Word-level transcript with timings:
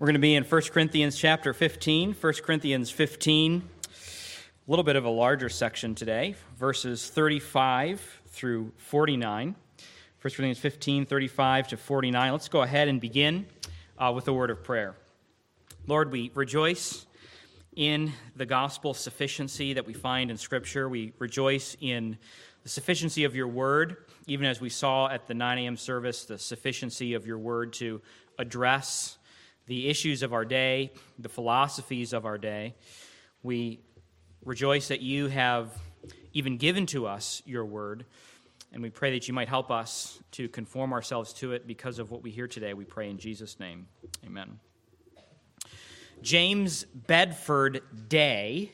We're 0.00 0.06
going 0.06 0.14
to 0.14 0.20
be 0.20 0.36
in 0.36 0.44
1 0.44 0.62
Corinthians 0.70 1.18
chapter 1.18 1.52
15. 1.52 2.14
1 2.14 2.32
Corinthians 2.44 2.88
15, 2.88 3.68
a 3.84 4.70
little 4.70 4.84
bit 4.84 4.94
of 4.94 5.04
a 5.04 5.10
larger 5.10 5.48
section 5.48 5.96
today, 5.96 6.36
verses 6.56 7.10
35 7.10 8.20
through 8.28 8.70
49. 8.76 9.56
1 9.56 9.56
Corinthians 10.22 10.60
15, 10.60 11.04
35 11.04 11.68
to 11.68 11.76
49. 11.76 12.30
Let's 12.30 12.48
go 12.48 12.62
ahead 12.62 12.86
and 12.86 13.00
begin 13.00 13.46
uh, 13.98 14.12
with 14.14 14.28
a 14.28 14.32
word 14.32 14.50
of 14.50 14.62
prayer. 14.62 14.94
Lord, 15.88 16.12
we 16.12 16.30
rejoice 16.32 17.04
in 17.74 18.12
the 18.36 18.46
gospel 18.46 18.94
sufficiency 18.94 19.72
that 19.72 19.84
we 19.84 19.94
find 19.94 20.30
in 20.30 20.36
Scripture. 20.36 20.88
We 20.88 21.12
rejoice 21.18 21.76
in 21.80 22.18
the 22.62 22.68
sufficiency 22.68 23.24
of 23.24 23.34
your 23.34 23.48
word, 23.48 23.96
even 24.28 24.46
as 24.46 24.60
we 24.60 24.68
saw 24.68 25.08
at 25.08 25.26
the 25.26 25.34
9 25.34 25.58
a.m. 25.58 25.76
service, 25.76 26.24
the 26.24 26.38
sufficiency 26.38 27.14
of 27.14 27.26
your 27.26 27.38
word 27.38 27.72
to 27.74 28.00
address 28.38 29.17
the 29.68 29.88
issues 29.88 30.22
of 30.22 30.32
our 30.32 30.44
day, 30.44 30.90
the 31.18 31.28
philosophies 31.28 32.12
of 32.12 32.24
our 32.24 32.38
day. 32.38 32.74
We 33.42 33.80
rejoice 34.44 34.88
that 34.88 35.02
you 35.02 35.28
have 35.28 35.70
even 36.32 36.56
given 36.56 36.86
to 36.86 37.06
us 37.06 37.42
your 37.44 37.64
word, 37.64 38.06
and 38.72 38.82
we 38.82 38.90
pray 38.90 39.12
that 39.12 39.28
you 39.28 39.34
might 39.34 39.48
help 39.48 39.70
us 39.70 40.18
to 40.32 40.48
conform 40.48 40.92
ourselves 40.92 41.32
to 41.34 41.52
it 41.52 41.66
because 41.66 41.98
of 41.98 42.10
what 42.10 42.22
we 42.22 42.30
hear 42.30 42.48
today. 42.48 42.72
We 42.72 42.86
pray 42.86 43.10
in 43.10 43.18
Jesus' 43.18 43.60
name. 43.60 43.86
Amen. 44.24 44.58
James 46.22 46.84
Bedford 46.84 47.82
Day 48.08 48.72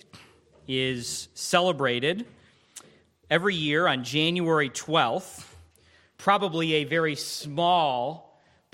is 0.68 1.28
celebrated 1.34 2.24
every 3.28 3.56
year 3.56 3.88
on 3.88 4.04
January 4.04 4.70
12th, 4.70 5.44
probably 6.18 6.74
a 6.74 6.84
very 6.84 7.16
small 7.16 8.23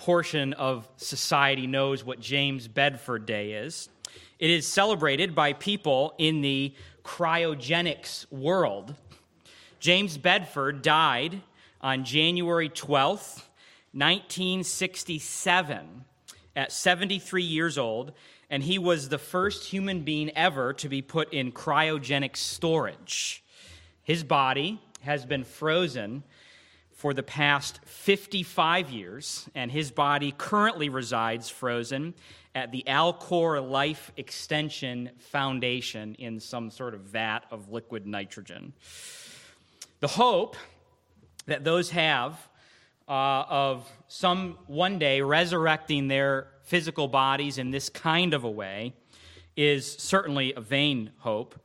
portion 0.00 0.54
of 0.54 0.88
society 0.96 1.66
knows 1.66 2.02
what 2.02 2.20
James 2.20 2.66
Bedford 2.66 3.26
Day 3.26 3.52
is. 3.52 3.90
It 4.38 4.48
is 4.48 4.66
celebrated 4.66 5.34
by 5.34 5.52
people 5.52 6.14
in 6.16 6.40
the 6.40 6.72
cryogenics 7.04 8.24
world. 8.32 8.94
James 9.78 10.16
Bedford 10.16 10.80
died 10.80 11.42
on 11.82 12.04
January 12.04 12.70
12th, 12.70 13.42
1967, 13.92 16.04
at 16.56 16.72
73 16.72 17.42
years 17.42 17.76
old, 17.76 18.12
and 18.48 18.62
he 18.62 18.78
was 18.78 19.10
the 19.10 19.18
first 19.18 19.66
human 19.66 20.00
being 20.00 20.30
ever 20.30 20.72
to 20.72 20.88
be 20.88 21.02
put 21.02 21.30
in 21.34 21.52
cryogenic 21.52 22.38
storage. 22.38 23.44
His 24.02 24.24
body 24.24 24.80
has 25.02 25.26
been 25.26 25.44
frozen 25.44 26.22
for 27.00 27.14
the 27.14 27.22
past 27.22 27.80
55 27.86 28.90
years, 28.90 29.48
and 29.54 29.72
his 29.72 29.90
body 29.90 30.34
currently 30.36 30.90
resides 30.90 31.48
frozen 31.48 32.12
at 32.54 32.72
the 32.72 32.84
Alcor 32.86 33.66
Life 33.66 34.12
Extension 34.18 35.08
Foundation 35.16 36.14
in 36.16 36.38
some 36.38 36.70
sort 36.70 36.92
of 36.92 37.00
vat 37.00 37.46
of 37.50 37.72
liquid 37.72 38.06
nitrogen. 38.06 38.74
The 40.00 40.08
hope 40.08 40.58
that 41.46 41.64
those 41.64 41.88
have 41.88 42.38
uh, 43.08 43.44
of 43.48 43.90
some 44.08 44.58
one 44.66 44.98
day 44.98 45.22
resurrecting 45.22 46.06
their 46.06 46.48
physical 46.64 47.08
bodies 47.08 47.56
in 47.56 47.70
this 47.70 47.88
kind 47.88 48.34
of 48.34 48.44
a 48.44 48.50
way 48.50 48.92
is 49.56 49.90
certainly 49.90 50.52
a 50.52 50.60
vain 50.60 51.12
hope. 51.20 51.58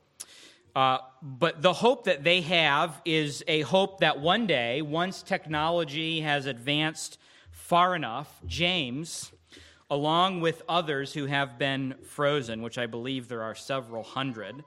Uh, 0.76 0.98
but 1.22 1.62
the 1.62 1.72
hope 1.72 2.04
that 2.04 2.24
they 2.26 2.42
have 2.42 3.02
is 3.06 3.44
a 3.48 3.62
hope 3.62 4.02
that 4.02 4.20
one 4.20 4.46
day, 4.46 4.82
once 4.82 5.24
technology 5.24 6.20
has 6.20 6.46
advanced 6.46 7.18
far 7.52 7.96
enough, 7.96 8.42
James, 8.46 9.32
along 9.90 10.42
with 10.42 10.62
others 10.68 11.14
who 11.14 11.28
have 11.28 11.58
been 11.58 11.96
frozen, 12.04 12.62
which 12.62 12.78
I 12.78 12.88
believe 12.88 13.30
there 13.30 13.44
are 13.44 13.56
several 13.56 14.04
hundred, 14.04 14.66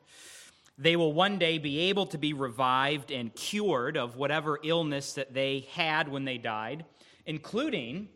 they 0.79 0.97
will 0.97 1.13
one 1.13 1.39
day 1.39 1.59
be 1.59 1.81
able 1.91 2.07
to 2.07 2.17
be 2.17 2.33
revived 2.33 3.11
and 3.11 3.35
cured 3.35 3.99
of 3.99 4.17
whatever 4.17 4.59
illness 4.63 5.13
that 5.15 5.35
they 5.35 5.67
had 5.73 6.09
when 6.09 6.25
they 6.25 6.39
died, 6.39 6.87
including 7.27 8.09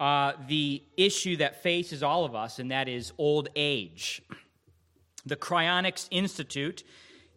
uh, 0.00 0.32
the 0.48 0.82
issue 0.96 1.36
that 1.36 1.62
faces 1.62 2.02
all 2.02 2.24
of 2.24 2.34
us, 2.34 2.58
and 2.58 2.72
that 2.72 2.88
is 2.88 3.12
old 3.16 3.48
age. 3.54 4.22
The 5.24 5.36
Cryonics 5.36 6.08
Institute 6.10 6.82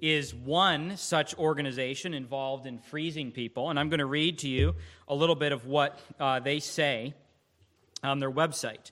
is 0.06 0.36
one 0.36 0.98
such 0.98 1.34
organization 1.36 2.14
involved 2.14 2.68
in 2.68 2.78
freezing 2.78 3.32
people. 3.32 3.72
And 3.72 3.80
I'm 3.80 3.90
going 3.90 4.00
to 4.00 4.06
read 4.06 4.40
to 4.40 4.48
you 4.48 4.76
a 5.08 5.16
little 5.16 5.36
bit 5.36 5.52
of 5.52 5.66
what 5.66 6.00
uh, 6.20 6.40
they 6.40 6.60
say 6.60 7.16
on 8.04 8.20
their 8.20 8.32
website. 8.32 8.92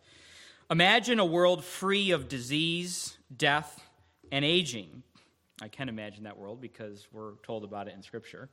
Imagine 0.72 1.19
a 1.19 1.25
world 1.25 1.63
free 1.63 2.12
of 2.12 2.28
disease, 2.28 3.16
death, 3.35 3.84
and 4.31 4.44
aging. 4.44 5.03
I 5.62 5.68
can 5.68 5.88
imagine 5.88 6.23
that 6.23 6.38
world 6.38 6.59
because 6.59 7.07
we're 7.12 7.34
told 7.44 7.63
about 7.63 7.88
it 7.88 7.94
in 7.94 8.02
Scripture. 8.02 8.50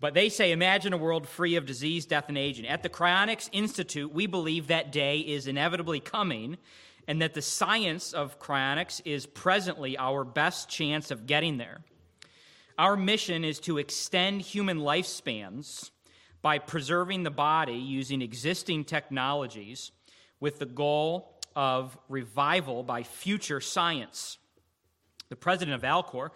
But 0.00 0.14
they 0.14 0.30
say, 0.30 0.52
imagine 0.52 0.94
a 0.94 0.96
world 0.96 1.28
free 1.28 1.56
of 1.56 1.66
disease, 1.66 2.06
death, 2.06 2.28
and 2.28 2.38
aging. 2.38 2.66
At 2.66 2.82
the 2.82 2.88
Cryonics 2.88 3.50
Institute, 3.52 4.12
we 4.12 4.26
believe 4.26 4.68
that 4.68 4.90
day 4.90 5.18
is 5.18 5.46
inevitably 5.46 6.00
coming 6.00 6.56
and 7.06 7.20
that 7.20 7.34
the 7.34 7.42
science 7.42 8.12
of 8.12 8.38
cryonics 8.38 9.00
is 9.04 9.26
presently 9.26 9.96
our 9.98 10.24
best 10.24 10.68
chance 10.68 11.10
of 11.10 11.26
getting 11.26 11.58
there. 11.58 11.80
Our 12.78 12.96
mission 12.96 13.44
is 13.44 13.60
to 13.60 13.78
extend 13.78 14.42
human 14.42 14.78
lifespans 14.78 15.90
by 16.42 16.58
preserving 16.58 17.22
the 17.22 17.30
body 17.30 17.74
using 17.74 18.20
existing 18.20 18.84
technologies 18.84 19.92
with 20.40 20.58
the 20.58 20.66
goal 20.66 21.40
of 21.54 21.96
revival 22.08 22.82
by 22.82 23.02
future 23.02 23.60
science. 23.60 24.38
The 25.28 25.36
president 25.36 25.74
of 25.74 25.82
Alcor 25.82 26.30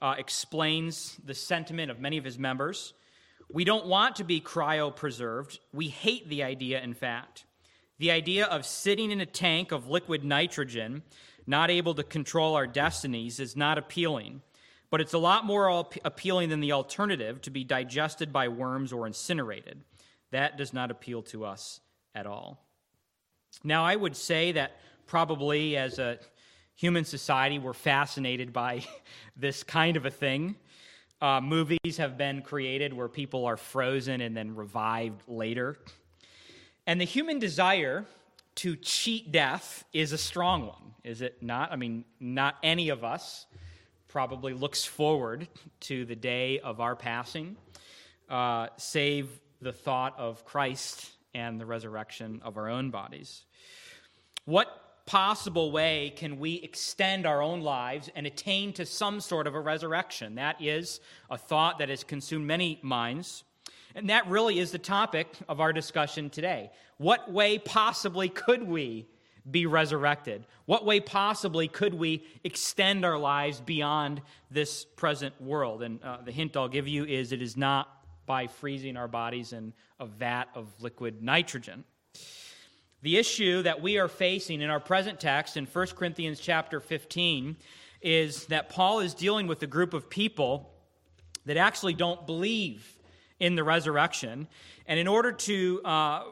uh, 0.00 0.14
explains 0.18 1.16
the 1.24 1.34
sentiment 1.34 1.90
of 1.90 1.98
many 1.98 2.18
of 2.18 2.24
his 2.24 2.38
members. 2.38 2.92
We 3.50 3.64
don't 3.64 3.86
want 3.86 4.16
to 4.16 4.24
be 4.24 4.40
cryopreserved. 4.40 5.58
We 5.72 5.88
hate 5.88 6.28
the 6.28 6.42
idea, 6.42 6.80
in 6.82 6.94
fact. 6.94 7.44
The 7.98 8.10
idea 8.10 8.46
of 8.46 8.64
sitting 8.64 9.10
in 9.10 9.20
a 9.20 9.26
tank 9.26 9.72
of 9.72 9.88
liquid 9.88 10.24
nitrogen, 10.24 11.02
not 11.46 11.70
able 11.70 11.94
to 11.94 12.04
control 12.04 12.54
our 12.54 12.66
destinies, 12.66 13.40
is 13.40 13.56
not 13.56 13.78
appealing. 13.78 14.42
But 14.90 15.00
it's 15.00 15.14
a 15.14 15.18
lot 15.18 15.44
more 15.44 15.86
appealing 16.04 16.48
than 16.48 16.60
the 16.60 16.72
alternative 16.72 17.42
to 17.42 17.50
be 17.50 17.64
digested 17.64 18.32
by 18.32 18.48
worms 18.48 18.92
or 18.92 19.06
incinerated. 19.06 19.82
That 20.30 20.56
does 20.56 20.72
not 20.72 20.90
appeal 20.90 21.22
to 21.24 21.44
us 21.44 21.80
at 22.14 22.26
all. 22.26 22.64
Now, 23.64 23.84
I 23.84 23.96
would 23.96 24.16
say 24.16 24.52
that 24.52 24.78
probably 25.06 25.76
as 25.76 25.98
a 25.98 26.18
human 26.74 27.04
society, 27.04 27.58
we're 27.58 27.72
fascinated 27.72 28.52
by 28.52 28.84
this 29.36 29.62
kind 29.62 29.96
of 29.96 30.06
a 30.06 30.10
thing. 30.10 30.56
Uh, 31.20 31.40
movies 31.40 31.96
have 31.96 32.16
been 32.16 32.42
created 32.42 32.94
where 32.94 33.08
people 33.08 33.44
are 33.44 33.56
frozen 33.56 34.20
and 34.20 34.36
then 34.36 34.54
revived 34.54 35.22
later. 35.26 35.76
And 36.88 36.98
the 36.98 37.04
human 37.04 37.38
desire 37.38 38.06
to 38.54 38.74
cheat 38.74 39.30
death 39.30 39.84
is 39.92 40.12
a 40.12 40.18
strong 40.18 40.68
one, 40.68 40.94
is 41.04 41.20
it 41.20 41.42
not? 41.42 41.70
I 41.70 41.76
mean, 41.76 42.06
not 42.18 42.56
any 42.62 42.88
of 42.88 43.04
us 43.04 43.44
probably 44.08 44.54
looks 44.54 44.86
forward 44.86 45.48
to 45.80 46.06
the 46.06 46.16
day 46.16 46.60
of 46.60 46.80
our 46.80 46.96
passing, 46.96 47.58
uh, 48.30 48.68
save 48.78 49.28
the 49.60 49.70
thought 49.70 50.18
of 50.18 50.46
Christ 50.46 51.10
and 51.34 51.60
the 51.60 51.66
resurrection 51.66 52.40
of 52.42 52.56
our 52.56 52.70
own 52.70 52.88
bodies. 52.88 53.44
What 54.46 55.04
possible 55.04 55.70
way 55.70 56.14
can 56.16 56.38
we 56.38 56.54
extend 56.54 57.26
our 57.26 57.42
own 57.42 57.60
lives 57.60 58.08
and 58.16 58.26
attain 58.26 58.72
to 58.72 58.86
some 58.86 59.20
sort 59.20 59.46
of 59.46 59.54
a 59.54 59.60
resurrection? 59.60 60.36
That 60.36 60.56
is 60.62 61.00
a 61.28 61.36
thought 61.36 61.80
that 61.80 61.90
has 61.90 62.02
consumed 62.02 62.46
many 62.46 62.80
minds. 62.82 63.44
And 63.94 64.10
that 64.10 64.26
really 64.28 64.58
is 64.58 64.70
the 64.70 64.78
topic 64.78 65.28
of 65.48 65.60
our 65.60 65.72
discussion 65.72 66.30
today. 66.30 66.70
What 66.98 67.30
way 67.30 67.58
possibly 67.58 68.28
could 68.28 68.62
we 68.62 69.06
be 69.50 69.66
resurrected? 69.66 70.46
What 70.66 70.84
way 70.84 71.00
possibly 71.00 71.68
could 71.68 71.94
we 71.94 72.24
extend 72.44 73.04
our 73.04 73.18
lives 73.18 73.60
beyond 73.60 74.20
this 74.50 74.84
present 74.84 75.40
world? 75.40 75.82
And 75.82 76.02
uh, 76.02 76.18
the 76.24 76.32
hint 76.32 76.56
I'll 76.56 76.68
give 76.68 76.88
you 76.88 77.04
is 77.04 77.32
it 77.32 77.40
is 77.40 77.56
not 77.56 77.88
by 78.26 78.46
freezing 78.46 78.96
our 78.96 79.08
bodies 79.08 79.52
in 79.52 79.72
a 79.98 80.06
vat 80.06 80.46
of 80.54 80.68
liquid 80.80 81.22
nitrogen. 81.22 81.84
The 83.00 83.16
issue 83.16 83.62
that 83.62 83.80
we 83.80 83.98
are 83.98 84.08
facing 84.08 84.60
in 84.60 84.70
our 84.70 84.80
present 84.80 85.20
text 85.20 85.56
in 85.56 85.66
1 85.66 85.86
Corinthians 85.88 86.40
chapter 86.40 86.80
15 86.80 87.56
is 88.02 88.46
that 88.46 88.68
Paul 88.68 89.00
is 89.00 89.14
dealing 89.14 89.46
with 89.46 89.62
a 89.62 89.66
group 89.66 89.94
of 89.94 90.10
people 90.10 90.74
that 91.46 91.56
actually 91.56 91.94
don't 91.94 92.26
believe 92.26 92.97
in 93.40 93.54
the 93.54 93.64
resurrection. 93.64 94.48
And 94.86 94.98
in 94.98 95.06
order 95.06 95.32
to 95.32 95.80
uh, 95.84 96.24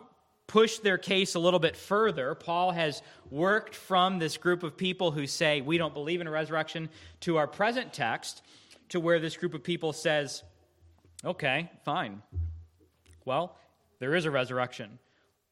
push 0.46 0.78
their 0.78 0.98
case 0.98 1.34
a 1.34 1.38
little 1.38 1.60
bit 1.60 1.76
further, 1.76 2.34
Paul 2.34 2.70
has 2.72 3.02
worked 3.30 3.74
from 3.74 4.18
this 4.18 4.36
group 4.36 4.62
of 4.62 4.76
people 4.76 5.10
who 5.10 5.26
say, 5.26 5.60
We 5.60 5.78
don't 5.78 5.94
believe 5.94 6.20
in 6.20 6.26
a 6.26 6.30
resurrection, 6.30 6.88
to 7.20 7.36
our 7.36 7.46
present 7.46 7.92
text, 7.92 8.42
to 8.90 9.00
where 9.00 9.18
this 9.18 9.36
group 9.36 9.54
of 9.54 9.62
people 9.62 9.92
says, 9.92 10.42
Okay, 11.24 11.70
fine. 11.84 12.22
Well, 13.24 13.56
there 13.98 14.14
is 14.14 14.24
a 14.24 14.30
resurrection. 14.30 14.98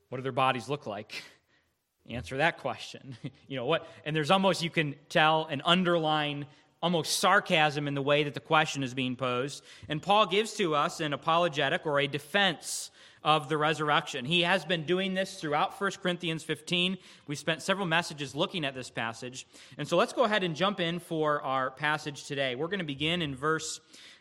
What 0.08 0.18
do 0.18 0.22
their 0.22 0.32
bodies 0.32 0.68
look 0.68 0.86
like? 0.86 1.22
Answer 2.08 2.36
that 2.36 2.58
question. 2.58 3.16
you 3.48 3.56
know 3.56 3.66
what? 3.66 3.88
And 4.04 4.14
there's 4.14 4.30
almost, 4.30 4.62
you 4.62 4.70
can 4.70 4.94
tell, 5.08 5.46
an 5.46 5.62
underlying 5.64 6.46
almost 6.84 7.18
sarcasm 7.18 7.88
in 7.88 7.94
the 7.94 8.02
way 8.02 8.24
that 8.24 8.34
the 8.34 8.40
question 8.40 8.82
is 8.82 8.92
being 8.92 9.16
posed. 9.16 9.64
And 9.88 10.02
Paul 10.02 10.26
gives 10.26 10.52
to 10.56 10.74
us 10.74 11.00
an 11.00 11.14
apologetic 11.14 11.86
or 11.86 11.98
a 11.98 12.06
defense 12.06 12.90
of 13.22 13.48
the 13.48 13.56
resurrection. 13.56 14.26
He 14.26 14.42
has 14.42 14.66
been 14.66 14.84
doing 14.84 15.14
this 15.14 15.40
throughout 15.40 15.80
1 15.80 15.92
Corinthians 16.02 16.42
15. 16.42 16.98
We 17.26 17.36
spent 17.36 17.62
several 17.62 17.86
messages 17.86 18.34
looking 18.34 18.66
at 18.66 18.74
this 18.74 18.90
passage. 18.90 19.46
And 19.78 19.88
so 19.88 19.96
let's 19.96 20.12
go 20.12 20.24
ahead 20.24 20.44
and 20.44 20.54
jump 20.54 20.78
in 20.78 20.98
for 20.98 21.40
our 21.40 21.70
passage 21.70 22.26
today. 22.26 22.54
We're 22.54 22.68
going 22.68 22.80
to 22.80 22.84
begin 22.84 23.22
in 23.22 23.34
verse 23.34 23.80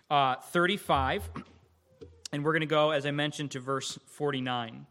uh, 0.10 0.36
35, 0.36 1.30
and 2.32 2.46
we're 2.46 2.54
going 2.54 2.62
to 2.62 2.66
go, 2.66 2.92
as 2.92 3.06
I 3.06 3.12
mentioned, 3.12 3.52
to 3.52 3.60
verse 3.60 4.00
49. 4.06 4.86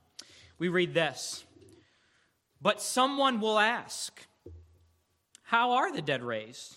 We 0.59 0.69
read 0.69 0.93
this 0.93 1.43
But 2.61 2.83
someone 2.83 3.41
will 3.41 3.59
ask, 3.59 4.27
How 5.45 5.71
are 5.71 5.91
the 5.91 6.03
dead 6.03 6.23
raised? 6.23 6.77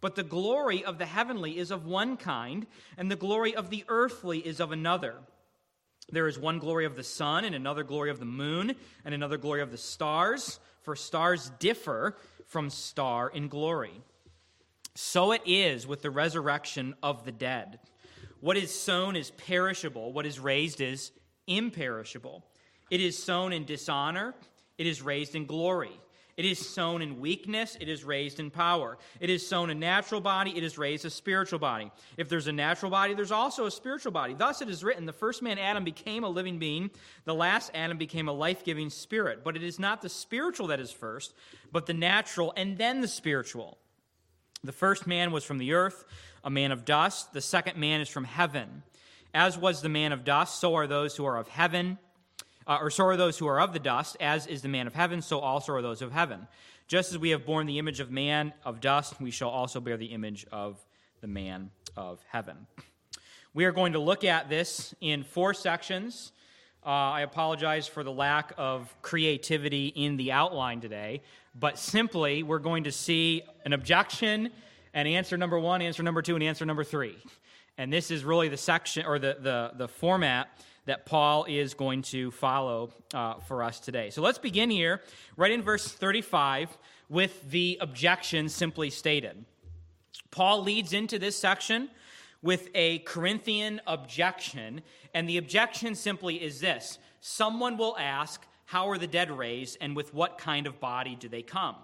But 0.00 0.14
the 0.14 0.22
glory 0.22 0.84
of 0.84 0.98
the 0.98 1.06
heavenly 1.06 1.58
is 1.58 1.70
of 1.70 1.86
one 1.86 2.16
kind, 2.16 2.66
and 2.96 3.10
the 3.10 3.16
glory 3.16 3.54
of 3.54 3.70
the 3.70 3.84
earthly 3.88 4.38
is 4.38 4.60
of 4.60 4.72
another. 4.72 5.16
There 6.10 6.28
is 6.28 6.38
one 6.38 6.58
glory 6.58 6.84
of 6.84 6.96
the 6.96 7.02
sun, 7.02 7.44
and 7.44 7.54
another 7.54 7.82
glory 7.82 8.10
of 8.10 8.18
the 8.18 8.24
moon, 8.24 8.74
and 9.04 9.14
another 9.14 9.38
glory 9.38 9.60
of 9.60 9.70
the 9.70 9.78
stars, 9.78 10.60
for 10.82 10.96
stars 10.96 11.50
differ 11.58 12.16
from 12.46 12.70
star 12.70 13.28
in 13.28 13.48
glory. 13.48 14.02
So 14.94 15.32
it 15.32 15.42
is 15.44 15.86
with 15.86 16.02
the 16.02 16.10
resurrection 16.10 16.94
of 17.02 17.24
the 17.24 17.32
dead. 17.32 17.78
What 18.40 18.56
is 18.56 18.72
sown 18.72 19.16
is 19.16 19.30
perishable, 19.32 20.12
what 20.12 20.26
is 20.26 20.40
raised 20.40 20.80
is 20.80 21.12
imperishable. 21.46 22.44
It 22.90 23.00
is 23.00 23.22
sown 23.22 23.52
in 23.52 23.64
dishonor, 23.64 24.34
it 24.78 24.86
is 24.86 25.02
raised 25.02 25.34
in 25.34 25.46
glory. 25.46 26.00
It 26.38 26.44
is 26.44 26.60
sown 26.60 27.02
in 27.02 27.18
weakness, 27.18 27.76
it 27.80 27.88
is 27.88 28.04
raised 28.04 28.38
in 28.38 28.52
power. 28.52 28.96
It 29.18 29.28
is 29.28 29.44
sown 29.44 29.70
a 29.70 29.74
natural 29.74 30.20
body, 30.20 30.56
it 30.56 30.62
is 30.62 30.78
raised 30.78 31.04
a 31.04 31.10
spiritual 31.10 31.58
body. 31.58 31.90
If 32.16 32.28
there's 32.28 32.46
a 32.46 32.52
natural 32.52 32.92
body, 32.92 33.14
there's 33.14 33.32
also 33.32 33.66
a 33.66 33.72
spiritual 33.72 34.12
body. 34.12 34.34
Thus 34.34 34.62
it 34.62 34.68
is 34.68 34.84
written 34.84 35.04
the 35.04 35.12
first 35.12 35.42
man, 35.42 35.58
Adam, 35.58 35.82
became 35.82 36.22
a 36.22 36.28
living 36.28 36.60
being, 36.60 36.92
the 37.24 37.34
last 37.34 37.72
Adam 37.74 37.98
became 37.98 38.28
a 38.28 38.32
life 38.32 38.62
giving 38.64 38.88
spirit. 38.88 39.42
But 39.42 39.56
it 39.56 39.64
is 39.64 39.80
not 39.80 40.00
the 40.00 40.08
spiritual 40.08 40.68
that 40.68 40.78
is 40.78 40.92
first, 40.92 41.34
but 41.72 41.86
the 41.86 41.94
natural, 41.94 42.52
and 42.56 42.78
then 42.78 43.00
the 43.00 43.08
spiritual. 43.08 43.76
The 44.62 44.70
first 44.70 45.08
man 45.08 45.32
was 45.32 45.42
from 45.42 45.58
the 45.58 45.72
earth, 45.72 46.04
a 46.44 46.50
man 46.50 46.70
of 46.70 46.84
dust. 46.84 47.32
The 47.32 47.40
second 47.40 47.78
man 47.78 48.00
is 48.00 48.08
from 48.08 48.22
heaven. 48.22 48.84
As 49.34 49.58
was 49.58 49.82
the 49.82 49.88
man 49.88 50.12
of 50.12 50.22
dust, 50.22 50.60
so 50.60 50.76
are 50.76 50.86
those 50.86 51.16
who 51.16 51.24
are 51.24 51.36
of 51.36 51.48
heaven 51.48 51.98
uh, 52.68 52.78
or 52.80 52.90
so 52.90 53.04
are 53.06 53.16
those 53.16 53.38
who 53.38 53.48
are 53.48 53.60
of 53.60 53.72
the 53.72 53.78
dust, 53.78 54.16
as 54.20 54.46
is 54.46 54.60
the 54.60 54.68
man 54.68 54.86
of 54.86 54.94
heaven, 54.94 55.22
so 55.22 55.40
also 55.40 55.72
are 55.72 55.82
those 55.82 56.02
of 56.02 56.12
heaven. 56.12 56.46
Just 56.86 57.10
as 57.10 57.18
we 57.18 57.30
have 57.30 57.46
borne 57.46 57.66
the 57.66 57.78
image 57.78 57.98
of 57.98 58.10
man 58.10 58.52
of 58.64 58.80
dust, 58.80 59.20
we 59.20 59.30
shall 59.30 59.48
also 59.48 59.80
bear 59.80 59.96
the 59.96 60.06
image 60.06 60.46
of 60.52 60.84
the 61.20 61.26
man 61.26 61.70
of 61.96 62.22
heaven. 62.28 62.66
We 63.54 63.64
are 63.64 63.72
going 63.72 63.94
to 63.94 63.98
look 63.98 64.22
at 64.22 64.48
this 64.48 64.94
in 65.00 65.24
four 65.24 65.54
sections. 65.54 66.32
Uh, 66.84 66.90
I 66.90 67.20
apologize 67.22 67.88
for 67.88 68.04
the 68.04 68.12
lack 68.12 68.52
of 68.56 68.94
creativity 69.02 69.88
in 69.88 70.16
the 70.16 70.32
outline 70.32 70.80
today, 70.80 71.22
but 71.58 71.78
simply 71.78 72.42
we're 72.42 72.58
going 72.58 72.84
to 72.84 72.92
see 72.92 73.42
an 73.64 73.72
objection 73.72 74.50
and 74.94 75.08
answer 75.08 75.36
number 75.36 75.58
one, 75.58 75.82
answer 75.82 76.02
number 76.02 76.22
two, 76.22 76.34
and 76.34 76.44
answer 76.44 76.64
number 76.64 76.84
three. 76.84 77.16
And 77.78 77.92
this 77.92 78.10
is 78.10 78.24
really 78.24 78.48
the 78.48 78.56
section 78.56 79.06
or 79.06 79.18
the, 79.18 79.36
the, 79.40 79.72
the 79.76 79.88
format 79.88 80.48
that 80.88 81.04
Paul 81.04 81.44
is 81.46 81.74
going 81.74 82.00
to 82.00 82.30
follow 82.30 82.90
uh, 83.12 83.34
for 83.40 83.62
us 83.62 83.78
today. 83.78 84.08
So 84.08 84.22
let's 84.22 84.38
begin 84.38 84.70
here, 84.70 85.02
right 85.36 85.50
in 85.50 85.62
verse 85.62 85.86
35, 85.86 86.78
with 87.10 87.50
the 87.50 87.76
objection 87.82 88.48
simply 88.48 88.88
stated. 88.88 89.44
Paul 90.30 90.62
leads 90.62 90.94
into 90.94 91.18
this 91.18 91.38
section 91.38 91.90
with 92.40 92.70
a 92.74 93.00
Corinthian 93.00 93.82
objection, 93.86 94.80
and 95.12 95.28
the 95.28 95.36
objection 95.36 95.94
simply 95.94 96.42
is 96.42 96.60
this 96.60 96.98
Someone 97.20 97.76
will 97.76 97.96
ask, 97.98 98.46
How 98.64 98.88
are 98.88 98.96
the 98.96 99.06
dead 99.06 99.30
raised, 99.30 99.76
and 99.82 99.94
with 99.94 100.14
what 100.14 100.38
kind 100.38 100.66
of 100.66 100.80
body 100.80 101.16
do 101.16 101.28
they 101.28 101.42
come? 101.42 101.76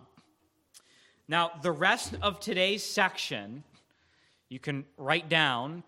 Now, 1.28 1.52
the 1.62 1.72
rest 1.72 2.14
of 2.22 2.40
today's 2.40 2.82
section, 2.82 3.64
you 4.48 4.58
can 4.58 4.86
write 4.96 5.28
down 5.28 5.82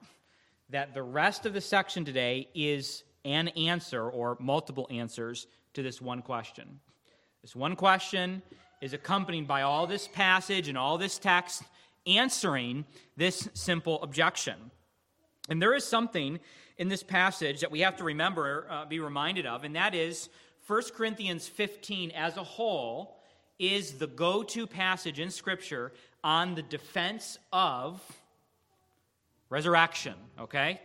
that 0.70 0.94
the 0.94 1.02
rest 1.02 1.46
of 1.46 1.52
the 1.52 1.60
section 1.60 2.04
today 2.04 2.48
is 2.54 3.04
an 3.24 3.48
answer 3.48 4.08
or 4.08 4.36
multiple 4.40 4.86
answers 4.90 5.46
to 5.74 5.82
this 5.82 6.00
one 6.00 6.22
question. 6.22 6.80
This 7.42 7.54
one 7.54 7.76
question 7.76 8.42
is 8.80 8.92
accompanied 8.92 9.46
by 9.46 9.62
all 9.62 9.86
this 9.86 10.08
passage 10.08 10.68
and 10.68 10.76
all 10.76 10.98
this 10.98 11.18
text 11.18 11.62
answering 12.06 12.84
this 13.16 13.48
simple 13.54 14.02
objection. 14.02 14.70
And 15.48 15.60
there 15.60 15.74
is 15.74 15.84
something 15.84 16.40
in 16.78 16.88
this 16.88 17.02
passage 17.02 17.60
that 17.60 17.70
we 17.70 17.80
have 17.80 17.96
to 17.96 18.04
remember, 18.04 18.66
uh, 18.68 18.84
be 18.84 19.00
reminded 19.00 19.46
of, 19.46 19.64
and 19.64 19.76
that 19.76 19.94
is 19.94 20.28
1 20.66 20.82
Corinthians 20.94 21.48
15 21.48 22.10
as 22.10 22.36
a 22.36 22.42
whole 22.42 23.16
is 23.58 23.92
the 23.92 24.06
go 24.06 24.42
to 24.42 24.66
passage 24.66 25.20
in 25.20 25.30
Scripture 25.30 25.92
on 26.22 26.54
the 26.54 26.62
defense 26.62 27.38
of 27.52 28.02
resurrection, 29.48 30.14
okay? 30.38 30.80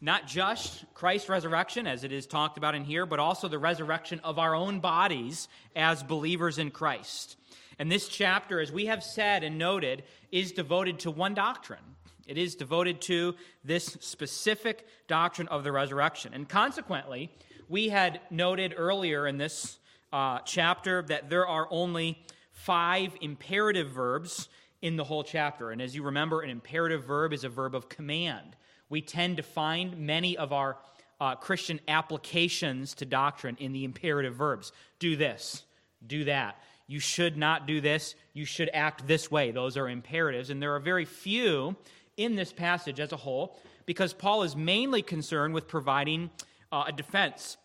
Not 0.00 0.26
just 0.26 0.84
Christ's 0.94 1.28
resurrection, 1.28 1.86
as 1.86 2.04
it 2.04 2.12
is 2.12 2.26
talked 2.26 2.56
about 2.56 2.74
in 2.74 2.84
here, 2.84 3.06
but 3.06 3.18
also 3.18 3.48
the 3.48 3.58
resurrection 3.58 4.20
of 4.24 4.38
our 4.38 4.54
own 4.54 4.80
bodies 4.80 5.48
as 5.76 6.02
believers 6.02 6.58
in 6.58 6.70
Christ. 6.70 7.36
And 7.78 7.90
this 7.90 8.08
chapter, 8.08 8.60
as 8.60 8.70
we 8.70 8.86
have 8.86 9.02
said 9.02 9.42
and 9.42 9.58
noted, 9.58 10.04
is 10.30 10.52
devoted 10.52 11.00
to 11.00 11.10
one 11.10 11.34
doctrine. 11.34 11.80
It 12.26 12.38
is 12.38 12.54
devoted 12.54 13.00
to 13.02 13.34
this 13.64 13.86
specific 14.00 14.86
doctrine 15.08 15.48
of 15.48 15.64
the 15.64 15.72
resurrection. 15.72 16.32
And 16.34 16.48
consequently, 16.48 17.30
we 17.68 17.88
had 17.88 18.20
noted 18.30 18.74
earlier 18.76 19.26
in 19.26 19.38
this 19.38 19.78
uh, 20.12 20.38
chapter 20.44 21.02
that 21.02 21.30
there 21.30 21.46
are 21.46 21.66
only 21.70 22.24
five 22.52 23.16
imperative 23.20 23.90
verbs 23.90 24.48
in 24.82 24.96
the 24.96 25.04
whole 25.04 25.24
chapter. 25.24 25.70
And 25.70 25.80
as 25.80 25.94
you 25.94 26.02
remember, 26.02 26.40
an 26.40 26.50
imperative 26.50 27.04
verb 27.04 27.32
is 27.32 27.44
a 27.44 27.48
verb 27.48 27.74
of 27.74 27.88
command. 27.88 28.56
We 28.88 29.00
tend 29.00 29.36
to 29.36 29.42
find 29.42 29.98
many 29.98 30.36
of 30.36 30.52
our 30.52 30.78
uh, 31.20 31.34
Christian 31.34 31.80
applications 31.86 32.94
to 32.94 33.04
doctrine 33.04 33.56
in 33.60 33.72
the 33.72 33.84
imperative 33.84 34.34
verbs 34.34 34.72
do 34.98 35.16
this, 35.16 35.64
do 36.06 36.24
that. 36.24 36.56
You 36.86 36.98
should 36.98 37.36
not 37.36 37.66
do 37.66 37.80
this. 37.80 38.16
You 38.32 38.44
should 38.44 38.70
act 38.74 39.06
this 39.06 39.30
way. 39.30 39.52
Those 39.52 39.76
are 39.76 39.88
imperatives. 39.88 40.50
And 40.50 40.60
there 40.60 40.74
are 40.74 40.80
very 40.80 41.04
few 41.04 41.76
in 42.16 42.34
this 42.34 42.52
passage 42.52 42.98
as 42.98 43.12
a 43.12 43.16
whole 43.16 43.60
because 43.86 44.12
Paul 44.12 44.42
is 44.42 44.56
mainly 44.56 45.02
concerned 45.02 45.54
with 45.54 45.68
providing 45.68 46.30
uh, 46.72 46.84
a 46.88 46.92
defense 46.92 47.58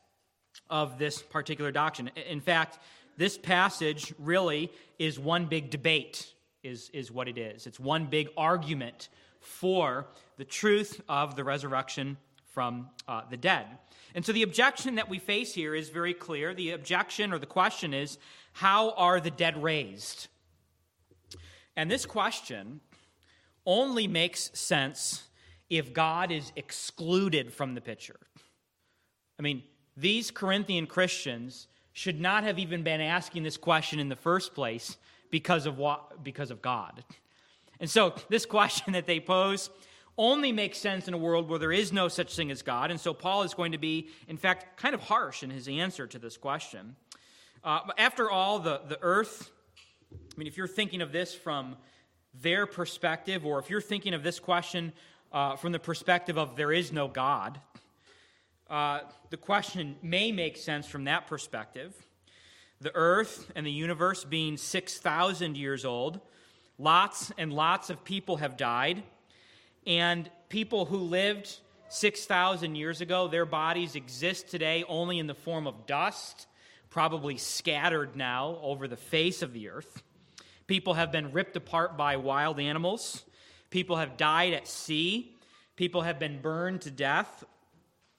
of 0.69 1.00
this 1.00 1.22
particular 1.22 1.72
doctrine. 1.72 2.12
In 2.29 2.39
fact, 2.39 2.77
this 3.17 3.38
passage 3.38 4.13
really 4.19 4.72
is 5.00 5.17
one 5.17 5.45
big 5.45 5.69
debate 5.72 6.35
is, 6.65 6.89
is 6.93 7.12
what 7.12 7.27
it 7.27 7.38
is. 7.38 7.67
It's 7.67 7.79
one 7.79 8.05
big 8.05 8.29
argument 8.36 9.10
for 9.39 10.07
the 10.38 10.45
truth 10.45 11.01
of 11.07 11.36
the 11.36 11.43
resurrection 11.43 12.17
from 12.53 12.89
uh, 13.07 13.22
the 13.29 13.38
dead. 13.38 13.65
And 14.15 14.25
so 14.25 14.31
the 14.31 14.43
objection 14.43 14.95
that 14.95 15.10
we 15.10 15.19
face 15.19 15.53
here 15.53 15.75
is 15.75 15.89
very 15.89 16.13
clear. 16.13 16.53
The 16.53 16.72
objection 16.72 17.34
or 17.34 17.39
the 17.39 17.45
question 17.45 17.93
is 17.93 18.17
how 18.53 18.91
are 18.91 19.19
the 19.19 19.31
dead 19.31 19.62
raised? 19.62 20.27
And 21.75 21.91
this 21.91 22.05
question 22.05 22.79
only 23.65 24.07
makes 24.07 24.51
sense 24.57 25.24
if 25.69 25.93
God 25.93 26.31
is 26.31 26.51
excluded 26.55 27.51
from 27.51 27.75
the 27.75 27.81
picture. 27.81 28.19
I 29.38 29.41
mean, 29.41 29.63
these 29.98 30.31
Corinthian 30.31 30.88
Christians 30.88 31.67
should 31.91 32.19
not 32.19 32.43
have 32.43 32.60
even 32.60 32.84
been 32.84 33.01
asking 33.01 33.43
this 33.43 33.57
question 33.57 34.00
in 34.00 34.10
the 34.10 34.15
first 34.15 34.53
place 34.53 34.98
because 35.32 35.65
of 35.65 35.77
what 35.77 36.24
because 36.24 36.51
of 36.51 36.62
God. 36.62 37.03
And 37.79 37.89
so 37.89 38.15
this 38.29 38.46
question 38.46 38.94
that 38.94 39.05
they 39.05 39.20
pose 39.20 39.70
only 40.17 40.51
makes 40.51 40.77
sense 40.77 41.08
in 41.08 41.13
a 41.13 41.17
world 41.17 41.50
where 41.50 41.60
there 41.60 41.72
is 41.72 41.91
no 41.91 42.08
such 42.08 42.36
thing 42.36 42.50
as 42.51 42.62
God. 42.62 42.89
And 42.89 43.00
so 43.00 43.13
Paul 43.13 43.44
is 43.44 43.53
going 43.53 43.74
to 43.74 43.77
be, 43.77 44.10
in 44.27 44.38
fact, 44.38 44.77
kind 44.77 44.96
of 44.96 45.01
harsh 45.01 45.44
in 45.44 45.50
his 45.50 45.67
answer 45.67 46.08
to 46.08 46.17
this 46.17 46.38
question. 46.38 46.96
Uh, 47.63 47.79
after 47.98 48.32
all, 48.32 48.60
the, 48.60 48.82
the 48.88 48.98
earth, 49.01 49.50
I 50.13 50.38
mean, 50.38 50.48
if 50.48 50.55
you're 50.55 50.67
thinking 50.67 51.01
of 51.01 51.12
this 51.12 51.36
from 51.36 51.75
their 52.41 52.65
perspective, 52.65 53.46
or 53.46 53.60
if 53.60 53.70
you're 53.70 53.82
thinking 53.82 54.13
of 54.13 54.24
this 54.24 54.39
question 54.39 54.94
uh, 55.34 55.58
from 55.58 55.74
the 55.74 55.79
perspective 55.79 56.38
of 56.38 56.55
there 56.55 56.72
is 56.72 56.94
no 56.94 57.08
God, 57.08 57.60
uh, 58.70 59.01
the 59.32 59.38
question 59.38 59.96
may 60.01 60.32
make 60.32 60.58
sense 60.58 60.88
from 60.88 61.03
that 61.05 61.27
perspective. 61.27 61.94
The 62.86 62.96
earth 62.96 63.51
and 63.56 63.65
the 63.65 63.72
universe 63.72 64.24
being 64.24 64.58
6,000 64.58 65.58
years 65.58 65.86
old, 65.86 66.20
lots 66.77 67.32
and 67.36 67.51
lots 67.51 67.89
of 67.89 68.04
people 68.04 68.38
have 68.38 68.58
died, 68.58 69.01
and 69.88 70.30
people 70.50 70.86
who 70.86 70.98
lived 70.98 71.58
6,000 71.89 72.75
years 72.75 73.01
ago, 73.01 73.27
their 73.27 73.48
bodies 73.48 73.96
exist 73.96 74.50
today 74.50 74.84
only 74.88 75.18
in 75.18 75.25
the 75.25 75.34
form 75.34 75.65
of 75.65 75.88
dust, 75.88 76.46
probably 76.92 77.38
scattered 77.38 78.15
now 78.15 78.60
over 78.62 78.88
the 78.88 78.96
face 78.96 79.42
of 79.42 79.51
the 79.51 79.70
earth. 79.70 80.04
People 80.68 80.94
have 80.94 81.12
been 81.12 81.32
ripped 81.32 81.56
apart 81.56 81.98
by 81.98 82.18
wild 82.18 82.60
animals. 82.60 83.24
People 83.72 83.96
have 83.96 84.15
died 84.15 84.54
at 84.54 84.68
sea. 84.68 85.36
People 85.75 86.04
have 86.04 86.20
been 86.20 86.39
burned 86.39 86.82
to 86.82 86.92
death, 86.92 87.46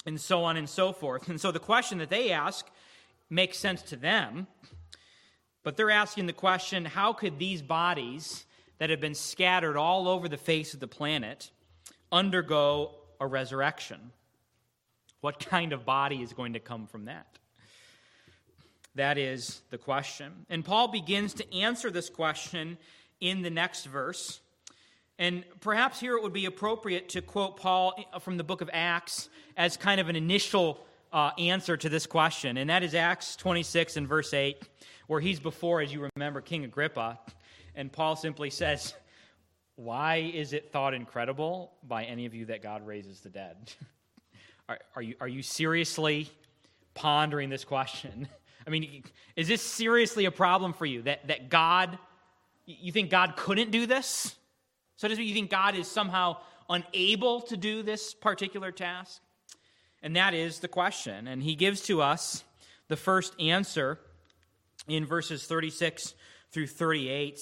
and 0.04 0.20
so 0.20 0.42
on 0.42 0.56
and 0.56 0.68
so 0.68 0.92
forth. 0.92 1.28
And 1.28 1.40
so 1.40 1.52
the 1.52 1.60
question 1.60 1.98
that 1.98 2.10
they 2.10 2.32
ask 2.32 2.68
makes 3.28 3.58
sense 3.58 3.82
to 3.82 3.96
them, 3.96 4.46
but 5.62 5.76
they're 5.76 5.90
asking 5.90 6.26
the 6.26 6.32
question 6.32 6.84
how 6.84 7.12
could 7.12 7.38
these 7.38 7.62
bodies 7.62 8.44
that 8.78 8.90
have 8.90 9.00
been 9.00 9.14
scattered 9.14 9.76
all 9.76 10.08
over 10.08 10.28
the 10.28 10.36
face 10.36 10.74
of 10.74 10.80
the 10.80 10.88
planet 10.88 11.50
undergo 12.12 12.92
a 13.20 13.26
resurrection? 13.26 14.12
What 15.20 15.44
kind 15.44 15.72
of 15.72 15.84
body 15.84 16.22
is 16.22 16.32
going 16.32 16.52
to 16.52 16.60
come 16.60 16.86
from 16.86 17.06
that? 17.06 17.26
That 18.94 19.18
is 19.18 19.60
the 19.70 19.78
question. 19.78 20.46
And 20.48 20.64
Paul 20.64 20.88
begins 20.88 21.34
to 21.34 21.54
answer 21.54 21.90
this 21.90 22.08
question 22.08 22.78
in 23.20 23.42
the 23.42 23.50
next 23.50 23.86
verse. 23.86 24.40
And 25.18 25.44
perhaps 25.60 26.00
here 26.00 26.16
it 26.16 26.22
would 26.22 26.32
be 26.32 26.46
appropriate 26.46 27.10
to 27.10 27.22
quote 27.22 27.58
Paul 27.58 27.94
from 28.20 28.36
the 28.36 28.44
book 28.44 28.60
of 28.60 28.70
Acts 28.72 29.28
as 29.56 29.76
kind 29.76 30.00
of 30.00 30.08
an 30.08 30.16
initial 30.16 30.85
uh, 31.12 31.30
answer 31.38 31.76
to 31.76 31.88
this 31.88 32.06
question. 32.06 32.56
And 32.56 32.70
that 32.70 32.82
is 32.82 32.94
Acts 32.94 33.36
26 33.36 33.96
and 33.96 34.08
verse 34.08 34.32
8, 34.34 34.62
where 35.06 35.20
he's 35.20 35.40
before, 35.40 35.80
as 35.80 35.92
you 35.92 36.08
remember, 36.14 36.40
King 36.40 36.64
Agrippa. 36.64 37.18
And 37.74 37.92
Paul 37.92 38.16
simply 38.16 38.50
says, 38.50 38.94
Why 39.76 40.16
is 40.16 40.52
it 40.52 40.72
thought 40.72 40.94
incredible 40.94 41.72
by 41.86 42.04
any 42.04 42.26
of 42.26 42.34
you 42.34 42.46
that 42.46 42.62
God 42.62 42.86
raises 42.86 43.20
the 43.20 43.30
dead? 43.30 43.56
are, 44.68 44.78
are, 44.94 45.02
you, 45.02 45.14
are 45.20 45.28
you 45.28 45.42
seriously 45.42 46.28
pondering 46.94 47.50
this 47.50 47.64
question? 47.64 48.28
I 48.66 48.70
mean, 48.70 49.04
is 49.36 49.46
this 49.46 49.62
seriously 49.62 50.24
a 50.24 50.32
problem 50.32 50.72
for 50.72 50.86
you 50.86 51.02
that, 51.02 51.28
that 51.28 51.48
God, 51.48 51.98
you 52.66 52.90
think 52.90 53.10
God 53.10 53.36
couldn't 53.36 53.70
do 53.70 53.86
this? 53.86 54.34
So 54.96 55.06
does 55.06 55.18
you 55.18 55.34
think 55.34 55.50
God 55.50 55.76
is 55.76 55.86
somehow 55.86 56.38
unable 56.68 57.42
to 57.42 57.56
do 57.56 57.82
this 57.82 58.12
particular 58.12 58.72
task? 58.72 59.20
And 60.06 60.14
that 60.14 60.34
is 60.34 60.60
the 60.60 60.68
question. 60.68 61.26
And 61.26 61.42
he 61.42 61.56
gives 61.56 61.80
to 61.86 62.00
us 62.00 62.44
the 62.86 62.94
first 62.94 63.34
answer 63.40 63.98
in 64.86 65.04
verses 65.04 65.44
36 65.46 66.14
through 66.52 66.68
38. 66.68 67.40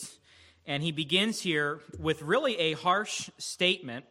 And 0.65 0.83
he 0.83 0.91
begins 0.91 1.43
here 1.43 1.81
with 1.99 2.23
really 2.23 2.57
a 2.59 2.73
harsh 2.73 3.29
statement 3.37 4.07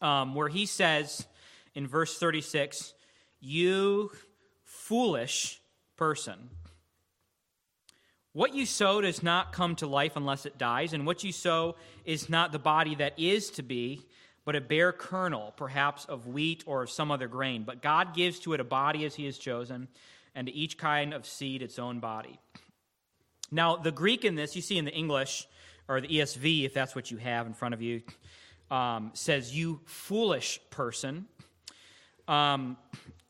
um, 0.00 0.36
where 0.36 0.46
he 0.46 0.66
says 0.66 1.26
in 1.74 1.88
verse 1.88 2.16
36, 2.16 2.94
You 3.40 4.12
foolish 4.62 5.60
person. 5.96 6.50
What 8.34 8.54
you 8.54 8.66
sow 8.66 9.00
does 9.00 9.20
not 9.20 9.52
come 9.52 9.74
to 9.74 9.88
life 9.88 10.12
unless 10.14 10.46
it 10.46 10.58
dies, 10.58 10.92
and 10.92 11.04
what 11.04 11.24
you 11.24 11.32
sow 11.32 11.74
is 12.04 12.30
not 12.30 12.52
the 12.52 12.60
body 12.60 12.94
that 12.94 13.18
is 13.18 13.50
to 13.50 13.64
be, 13.64 14.06
but 14.48 14.56
a 14.56 14.62
bare 14.62 14.92
kernel, 14.92 15.52
perhaps 15.58 16.06
of 16.06 16.26
wheat 16.26 16.64
or 16.64 16.84
of 16.84 16.88
some 16.90 17.10
other 17.10 17.28
grain. 17.28 17.64
But 17.64 17.82
God 17.82 18.14
gives 18.14 18.38
to 18.40 18.54
it 18.54 18.60
a 18.60 18.64
body 18.64 19.04
as 19.04 19.14
He 19.14 19.26
has 19.26 19.36
chosen, 19.36 19.88
and 20.34 20.46
to 20.46 20.54
each 20.54 20.78
kind 20.78 21.12
of 21.12 21.26
seed 21.26 21.60
its 21.60 21.78
own 21.78 22.00
body. 22.00 22.40
Now, 23.50 23.76
the 23.76 23.92
Greek 23.92 24.24
in 24.24 24.36
this, 24.36 24.56
you 24.56 24.62
see 24.62 24.78
in 24.78 24.86
the 24.86 24.94
English, 24.94 25.46
or 25.86 26.00
the 26.00 26.08
ESV, 26.08 26.64
if 26.64 26.72
that's 26.72 26.94
what 26.94 27.10
you 27.10 27.18
have 27.18 27.46
in 27.46 27.52
front 27.52 27.74
of 27.74 27.82
you, 27.82 28.00
um, 28.70 29.10
says, 29.12 29.54
You 29.54 29.82
foolish 29.84 30.58
person. 30.70 31.26
Um, 32.26 32.78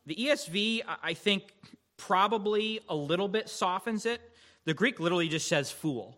the 0.05 0.15
ESV, 0.15 0.83
I 1.03 1.15
think, 1.15 1.53
probably 1.97 2.79
a 2.87 2.95
little 2.95 3.27
bit 3.27 3.49
softens 3.49 4.05
it. 4.05 4.21
The 4.63 4.73
Greek 4.73 5.01
literally 5.01 5.27
just 5.27 5.49
says 5.49 5.69
fool. 5.69 6.15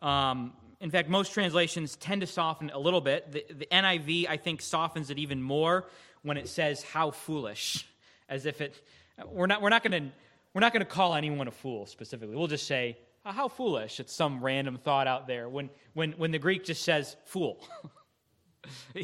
Um, 0.00 0.52
in 0.80 0.90
fact, 0.90 1.08
most 1.08 1.32
translations 1.32 1.96
tend 1.96 2.22
to 2.22 2.26
soften 2.26 2.70
a 2.70 2.78
little 2.78 3.00
bit. 3.00 3.30
The, 3.32 3.44
the 3.50 3.66
NIV, 3.66 4.28
I 4.28 4.36
think, 4.36 4.62
softens 4.62 5.10
it 5.10 5.18
even 5.18 5.42
more 5.42 5.86
when 6.22 6.36
it 6.36 6.48
says 6.48 6.82
"how 6.82 7.10
foolish," 7.10 7.86
as 8.28 8.46
if 8.46 8.60
it. 8.60 8.82
We're 9.26 9.46
not. 9.46 9.60
We're 9.60 9.68
not 9.68 9.82
going 9.82 10.02
to. 10.02 10.10
We're 10.54 10.60
not 10.60 10.72
going 10.72 10.84
to 10.84 10.90
call 10.90 11.14
anyone 11.14 11.46
a 11.48 11.52
fool 11.52 11.86
specifically. 11.86 12.34
We'll 12.34 12.46
just 12.46 12.66
say 12.66 12.98
how 13.24 13.48
foolish. 13.48 14.00
It's 14.00 14.12
some 14.12 14.42
random 14.42 14.78
thought 14.78 15.06
out 15.06 15.26
there. 15.26 15.48
When 15.48 15.70
when 15.94 16.12
when 16.12 16.30
the 16.30 16.38
Greek 16.38 16.64
just 16.64 16.82
says 16.82 17.16
fool. 17.24 17.62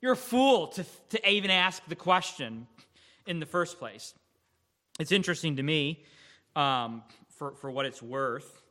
You're 0.00 0.12
a 0.12 0.16
fool 0.16 0.68
to, 0.68 0.84
to 1.10 1.30
even 1.30 1.50
ask 1.50 1.82
the 1.86 1.94
question 1.94 2.66
in 3.26 3.38
the 3.38 3.46
first 3.46 3.78
place. 3.78 4.14
It's 4.98 5.12
interesting 5.12 5.56
to 5.56 5.62
me, 5.62 6.04
um, 6.56 7.02
for, 7.28 7.52
for 7.52 7.70
what 7.70 7.86
it's 7.86 8.02
worth, 8.02 8.62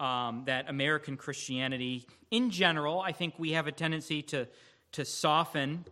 um, 0.00 0.42
that 0.46 0.68
American 0.68 1.16
Christianity, 1.16 2.06
in 2.30 2.50
general, 2.50 3.00
I 3.00 3.12
think 3.12 3.34
we 3.38 3.52
have 3.52 3.66
a 3.66 3.72
tendency 3.72 4.22
to, 4.22 4.46
to 4.92 5.04
soften 5.04 5.84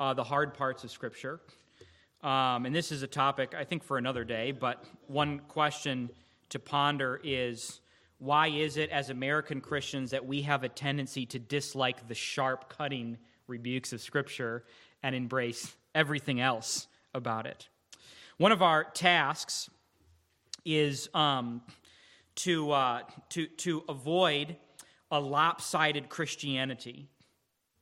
uh, 0.00 0.14
the 0.14 0.24
hard 0.24 0.54
parts 0.54 0.84
of 0.84 0.90
Scripture. 0.90 1.40
Um, 2.22 2.66
and 2.66 2.74
this 2.74 2.90
is 2.90 3.02
a 3.02 3.06
topic, 3.06 3.54
I 3.56 3.64
think, 3.64 3.84
for 3.84 3.98
another 3.98 4.24
day, 4.24 4.52
but 4.52 4.84
one 5.06 5.40
question 5.48 6.10
to 6.48 6.58
ponder 6.58 7.20
is 7.22 7.80
why 8.18 8.48
is 8.48 8.76
it, 8.76 8.90
as 8.90 9.10
American 9.10 9.60
Christians, 9.60 10.10
that 10.10 10.26
we 10.26 10.42
have 10.42 10.64
a 10.64 10.68
tendency 10.68 11.24
to 11.26 11.38
dislike 11.38 12.08
the 12.08 12.14
sharp, 12.14 12.68
cutting 12.68 13.18
rebukes 13.46 13.92
of 13.92 14.00
Scripture 14.00 14.64
and 15.02 15.14
embrace 15.14 15.76
everything 15.94 16.40
else 16.40 16.88
about 17.14 17.46
it? 17.46 17.68
One 18.36 18.50
of 18.50 18.62
our 18.62 18.84
tasks 18.84 19.70
is 20.64 21.08
um, 21.14 21.62
to, 22.38 22.70
uh, 22.70 23.00
to, 23.30 23.46
to 23.46 23.84
avoid 23.88 24.56
a 25.10 25.20
lopsided 25.20 26.08
Christianity, 26.08 27.08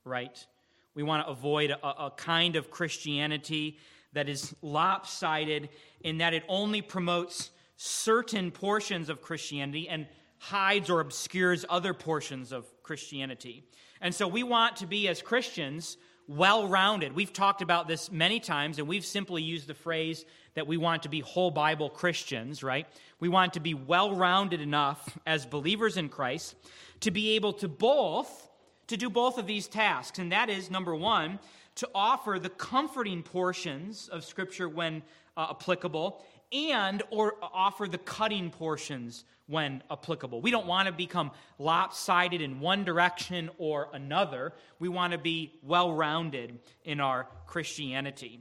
right? 0.04 0.46
We 0.94 1.02
want 1.02 1.26
to 1.26 1.30
avoid 1.30 1.70
a, 1.70 1.86
a 1.86 2.10
kind 2.16 2.56
of 2.56 2.70
Christianity 2.70 3.78
that 4.12 4.28
is 4.28 4.54
lopsided 4.62 5.68
in 6.00 6.18
that 6.18 6.32
it 6.32 6.42
only 6.48 6.80
promotes 6.80 7.50
certain 7.76 8.50
portions 8.50 9.10
of 9.10 9.20
Christianity 9.20 9.88
and 9.88 10.06
hides 10.38 10.88
or 10.88 11.00
obscures 11.00 11.64
other 11.68 11.92
portions 11.92 12.52
of 12.52 12.64
Christianity. 12.82 13.64
And 14.00 14.14
so 14.14 14.26
we 14.26 14.42
want 14.42 14.76
to 14.76 14.86
be, 14.86 15.08
as 15.08 15.20
Christians, 15.20 15.96
well 16.28 16.66
rounded. 16.68 17.14
We've 17.14 17.32
talked 17.32 17.62
about 17.62 17.88
this 17.88 18.10
many 18.10 18.40
times, 18.40 18.78
and 18.78 18.88
we've 18.88 19.04
simply 19.04 19.42
used 19.42 19.66
the 19.66 19.74
phrase 19.74 20.24
that 20.54 20.66
we 20.66 20.76
want 20.76 21.04
to 21.04 21.08
be 21.08 21.20
whole 21.20 21.50
Bible 21.50 21.90
Christians, 21.90 22.62
right? 22.62 22.86
We 23.20 23.28
want 23.28 23.54
to 23.54 23.60
be 23.60 23.74
well 23.74 24.14
rounded 24.14 24.60
enough 24.60 25.18
as 25.26 25.46
believers 25.46 25.96
in 25.96 26.08
Christ 26.08 26.54
to 27.00 27.10
be 27.10 27.36
able 27.36 27.52
to 27.54 27.68
both 27.68 28.48
to 28.88 28.96
do 28.96 29.10
both 29.10 29.36
of 29.36 29.46
these 29.46 29.66
tasks 29.66 30.18
and 30.20 30.30
that 30.30 30.48
is 30.48 30.70
number 30.70 30.94
1 30.94 31.40
to 31.74 31.88
offer 31.92 32.38
the 32.38 32.48
comforting 32.48 33.22
portions 33.22 34.08
of 34.08 34.24
scripture 34.24 34.68
when 34.68 35.02
uh, 35.36 35.48
applicable 35.50 36.24
and 36.52 37.02
or 37.10 37.34
offer 37.42 37.86
the 37.86 37.98
cutting 37.98 38.50
portions 38.50 39.24
when 39.46 39.82
applicable. 39.90 40.40
We 40.40 40.50
don't 40.50 40.66
want 40.66 40.86
to 40.86 40.92
become 40.92 41.30
lopsided 41.58 42.40
in 42.40 42.60
one 42.60 42.84
direction 42.84 43.50
or 43.58 43.88
another. 43.92 44.52
We 44.78 44.88
want 44.88 45.12
to 45.12 45.18
be 45.18 45.54
well-rounded 45.62 46.58
in 46.84 47.00
our 47.00 47.28
Christianity. 47.46 48.40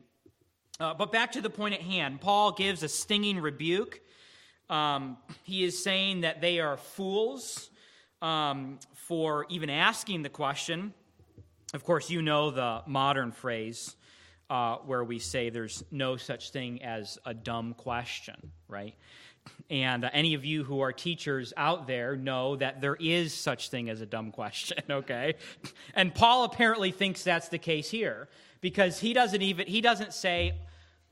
Uh, 0.79 0.93
but 0.93 1.11
back 1.11 1.31
to 1.33 1.41
the 1.41 1.49
point 1.49 1.75
at 1.75 1.81
hand, 1.81 2.21
Paul 2.21 2.51
gives 2.51 2.83
a 2.83 2.89
stinging 2.89 3.39
rebuke. 3.39 4.01
Um, 4.69 5.17
he 5.43 5.63
is 5.63 5.81
saying 5.81 6.21
that 6.21 6.41
they 6.41 6.59
are 6.59 6.75
fools 6.75 7.69
um, 8.21 8.79
for 8.93 9.45
even 9.49 9.69
asking 9.69 10.23
the 10.23 10.29
question. 10.29 10.93
Of 11.73 11.83
course, 11.83 12.09
you 12.09 12.21
know 12.21 12.51
the 12.51 12.81
modern 12.87 13.31
phrase 13.31 13.95
uh, 14.49 14.77
where 14.77 15.03
we 15.03 15.19
say 15.19 15.49
there's 15.49 15.83
no 15.91 16.17
such 16.17 16.51
thing 16.51 16.83
as 16.83 17.17
a 17.25 17.33
dumb 17.33 17.73
question, 17.73 18.51
right? 18.67 18.95
And 19.69 20.05
uh, 20.05 20.09
any 20.13 20.33
of 20.33 20.43
you 20.45 20.63
who 20.63 20.81
are 20.81 20.91
teachers 20.91 21.53
out 21.55 21.87
there 21.87 22.15
know 22.15 22.55
that 22.55 22.81
there 22.81 22.95
is 22.95 23.33
such 23.33 23.69
thing 23.69 23.89
as 23.89 24.01
a 24.01 24.05
dumb 24.05 24.31
question, 24.31 24.83
okay? 24.89 25.35
And 25.93 26.13
Paul 26.13 26.45
apparently 26.45 26.91
thinks 26.91 27.23
that's 27.23 27.49
the 27.49 27.59
case 27.59 27.89
here 27.89 28.27
because 28.61 28.99
he 28.99 29.13
doesn't 29.13 29.41
even 29.41 29.67
he 29.67 29.81
doesn't 29.81 30.13
say 30.13 30.55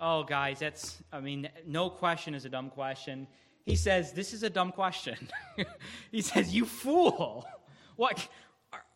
oh, 0.04 0.24
guys, 0.24 0.60
that's, 0.60 1.02
I 1.14 1.22
mean, 1.22 1.50
no 1.66 1.90
question 1.90 2.36
is 2.36 2.44
a 2.44 2.50
dumb 2.50 2.70
question. 2.70 3.26
He 3.66 3.78
says, 3.78 4.12
this 4.12 4.34
is 4.34 4.44
a 4.44 4.50
dumb 4.50 4.74
question. 4.74 5.30
he 6.12 6.22
says, 6.22 6.54
you 6.54 6.66
fool. 6.66 7.46
What? 7.96 8.28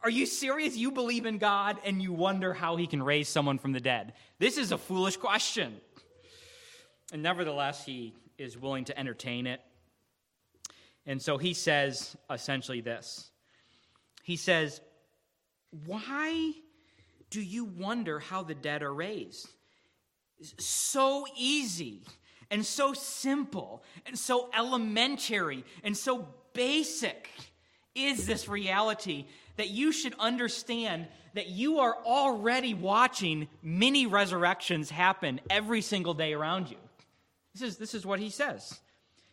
Are 0.01 0.09
you 0.09 0.25
serious? 0.25 0.75
You 0.75 0.91
believe 0.91 1.25
in 1.25 1.37
God 1.37 1.77
and 1.83 2.01
you 2.01 2.13
wonder 2.13 2.53
how 2.53 2.75
he 2.75 2.87
can 2.87 3.01
raise 3.01 3.27
someone 3.27 3.57
from 3.57 3.71
the 3.71 3.79
dead. 3.79 4.13
This 4.39 4.57
is 4.57 4.71
a 4.71 4.77
foolish 4.77 5.17
question. 5.17 5.77
And 7.11 7.23
nevertheless, 7.23 7.85
he 7.85 8.13
is 8.37 8.57
willing 8.57 8.85
to 8.85 8.99
entertain 8.99 9.47
it. 9.47 9.61
And 11.05 11.21
so 11.21 11.37
he 11.37 11.53
says 11.53 12.15
essentially 12.29 12.81
this 12.81 13.31
He 14.23 14.35
says, 14.35 14.81
Why 15.85 16.53
do 17.29 17.41
you 17.41 17.65
wonder 17.65 18.19
how 18.19 18.43
the 18.43 18.55
dead 18.55 18.83
are 18.83 18.93
raised? 18.93 19.49
So 20.59 21.25
easy 21.35 22.03
and 22.51 22.65
so 22.65 22.93
simple 22.93 23.83
and 24.05 24.17
so 24.17 24.49
elementary 24.55 25.65
and 25.83 25.97
so 25.97 26.27
basic 26.53 27.29
is 27.95 28.27
this 28.27 28.47
reality 28.47 29.25
that 29.57 29.69
you 29.69 29.91
should 29.91 30.13
understand 30.19 31.07
that 31.33 31.49
you 31.49 31.79
are 31.79 31.95
already 32.05 32.73
watching 32.73 33.47
many 33.61 34.05
resurrections 34.07 34.89
happen 34.89 35.39
every 35.49 35.81
single 35.81 36.13
day 36.13 36.33
around 36.33 36.69
you. 36.69 36.77
This 37.53 37.61
is, 37.61 37.77
this 37.77 37.93
is 37.93 38.05
what 38.05 38.19
he 38.19 38.29
says. 38.29 38.79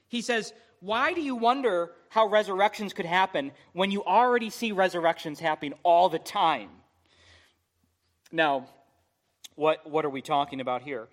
He 0.09 0.21
says, 0.21 0.53
Why 0.81 1.13
do 1.13 1.21
you 1.21 1.37
wonder 1.37 1.93
how 2.09 2.27
resurrections 2.27 2.93
could 2.93 3.07
happen 3.07 3.53
when 3.73 3.91
you 3.91 4.05
already 4.05 4.51
see 4.51 4.73
resurrections 4.73 5.41
happening 5.41 5.75
all 5.83 6.09
the 6.09 6.19
time? 6.19 6.71
Now, 8.33 8.69
what, 9.55 9.89
what 9.89 10.05
are 10.05 10.11
we 10.11 10.23
talking 10.23 10.61
about 10.61 10.83
here? 10.83 11.09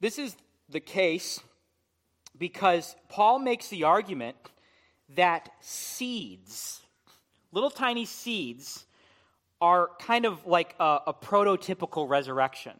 This 0.00 0.18
is 0.18 0.36
the 0.68 0.80
case 0.80 1.40
because 2.38 2.96
Paul 3.08 3.38
makes 3.38 3.68
the 3.68 3.84
argument 3.84 4.36
that 5.14 5.50
seeds, 5.60 6.80
little 7.54 7.70
tiny 7.70 8.04
seeds, 8.04 8.84
are 9.60 9.88
kind 10.00 10.26
of 10.26 10.44
like 10.44 10.74
a, 10.80 10.98
a 11.06 11.14
prototypical 11.14 12.08
resurrection 12.08 12.74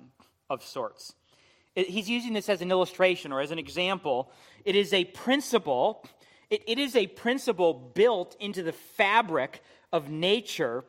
of 0.50 0.62
sorts. 0.62 1.14
It, 1.74 1.88
he's 1.88 2.10
using 2.10 2.32
this 2.32 2.48
as 2.48 2.60
an 2.60 2.70
illustration 2.70 3.32
or 3.32 3.40
as 3.40 3.52
an 3.52 3.58
example. 3.58 4.30
It 4.64 4.74
is 4.74 4.92
a 4.92 5.04
principle. 5.04 6.04
It, 6.50 6.62
it 6.66 6.78
is 6.78 6.96
a 6.96 7.06
principle 7.06 7.72
built 7.94 8.36
into 8.40 8.62
the 8.62 8.72
fabric 8.72 9.62
of 9.92 10.10
nature 10.10 10.84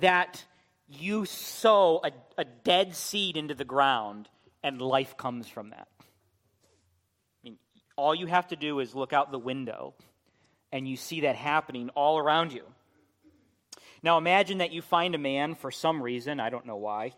that 0.00 0.44
you 0.88 1.26
sow 1.26 2.00
a, 2.02 2.10
a 2.38 2.44
dead 2.44 2.96
seed 2.96 3.36
into 3.36 3.54
the 3.54 3.64
ground 3.64 4.28
and 4.62 4.80
life 4.80 5.16
comes 5.16 5.46
from 5.46 5.70
that. 5.70 5.88
I 6.00 6.04
mean, 7.44 7.58
all 7.96 8.14
you 8.14 8.26
have 8.26 8.48
to 8.48 8.56
do 8.56 8.80
is 8.80 8.94
look 8.94 9.12
out 9.12 9.30
the 9.30 9.38
window 9.38 9.94
and 10.72 10.88
you 10.88 10.96
see 10.96 11.20
that 11.20 11.36
happening 11.36 11.90
all 11.90 12.18
around 12.18 12.52
you. 12.52 12.64
Now 14.04 14.18
imagine 14.18 14.58
that 14.58 14.70
you 14.70 14.82
find 14.82 15.14
a 15.14 15.18
man 15.18 15.54
for 15.54 15.70
some 15.70 16.02
reason, 16.02 16.38
I 16.38 16.50
don't 16.50 16.66
know 16.66 16.76
why, 16.76 17.14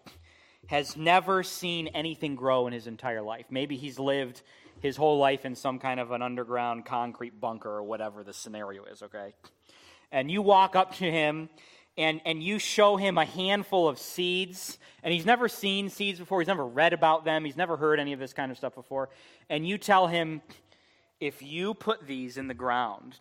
has 0.68 0.96
never 0.96 1.42
seen 1.42 1.88
anything 1.88 2.36
grow 2.36 2.68
in 2.68 2.72
his 2.72 2.86
entire 2.86 3.22
life. 3.22 3.46
Maybe 3.50 3.76
he's 3.76 3.98
lived 3.98 4.42
his 4.80 4.96
whole 4.96 5.18
life 5.18 5.44
in 5.44 5.56
some 5.56 5.80
kind 5.80 5.98
of 5.98 6.12
an 6.12 6.22
underground 6.22 6.84
concrete 6.84 7.40
bunker 7.40 7.68
or 7.68 7.82
whatever 7.82 8.22
the 8.22 8.32
scenario 8.32 8.84
is, 8.84 9.02
okay? 9.02 9.34
And 10.12 10.30
you 10.30 10.42
walk 10.42 10.76
up 10.76 10.94
to 10.98 11.10
him 11.10 11.48
and, 11.98 12.20
and 12.24 12.40
you 12.40 12.60
show 12.60 12.96
him 12.96 13.18
a 13.18 13.24
handful 13.24 13.88
of 13.88 13.98
seeds, 13.98 14.78
and 15.02 15.12
he's 15.12 15.26
never 15.26 15.48
seen 15.48 15.88
seeds 15.88 16.20
before, 16.20 16.40
he's 16.40 16.46
never 16.46 16.66
read 16.66 16.92
about 16.92 17.24
them, 17.24 17.44
he's 17.44 17.56
never 17.56 17.76
heard 17.76 17.98
any 17.98 18.12
of 18.12 18.20
this 18.20 18.32
kind 18.32 18.52
of 18.52 18.58
stuff 18.58 18.76
before, 18.76 19.08
and 19.50 19.66
you 19.66 19.76
tell 19.76 20.06
him, 20.06 20.40
if 21.18 21.42
you 21.42 21.74
put 21.74 22.06
these 22.06 22.36
in 22.36 22.46
the 22.46 22.54
ground, 22.54 23.16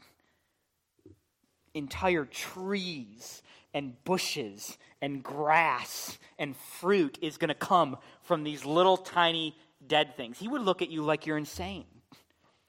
entire 1.73 2.25
trees 2.25 3.41
and 3.75 4.01
bushes 4.05 4.77
and 5.01 5.21
grass 5.21 6.17
and 6.39 6.55
fruit 6.55 7.19
is 7.21 7.37
going 7.37 7.49
to 7.49 7.53
come 7.53 7.97
from 8.21 8.43
these 8.43 8.65
little 8.65 8.95
tiny 8.95 9.55
dead 9.85 10.15
things. 10.15 10.39
He 10.39 10.47
would 10.47 10.61
look 10.61 10.81
at 10.81 10.89
you 10.89 11.03
like 11.03 11.25
you're 11.25 11.37
insane. 11.37 11.83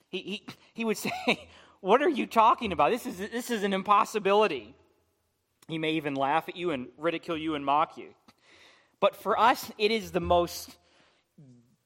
He, 0.08 0.18
he, 0.18 0.46
he 0.74 0.84
would 0.84 0.96
say, 0.98 1.48
What 1.80 2.02
are 2.02 2.08
you 2.08 2.26
talking 2.26 2.72
about? 2.72 2.90
This 2.90 3.06
is, 3.06 3.18
this 3.18 3.50
is 3.50 3.62
an 3.62 3.72
impossibility. 3.72 4.74
He 5.68 5.78
may 5.78 5.92
even 5.92 6.14
laugh 6.14 6.48
at 6.48 6.56
you 6.56 6.72
and 6.72 6.88
ridicule 6.98 7.38
you 7.38 7.54
and 7.54 7.64
mock 7.64 7.96
you. 7.96 8.08
But 8.98 9.14
for 9.14 9.38
us, 9.38 9.70
it 9.78 9.92
is 9.92 10.10
the 10.10 10.20
most 10.20 10.76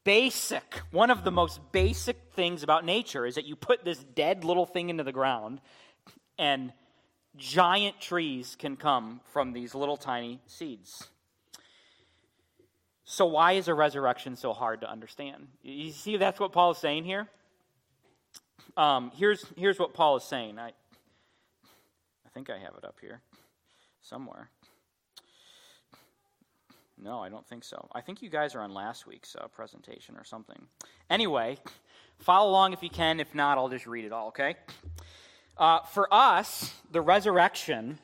basic, 0.04 0.80
one 0.90 1.10
of 1.10 1.24
the 1.24 1.30
most 1.30 1.60
basic 1.72 2.16
things 2.32 2.62
about 2.62 2.86
nature 2.86 3.26
is 3.26 3.34
that 3.34 3.44
you 3.44 3.54
put 3.54 3.84
this 3.84 3.98
dead 3.98 4.44
little 4.44 4.64
thing 4.64 4.88
into 4.88 5.04
the 5.04 5.12
ground 5.12 5.60
and 6.38 6.72
giant 7.36 8.00
trees 8.00 8.56
can 8.58 8.76
come 8.76 9.20
from 9.32 9.52
these 9.52 9.74
little 9.74 9.96
tiny 9.96 10.40
seeds. 10.46 11.08
So, 13.04 13.26
why 13.26 13.52
is 13.52 13.66
a 13.66 13.74
resurrection 13.74 14.36
so 14.36 14.52
hard 14.52 14.82
to 14.82 14.90
understand? 14.90 15.48
You 15.62 15.90
see, 15.90 16.16
that's 16.16 16.38
what 16.38 16.52
Paul 16.52 16.70
is 16.72 16.78
saying 16.78 17.04
here. 17.04 17.28
Um, 18.76 19.10
here's, 19.16 19.44
here's 19.56 19.78
what 19.78 19.94
Paul 19.94 20.16
is 20.16 20.22
saying. 20.22 20.58
I, 20.58 20.68
I 20.68 22.28
think 22.32 22.50
I 22.50 22.58
have 22.58 22.74
it 22.78 22.84
up 22.84 22.98
here 23.00 23.20
somewhere. 24.00 24.48
No, 27.02 27.20
I 27.20 27.30
don't 27.30 27.46
think 27.46 27.64
so. 27.64 27.88
I 27.92 28.00
think 28.00 28.22
you 28.22 28.28
guys 28.28 28.54
are 28.54 28.60
on 28.60 28.74
last 28.74 29.06
week's 29.06 29.34
uh, 29.34 29.48
presentation 29.48 30.16
or 30.16 30.24
something. 30.24 30.60
Anyway, 31.08 31.58
follow 32.18 32.50
along 32.50 32.74
if 32.74 32.82
you 32.82 32.90
can. 32.90 33.20
If 33.20 33.34
not, 33.34 33.56
I'll 33.58 33.70
just 33.70 33.86
read 33.86 34.04
it 34.04 34.12
all, 34.12 34.28
okay? 34.28 34.54
Uh, 35.60 35.82
for 35.82 36.12
us, 36.12 36.72
the 36.90 37.02
resurrection 37.02 37.98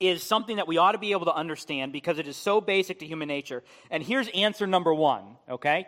is 0.00 0.22
something 0.22 0.56
that 0.56 0.66
we 0.66 0.78
ought 0.78 0.92
to 0.92 0.98
be 0.98 1.12
able 1.12 1.26
to 1.26 1.34
understand 1.34 1.92
because 1.92 2.18
it 2.18 2.26
is 2.26 2.38
so 2.38 2.58
basic 2.58 3.00
to 3.00 3.06
human 3.06 3.28
nature. 3.28 3.62
And 3.90 4.02
here's 4.02 4.28
answer 4.28 4.66
number 4.66 4.94
one, 4.94 5.36
okay? 5.46 5.86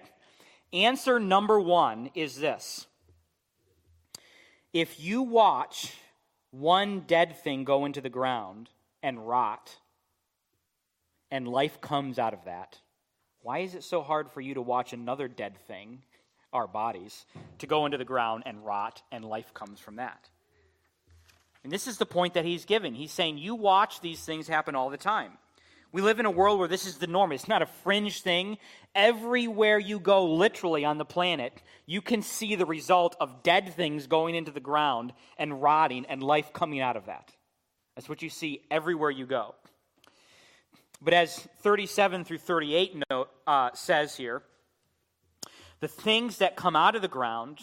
Answer 0.75 1.19
number 1.19 1.59
one 1.59 2.11
is 2.15 2.39
this 2.39 2.87
If 4.75 5.01
you 5.01 5.23
watch 5.23 5.95
one 6.51 7.01
dead 7.01 7.39
thing 7.43 7.65
go 7.65 7.87
into 7.87 8.03
the 8.03 8.11
ground, 8.11 8.69
and 9.03 9.27
rot, 9.27 9.77
and 11.31 11.49
life 11.49 11.81
comes 11.81 12.19
out 12.19 12.35
of 12.35 12.45
that, 12.45 12.79
why 13.41 13.61
is 13.61 13.75
it 13.75 13.83
so 13.83 14.03
hard 14.03 14.31
for 14.31 14.43
you 14.43 14.53
to 14.53 14.61
watch 14.61 14.93
another 14.93 15.27
dead 15.27 15.57
thing, 15.67 16.03
our 16.53 16.67
bodies, 16.67 17.25
to 17.61 17.67
go 17.67 17.87
into 17.87 17.97
the 17.97 18.05
ground 18.05 18.43
and 18.45 18.63
rot, 18.63 19.03
and 19.11 19.25
life 19.25 19.55
comes 19.55 19.81
from 19.81 19.97
that? 19.97 20.29
And 21.67 21.73
this 21.73 21.89
is 21.89 21.99
the 21.99 22.07
point 22.07 22.35
that 22.35 22.45
he's 22.45 22.65
giving. 22.65 22.95
He's 22.95 23.11
saying, 23.11 23.39
You 23.39 23.57
watch 23.57 24.01
these 24.01 24.21
things 24.21 24.47
happen 24.47 24.77
all 24.77 24.89
the 24.89 24.97
time. 24.97 25.33
We 25.91 26.01
live 26.01 26.21
in 26.21 26.25
a 26.25 26.31
world 26.31 26.61
where 26.61 26.69
this 26.69 26.87
is 26.87 26.99
the 26.99 27.09
norm. 27.09 27.33
It's 27.33 27.49
not 27.49 27.61
a 27.61 27.67
fringe 27.67 28.23
thing. 28.23 28.59
Everywhere 28.95 29.77
you 29.77 29.99
go, 29.99 30.27
literally 30.27 30.85
on 30.85 30.99
the 30.99 31.05
planet, 31.05 31.61
you 31.85 32.01
can 32.01 32.23
see 32.23 32.55
the 32.55 32.67
result 32.67 33.17
of 33.19 33.43
dead 33.43 33.75
things 33.75 34.07
going 34.07 34.37
into 34.37 34.53
the 34.53 34.61
ground 34.61 35.13
and 35.39 35.61
rotting 35.61 36.07
and 36.07 36.23
life 36.23 36.53
coming 36.53 36.81
out 36.81 36.97
of 36.97 37.07
that. 37.07 37.33
That's 37.97 38.09
what 38.09 38.23
you 38.23 38.31
see 38.31 38.63
everywhere 38.71 39.11
you 39.11 39.27
go. 39.27 39.57
But 41.03 41.15
as 41.15 41.37
37 41.63 42.23
through 42.23 42.39
38 42.39 43.03
note, 43.11 43.29
uh, 43.45 43.71
says 43.75 44.15
here, 44.15 44.45
the 45.81 45.89
things 45.89 46.39
that 46.39 46.55
come 46.55 46.77
out 46.77 46.95
of 46.95 47.03
the 47.03 47.09
ground 47.09 47.59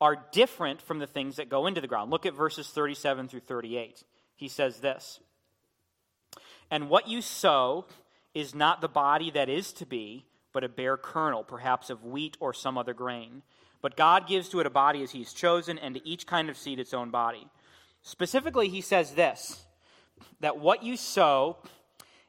are 0.00 0.24
different 0.32 0.82
from 0.82 0.98
the 0.98 1.06
things 1.06 1.36
that 1.36 1.48
go 1.48 1.66
into 1.66 1.80
the 1.80 1.86
ground. 1.86 2.10
Look 2.10 2.26
at 2.26 2.34
verses 2.34 2.68
37 2.68 3.28
through 3.28 3.40
38. 3.40 4.02
He 4.36 4.48
says 4.48 4.78
this 4.78 5.20
And 6.70 6.88
what 6.88 7.08
you 7.08 7.22
sow 7.22 7.86
is 8.34 8.54
not 8.54 8.80
the 8.80 8.88
body 8.88 9.30
that 9.30 9.48
is 9.48 9.72
to 9.74 9.86
be, 9.86 10.26
but 10.52 10.64
a 10.64 10.68
bare 10.68 10.96
kernel, 10.96 11.44
perhaps 11.44 11.90
of 11.90 12.04
wheat 12.04 12.36
or 12.40 12.52
some 12.52 12.76
other 12.76 12.94
grain. 12.94 13.42
But 13.80 13.96
God 13.96 14.26
gives 14.26 14.48
to 14.48 14.60
it 14.60 14.66
a 14.66 14.70
body 14.70 15.02
as 15.02 15.12
He's 15.12 15.32
chosen, 15.32 15.78
and 15.78 15.94
to 15.94 16.08
each 16.08 16.26
kind 16.26 16.48
of 16.48 16.56
seed 16.56 16.78
its 16.78 16.94
own 16.94 17.10
body. 17.10 17.46
Specifically, 18.02 18.68
He 18.68 18.80
says 18.80 19.12
this 19.12 19.64
that 20.40 20.58
what 20.58 20.82
you 20.82 20.96
sow 20.96 21.58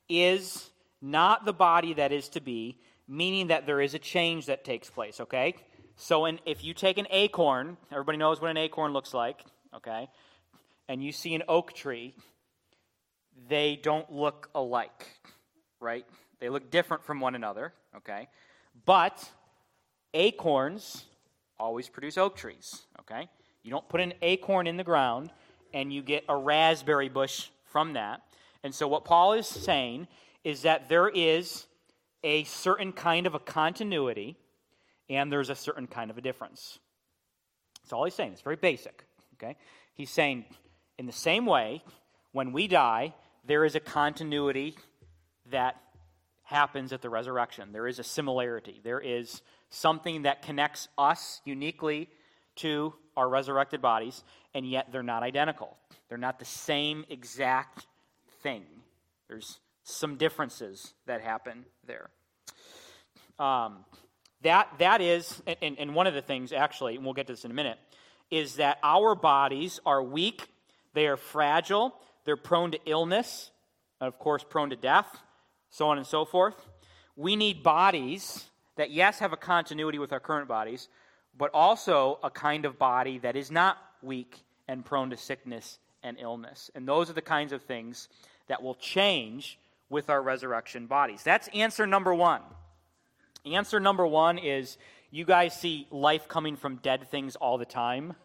is 0.10 0.70
not 1.02 1.46
the 1.46 1.54
body 1.54 1.94
that 1.94 2.12
is 2.12 2.30
to 2.30 2.42
be, 2.42 2.78
meaning 3.08 3.48
that 3.48 3.66
there 3.66 3.82
is 3.82 3.94
a 3.94 4.00
change 4.00 4.48
that 4.48 4.64
takes 4.64 4.90
place, 4.90 5.20
okay? 5.20 5.56
So 5.96 6.26
in, 6.26 6.40
if 6.46 6.64
you 6.64 6.74
take 6.74 6.98
an 6.98 7.08
acorn, 7.10 7.78
everybody 7.92 8.18
knows 8.18 8.42
what 8.42 8.52
an 8.52 8.58
acorn 8.58 8.94
looks 8.94 9.14
like, 9.14 9.46
okay? 9.74 10.10
And 10.90 11.04
you 11.04 11.12
see 11.12 11.34
an 11.36 11.44
oak 11.48 11.74
tree, 11.74 12.16
they 13.48 13.80
don't 13.82 14.12
look 14.12 14.50
alike, 14.54 15.06
right? 15.80 16.06
They 16.40 16.50
look 16.50 16.70
different 16.70 17.04
from 17.04 17.22
one 17.22 17.36
another, 17.36 17.74
okay? 17.98 18.28
But 18.86 19.30
acorns 20.14 21.06
always 21.58 21.88
produce 21.88 22.18
oak 22.18 22.36
trees, 22.36 22.82
okay? 23.00 23.30
You 23.64 23.72
don't 23.72 23.88
put 23.88 24.02
an 24.02 24.14
acorn 24.22 24.68
in 24.68 24.78
the 24.78 24.84
ground 24.84 25.32
and 25.74 25.92
you 25.92 26.02
get 26.02 26.24
a 26.30 26.36
raspberry 26.36 27.10
bush 27.10 27.50
from 27.66 27.94
that. 27.94 28.22
And 28.64 28.74
so, 28.74 28.88
what 28.88 29.06
Paul 29.06 29.34
is 29.34 29.48
saying 29.48 30.08
is 30.44 30.62
that 30.64 30.90
there 30.90 31.10
is 31.10 31.66
a 32.24 32.44
certain 32.46 32.92
kind 32.92 33.28
of 33.28 33.36
a 33.36 33.40
continuity 33.40 34.38
and 35.10 35.32
there's 35.32 35.50
a 35.50 35.56
certain 35.56 35.88
kind 35.88 36.12
of 36.12 36.18
a 36.18 36.22
difference. 36.22 36.80
That's 37.82 37.94
all 37.94 38.06
he's 38.06 38.16
saying. 38.16 38.34
It's 38.34 38.42
very 38.42 38.56
basic. 38.56 39.04
Okay? 39.36 39.56
He's 39.94 40.10
saying, 40.10 40.46
in 40.98 41.06
the 41.06 41.12
same 41.12 41.46
way, 41.46 41.84
when 42.32 42.52
we 42.52 42.68
die, 42.68 43.14
there 43.46 43.64
is 43.64 43.76
a 43.76 43.80
continuity 43.80 44.76
that 45.52 45.80
happens 46.44 46.94
at 46.94 47.02
the 47.02 47.10
resurrection. 47.10 47.72
There 47.72 47.88
is 47.88 48.00
a 48.00 48.04
similarity. 48.04 48.82
There 48.84 49.00
is 49.00 49.42
something 49.70 50.24
that 50.24 50.42
connects 50.42 50.88
us 50.98 51.42
uniquely 51.46 52.10
to 52.58 52.94
our 53.18 53.28
resurrected 53.28 53.82
bodies, 53.82 54.24
and 54.54 54.68
yet 54.68 54.92
they're 54.92 55.04
not 55.04 55.24
identical. 55.24 55.78
They're 56.10 56.18
not 56.18 56.40
the 56.40 56.46
same 56.46 57.06
exact 57.10 57.88
thing. 58.42 58.64
There's 59.28 59.60
some 59.84 60.18
differences 60.18 60.94
that 61.06 61.22
happen 61.22 61.66
there. 61.86 62.10
Um, 63.40 63.86
that, 64.46 64.70
that 64.80 65.02
is, 65.02 65.42
and, 65.62 65.78
and 65.78 65.96
one 65.96 66.08
of 66.08 66.14
the 66.14 66.22
things, 66.22 66.52
actually, 66.52 66.96
and 66.96 67.04
we'll 67.04 67.14
get 67.14 67.28
to 67.28 67.34
this 67.34 67.46
in 67.46 67.52
a 67.52 67.54
minute, 67.54 67.78
is 68.32 68.56
that 68.56 68.80
our 68.84 69.16
bodies 69.16 69.80
are 69.86 70.02
weak, 70.02 70.48
they 70.94 71.08
are 71.08 71.18
fragile, 71.18 71.94
they're 72.24 72.38
prone 72.38 72.72
to 72.72 72.80
illness, 72.86 73.52
of 74.02 74.18
course, 74.18 74.44
prone 74.48 74.70
to 74.72 74.76
death, 74.76 75.20
so 75.70 75.90
on 75.90 75.98
and 75.98 76.08
so 76.08 76.26
forth. 76.26 76.56
We 77.16 77.36
need 77.36 77.64
bodies 77.64 78.46
that, 78.78 78.92
yes, 78.92 79.20
have 79.20 79.34
a 79.34 79.38
continuity 79.38 80.00
with 80.00 80.12
our 80.12 80.20
current 80.20 80.48
bodies, 80.48 80.90
but 81.38 81.52
also 81.54 82.20
a 82.24 82.30
kind 82.30 82.66
of 82.66 82.80
body 82.80 83.20
that 83.20 83.36
is 83.36 83.52
not 83.52 83.78
weak 84.02 84.42
and 84.68 84.84
prone 84.84 85.10
to 85.12 85.18
sickness 85.18 85.80
and 86.04 86.18
illness. 86.20 86.72
And 86.76 86.88
those 86.88 87.10
are 87.10 87.14
the 87.14 87.22
kinds 87.22 87.52
of 87.52 87.64
things 87.64 88.10
that 88.48 88.62
will 88.62 88.76
change 88.76 89.60
with 89.90 90.10
our 90.10 90.22
resurrection 90.22 90.88
bodies. 90.88 91.24
That's 91.24 91.48
answer 91.50 91.86
number 91.86 92.14
one. 92.14 92.42
Answer 93.46 93.80
number 93.80 94.08
one 94.08 94.40
is 94.40 94.78
you 95.12 95.24
guys 95.24 95.56
see 95.56 95.88
life 95.92 96.28
coming 96.28 96.56
from 96.56 96.78
dead 96.78 97.10
things 97.12 97.36
all 97.36 97.58
the 97.58 97.66
time, 97.66 98.16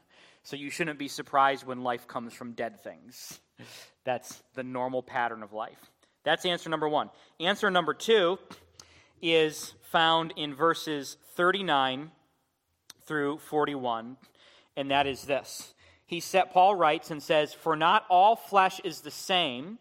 so 0.42 0.56
you 0.56 0.70
shouldn't 0.70 0.98
be 0.98 1.08
surprised 1.08 1.66
when 1.66 1.82
life 1.82 2.08
comes 2.08 2.32
from 2.32 2.52
dead 2.52 2.80
things. 2.80 3.38
That's 4.04 4.42
the 4.54 4.62
normal 4.62 5.02
pattern 5.02 5.42
of 5.42 5.52
life. 5.52 5.90
That's 6.24 6.46
answer 6.46 6.70
number 6.70 6.88
one. 6.88 7.10
Answer 7.38 7.70
number 7.70 7.92
two 7.92 8.38
is 9.20 9.74
found 9.90 10.32
in 10.36 10.54
verses 10.54 11.18
39 11.34 12.10
through 13.04 13.38
41, 13.38 14.16
and 14.76 14.90
that 14.90 15.06
is 15.06 15.24
this. 15.24 15.74
He 16.06 16.20
said, 16.20 16.50
Paul 16.50 16.74
writes 16.74 17.10
and 17.10 17.22
says, 17.22 17.52
For 17.52 17.76
not 17.76 18.04
all 18.08 18.36
flesh 18.36 18.80
is 18.84 19.02
the 19.02 19.10
same, 19.10 19.78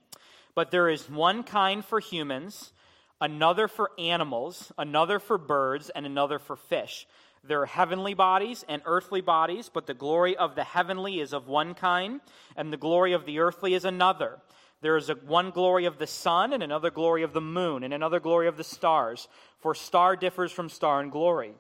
but 0.54 0.70
there 0.70 0.90
is 0.90 1.10
one 1.10 1.44
kind 1.44 1.84
for 1.84 2.00
humans, 2.00 2.74
another 3.22 3.68
for 3.68 3.92
animals, 3.98 4.72
another 4.78 5.20
for 5.20 5.38
birds, 5.38 5.90
and 5.90 6.06
another 6.06 6.40
for 6.40 6.56
fish. 6.56 7.08
There 7.44 7.62
are 7.62 7.66
heavenly 7.66 8.14
bodies 8.14 8.66
and 8.68 8.82
earthly 8.86 9.22
bodies, 9.22 9.70
but 9.74 9.88
the 9.88 9.94
glory 9.94 10.36
of 10.36 10.56
the 10.56 10.64
heavenly 10.64 11.20
is 11.20 11.34
of 11.34 11.48
one 11.48 11.74
kind, 11.74 12.22
and 12.56 12.72
the 12.72 12.78
glory 12.78 13.14
of 13.14 13.26
the 13.26 13.40
earthly 13.40 13.74
is 13.74 13.86
another. 13.86 14.40
There 14.82 14.98
is 14.98 15.10
a, 15.10 15.14
one 15.16 15.52
glory 15.52 15.86
of 15.86 15.98
the 15.98 16.08
sun, 16.08 16.54
and 16.54 16.64
another 16.64 16.92
glory 16.92 17.24
of 17.24 17.34
the 17.34 17.42
moon, 17.42 17.84
and 17.84 17.94
another 17.94 18.20
glory 18.20 18.48
of 18.48 18.58
the 18.58 18.64
stars, 18.64 19.28
for 19.60 19.74
star 19.74 20.16
differs 20.16 20.52
from 20.52 20.70
star 20.70 21.02
in 21.02 21.10
glory. 21.10 21.54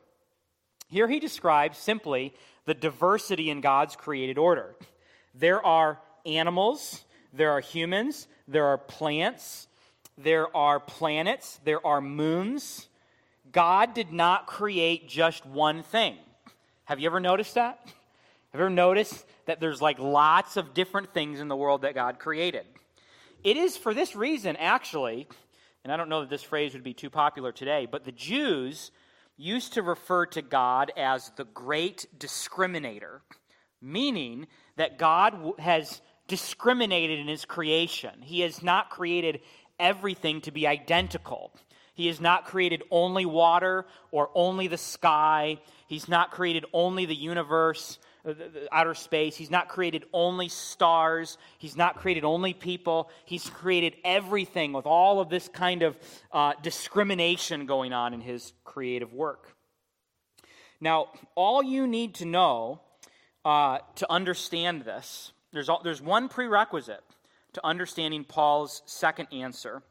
Here 0.89 1.07
he 1.07 1.19
describes 1.19 1.77
simply 1.77 2.33
the 2.65 2.73
diversity 2.73 3.49
in 3.49 3.61
God's 3.61 3.95
created 3.95 4.37
order. 4.37 4.75
There 5.33 5.65
are 5.65 5.99
animals, 6.25 7.03
there 7.31 7.51
are 7.51 7.61
humans, 7.61 8.27
there 8.47 8.65
are 8.65 8.77
plants, 8.77 9.67
there 10.21 10.55
are 10.55 10.79
planets, 10.79 11.59
there 11.63 11.85
are 11.85 12.01
moons. 12.01 12.87
God 13.51 13.93
did 13.93 14.11
not 14.11 14.47
create 14.47 15.07
just 15.07 15.45
one 15.45 15.81
thing. 15.81 16.17
Have 16.85 16.99
you 16.99 17.07
ever 17.07 17.19
noticed 17.19 17.55
that? 17.55 17.79
Have 17.85 18.59
you 18.59 18.65
ever 18.65 18.69
noticed 18.69 19.25
that 19.45 19.59
there's 19.59 19.81
like 19.81 19.97
lots 19.97 20.57
of 20.57 20.73
different 20.73 21.13
things 21.13 21.39
in 21.39 21.47
the 21.47 21.55
world 21.55 21.83
that 21.83 21.95
God 21.95 22.19
created? 22.19 22.65
It 23.43 23.55
is 23.55 23.77
for 23.77 23.93
this 23.93 24.15
reason, 24.15 24.55
actually, 24.57 25.27
and 25.83 25.93
I 25.93 25.97
don't 25.97 26.09
know 26.09 26.21
that 26.21 26.29
this 26.29 26.43
phrase 26.43 26.73
would 26.73 26.83
be 26.83 26.93
too 26.93 27.09
popular 27.09 27.51
today, 27.51 27.87
but 27.89 28.03
the 28.03 28.11
Jews 28.11 28.91
used 29.37 29.73
to 29.73 29.81
refer 29.81 30.25
to 30.25 30.41
God 30.41 30.91
as 30.97 31.31
the 31.37 31.45
great 31.45 32.05
discriminator, 32.17 33.21
meaning 33.81 34.47
that 34.75 34.97
God 34.97 35.53
has 35.59 36.01
discriminated 36.27 37.19
in 37.19 37.27
his 37.27 37.45
creation. 37.45 38.21
He 38.21 38.41
has 38.41 38.61
not 38.61 38.89
created 38.89 39.41
everything 39.79 40.41
to 40.41 40.51
be 40.51 40.67
identical. 40.67 41.51
He 41.93 42.07
has 42.07 42.21
not 42.21 42.45
created 42.45 42.83
only 42.91 43.25
water 43.25 43.85
or 44.11 44.29
only 44.33 44.67
the 44.67 44.77
sky. 44.77 45.59
He's 45.87 46.07
not 46.07 46.31
created 46.31 46.65
only 46.71 47.05
the 47.05 47.13
universe, 47.13 47.99
uh, 48.25 48.31
the, 48.31 48.69
outer 48.71 48.93
space. 48.93 49.35
He's 49.35 49.51
not 49.51 49.67
created 49.67 50.05
only 50.13 50.47
stars. 50.47 51.37
He's 51.57 51.75
not 51.75 51.97
created 51.97 52.23
only 52.23 52.53
people. 52.53 53.09
He's 53.25 53.49
created 53.49 53.95
everything 54.05 54.71
with 54.71 54.85
all 54.85 55.19
of 55.19 55.29
this 55.29 55.49
kind 55.49 55.83
of 55.83 55.97
uh, 56.31 56.53
discrimination 56.63 57.65
going 57.65 57.91
on 57.91 58.13
in 58.13 58.21
his 58.21 58.53
creative 58.63 59.13
work. 59.13 59.53
Now, 60.79 61.07
all 61.35 61.61
you 61.61 61.85
need 61.85 62.15
to 62.15 62.25
know 62.25 62.79
uh, 63.43 63.79
to 63.95 64.09
understand 64.09 64.83
this, 64.83 65.33
there's, 65.51 65.67
all, 65.67 65.81
there's 65.83 66.01
one 66.01 66.29
prerequisite 66.29 67.03
to 67.53 67.65
understanding 67.65 68.23
Paul's 68.23 68.83
second 68.85 69.29
answer, 69.31 69.81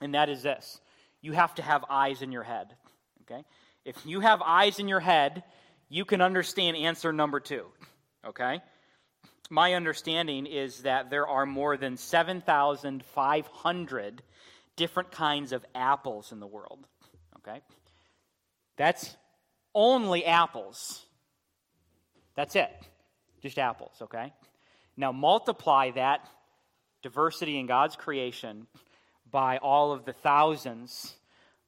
and 0.00 0.14
that 0.14 0.28
is 0.28 0.42
this 0.42 0.80
you 1.20 1.32
have 1.32 1.54
to 1.56 1.62
have 1.62 1.84
eyes 1.90 2.22
in 2.22 2.30
your 2.32 2.44
head. 2.44 2.74
Okay? 3.22 3.44
If 3.84 4.06
you 4.06 4.20
have 4.20 4.40
eyes 4.42 4.78
in 4.78 4.88
your 4.88 5.00
head, 5.00 5.42
you 5.88 6.04
can 6.04 6.20
understand 6.20 6.76
answer 6.76 7.12
number 7.12 7.40
two. 7.40 7.64
Okay? 8.24 8.60
My 9.50 9.74
understanding 9.74 10.46
is 10.46 10.82
that 10.82 11.10
there 11.10 11.26
are 11.26 11.46
more 11.46 11.76
than 11.76 11.96
7,500 11.96 14.22
different 14.76 15.10
kinds 15.10 15.50
of 15.52 15.66
apples 15.74 16.30
in 16.32 16.40
the 16.40 16.46
world. 16.46 16.86
Okay? 17.38 17.60
That's 18.76 19.16
only 19.74 20.24
apples. 20.24 21.04
That's 22.34 22.56
it. 22.56 22.70
Just 23.42 23.58
apples, 23.58 23.92
okay? 24.02 24.32
Now 24.96 25.12
multiply 25.12 25.90
that 25.92 26.28
diversity 27.06 27.56
in 27.60 27.66
God's 27.66 27.94
creation 27.94 28.66
by 29.30 29.58
all 29.58 29.92
of 29.92 30.04
the 30.04 30.12
thousands 30.12 31.14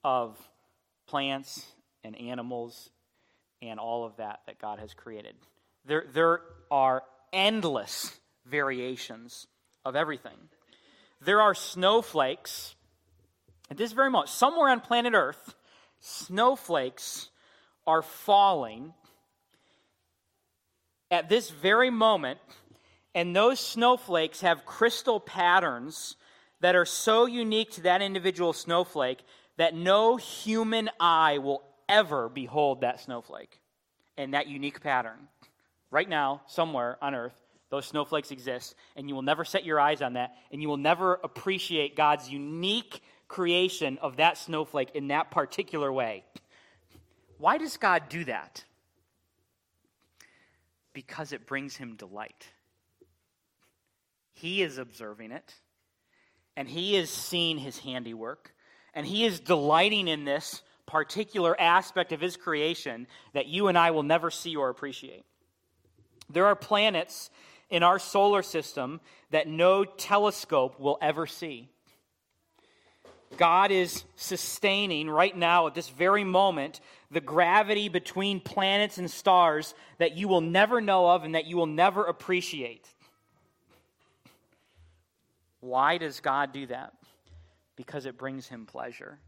of 0.02 0.36
plants 1.06 1.64
and 2.02 2.20
animals 2.20 2.90
and 3.62 3.78
all 3.78 4.04
of 4.04 4.16
that 4.16 4.40
that 4.46 4.58
God 4.58 4.80
has 4.80 4.94
created. 4.94 5.36
There, 5.84 6.04
there 6.12 6.40
are 6.72 7.04
endless 7.32 8.18
variations 8.46 9.46
of 9.84 9.94
everything. 9.94 10.36
There 11.20 11.40
are 11.40 11.54
snowflakes 11.54 12.74
at 13.70 13.76
this 13.76 13.92
very 13.92 14.10
moment, 14.10 14.30
somewhere 14.30 14.70
on 14.70 14.80
planet 14.80 15.14
Earth, 15.14 15.54
snowflakes 16.00 17.28
are 17.86 18.02
falling 18.02 18.92
at 21.12 21.28
this 21.28 21.50
very 21.50 21.90
moment 21.90 22.40
and 23.14 23.34
those 23.34 23.60
snowflakes 23.60 24.40
have 24.42 24.66
crystal 24.66 25.20
patterns 25.20 26.16
that 26.60 26.74
are 26.74 26.84
so 26.84 27.26
unique 27.26 27.70
to 27.72 27.82
that 27.82 28.02
individual 28.02 28.52
snowflake 28.52 29.20
that 29.56 29.74
no 29.74 30.16
human 30.16 30.90
eye 31.00 31.38
will 31.38 31.62
ever 31.88 32.28
behold 32.28 32.80
that 32.82 33.00
snowflake 33.00 33.60
and 34.16 34.34
that 34.34 34.46
unique 34.46 34.80
pattern. 34.80 35.28
Right 35.90 36.08
now, 36.08 36.42
somewhere 36.46 36.98
on 37.00 37.14
earth, 37.14 37.34
those 37.70 37.86
snowflakes 37.86 38.30
exist, 38.30 38.74
and 38.96 39.08
you 39.08 39.14
will 39.14 39.22
never 39.22 39.44
set 39.44 39.64
your 39.64 39.78
eyes 39.78 40.02
on 40.02 40.14
that, 40.14 40.34
and 40.50 40.62
you 40.62 40.68
will 40.68 40.76
never 40.76 41.14
appreciate 41.22 41.96
God's 41.96 42.28
unique 42.28 43.02
creation 43.26 43.98
of 44.00 44.16
that 44.16 44.38
snowflake 44.38 44.90
in 44.94 45.08
that 45.08 45.30
particular 45.30 45.92
way. 45.92 46.24
Why 47.38 47.58
does 47.58 47.76
God 47.76 48.08
do 48.08 48.24
that? 48.24 48.64
Because 50.92 51.32
it 51.32 51.46
brings 51.46 51.76
him 51.76 51.94
delight. 51.94 52.48
He 54.40 54.62
is 54.62 54.78
observing 54.78 55.32
it, 55.32 55.54
and 56.56 56.68
he 56.68 56.96
is 56.96 57.10
seeing 57.10 57.58
his 57.58 57.78
handiwork, 57.80 58.54
and 58.94 59.04
he 59.04 59.24
is 59.24 59.40
delighting 59.40 60.06
in 60.06 60.24
this 60.24 60.62
particular 60.86 61.60
aspect 61.60 62.12
of 62.12 62.20
his 62.20 62.36
creation 62.36 63.08
that 63.34 63.46
you 63.46 63.66
and 63.66 63.76
I 63.76 63.90
will 63.90 64.04
never 64.04 64.30
see 64.30 64.54
or 64.54 64.68
appreciate. 64.68 65.24
There 66.30 66.46
are 66.46 66.54
planets 66.54 67.30
in 67.68 67.82
our 67.82 67.98
solar 67.98 68.42
system 68.42 69.00
that 69.30 69.48
no 69.48 69.84
telescope 69.84 70.78
will 70.78 70.98
ever 71.02 71.26
see. 71.26 71.68
God 73.36 73.72
is 73.72 74.04
sustaining 74.14 75.10
right 75.10 75.36
now, 75.36 75.66
at 75.66 75.74
this 75.74 75.88
very 75.88 76.24
moment, 76.24 76.80
the 77.10 77.20
gravity 77.20 77.88
between 77.88 78.38
planets 78.38 78.98
and 78.98 79.10
stars 79.10 79.74
that 79.98 80.16
you 80.16 80.28
will 80.28 80.40
never 80.40 80.80
know 80.80 81.10
of 81.10 81.24
and 81.24 81.34
that 81.34 81.46
you 81.46 81.56
will 81.56 81.66
never 81.66 82.04
appreciate. 82.04 82.86
Why 85.60 85.98
does 85.98 86.20
God 86.20 86.52
do 86.52 86.66
that? 86.66 86.94
Because 87.76 88.06
it 88.06 88.18
brings 88.18 88.48
him 88.48 88.66
pleasure. 88.66 89.18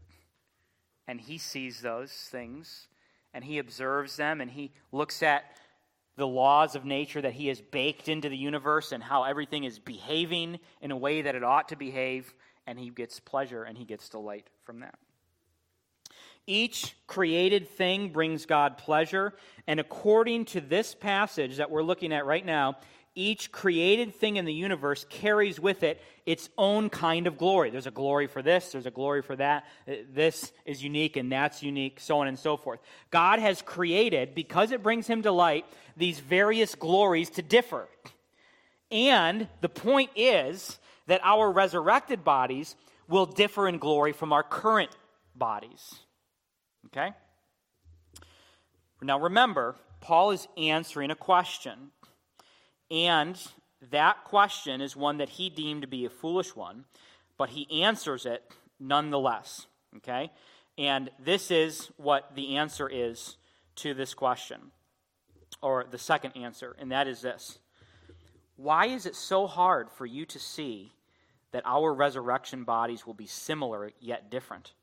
And 1.07 1.19
he 1.19 1.37
sees 1.37 1.81
those 1.81 2.11
things 2.11 2.87
and 3.33 3.43
he 3.43 3.57
observes 3.57 4.17
them 4.17 4.41
and 4.41 4.51
he 4.51 4.71
looks 4.91 5.23
at 5.23 5.43
the 6.17 6.27
laws 6.27 6.75
of 6.75 6.85
nature 6.85 7.21
that 7.21 7.33
he 7.33 7.47
has 7.47 7.61
baked 7.61 8.09
into 8.09 8.29
the 8.29 8.37
universe 8.37 8.91
and 8.91 9.01
how 9.01 9.23
everything 9.23 9.63
is 9.63 9.79
behaving 9.79 10.59
in 10.81 10.91
a 10.91 10.97
way 10.97 11.21
that 11.21 11.35
it 11.35 11.43
ought 11.43 11.69
to 11.69 11.75
behave, 11.75 12.33
and 12.67 12.77
he 12.77 12.89
gets 12.89 13.19
pleasure 13.19 13.63
and 13.63 13.77
he 13.77 13.85
gets 13.85 14.09
delight 14.09 14.47
from 14.63 14.81
that. 14.81 14.95
Each 16.45 16.95
created 17.07 17.69
thing 17.69 18.09
brings 18.09 18.45
God 18.45 18.77
pleasure, 18.77 19.33
and 19.67 19.79
according 19.79 20.45
to 20.45 20.61
this 20.61 20.93
passage 20.93 21.57
that 21.57 21.71
we're 21.71 21.83
looking 21.83 22.11
at 22.11 22.25
right 22.25 22.45
now, 22.45 22.77
each 23.15 23.51
created 23.51 24.15
thing 24.15 24.37
in 24.37 24.45
the 24.45 24.53
universe 24.53 25.05
carries 25.09 25.59
with 25.59 25.83
it 25.83 26.01
its 26.25 26.49
own 26.57 26.89
kind 26.89 27.27
of 27.27 27.37
glory. 27.37 27.69
There's 27.69 27.87
a 27.87 27.91
glory 27.91 28.27
for 28.27 28.41
this, 28.41 28.71
there's 28.71 28.85
a 28.85 28.91
glory 28.91 29.21
for 29.21 29.35
that. 29.35 29.65
Uh, 29.87 29.93
this 30.13 30.51
is 30.65 30.83
unique 30.83 31.17
and 31.17 31.31
that's 31.31 31.61
unique, 31.63 31.99
so 31.99 32.19
on 32.19 32.27
and 32.27 32.39
so 32.39 32.57
forth. 32.57 32.79
God 33.09 33.39
has 33.39 33.61
created, 33.61 34.33
because 34.35 34.71
it 34.71 34.83
brings 34.83 35.07
him 35.07 35.21
delight, 35.21 35.65
these 35.97 36.19
various 36.19 36.75
glories 36.75 37.29
to 37.31 37.41
differ. 37.41 37.87
And 38.91 39.47
the 39.61 39.69
point 39.69 40.11
is 40.15 40.79
that 41.07 41.21
our 41.23 41.51
resurrected 41.51 42.23
bodies 42.23 42.75
will 43.07 43.25
differ 43.25 43.67
in 43.67 43.77
glory 43.77 44.13
from 44.13 44.31
our 44.31 44.43
current 44.43 44.91
bodies. 45.35 45.95
Okay? 46.87 47.11
Now 49.01 49.19
remember, 49.19 49.75
Paul 49.99 50.31
is 50.31 50.47
answering 50.57 51.11
a 51.11 51.15
question. 51.15 51.91
And 52.91 53.41
that 53.89 54.25
question 54.25 54.81
is 54.81 54.95
one 54.95 55.17
that 55.17 55.29
he 55.29 55.49
deemed 55.49 55.81
to 55.81 55.87
be 55.87 56.05
a 56.05 56.09
foolish 56.09 56.55
one, 56.55 56.83
but 57.37 57.49
he 57.49 57.81
answers 57.81 58.25
it 58.25 58.43
nonetheless. 58.79 59.65
Okay? 59.97 60.29
And 60.77 61.09
this 61.17 61.49
is 61.51 61.89
what 61.97 62.35
the 62.35 62.57
answer 62.57 62.89
is 62.89 63.37
to 63.77 63.93
this 63.93 64.13
question, 64.13 64.59
or 65.61 65.85
the 65.89 65.97
second 65.97 66.33
answer, 66.35 66.75
and 66.77 66.91
that 66.91 67.07
is 67.07 67.21
this 67.21 67.59
Why 68.57 68.87
is 68.87 69.05
it 69.05 69.15
so 69.15 69.47
hard 69.47 69.89
for 69.89 70.05
you 70.05 70.25
to 70.25 70.39
see 70.39 70.91
that 71.51 71.63
our 71.65 71.93
resurrection 71.93 72.63
bodies 72.63 73.05
will 73.05 73.13
be 73.13 73.27
similar 73.27 73.91
yet 73.99 74.29
different? 74.29 74.73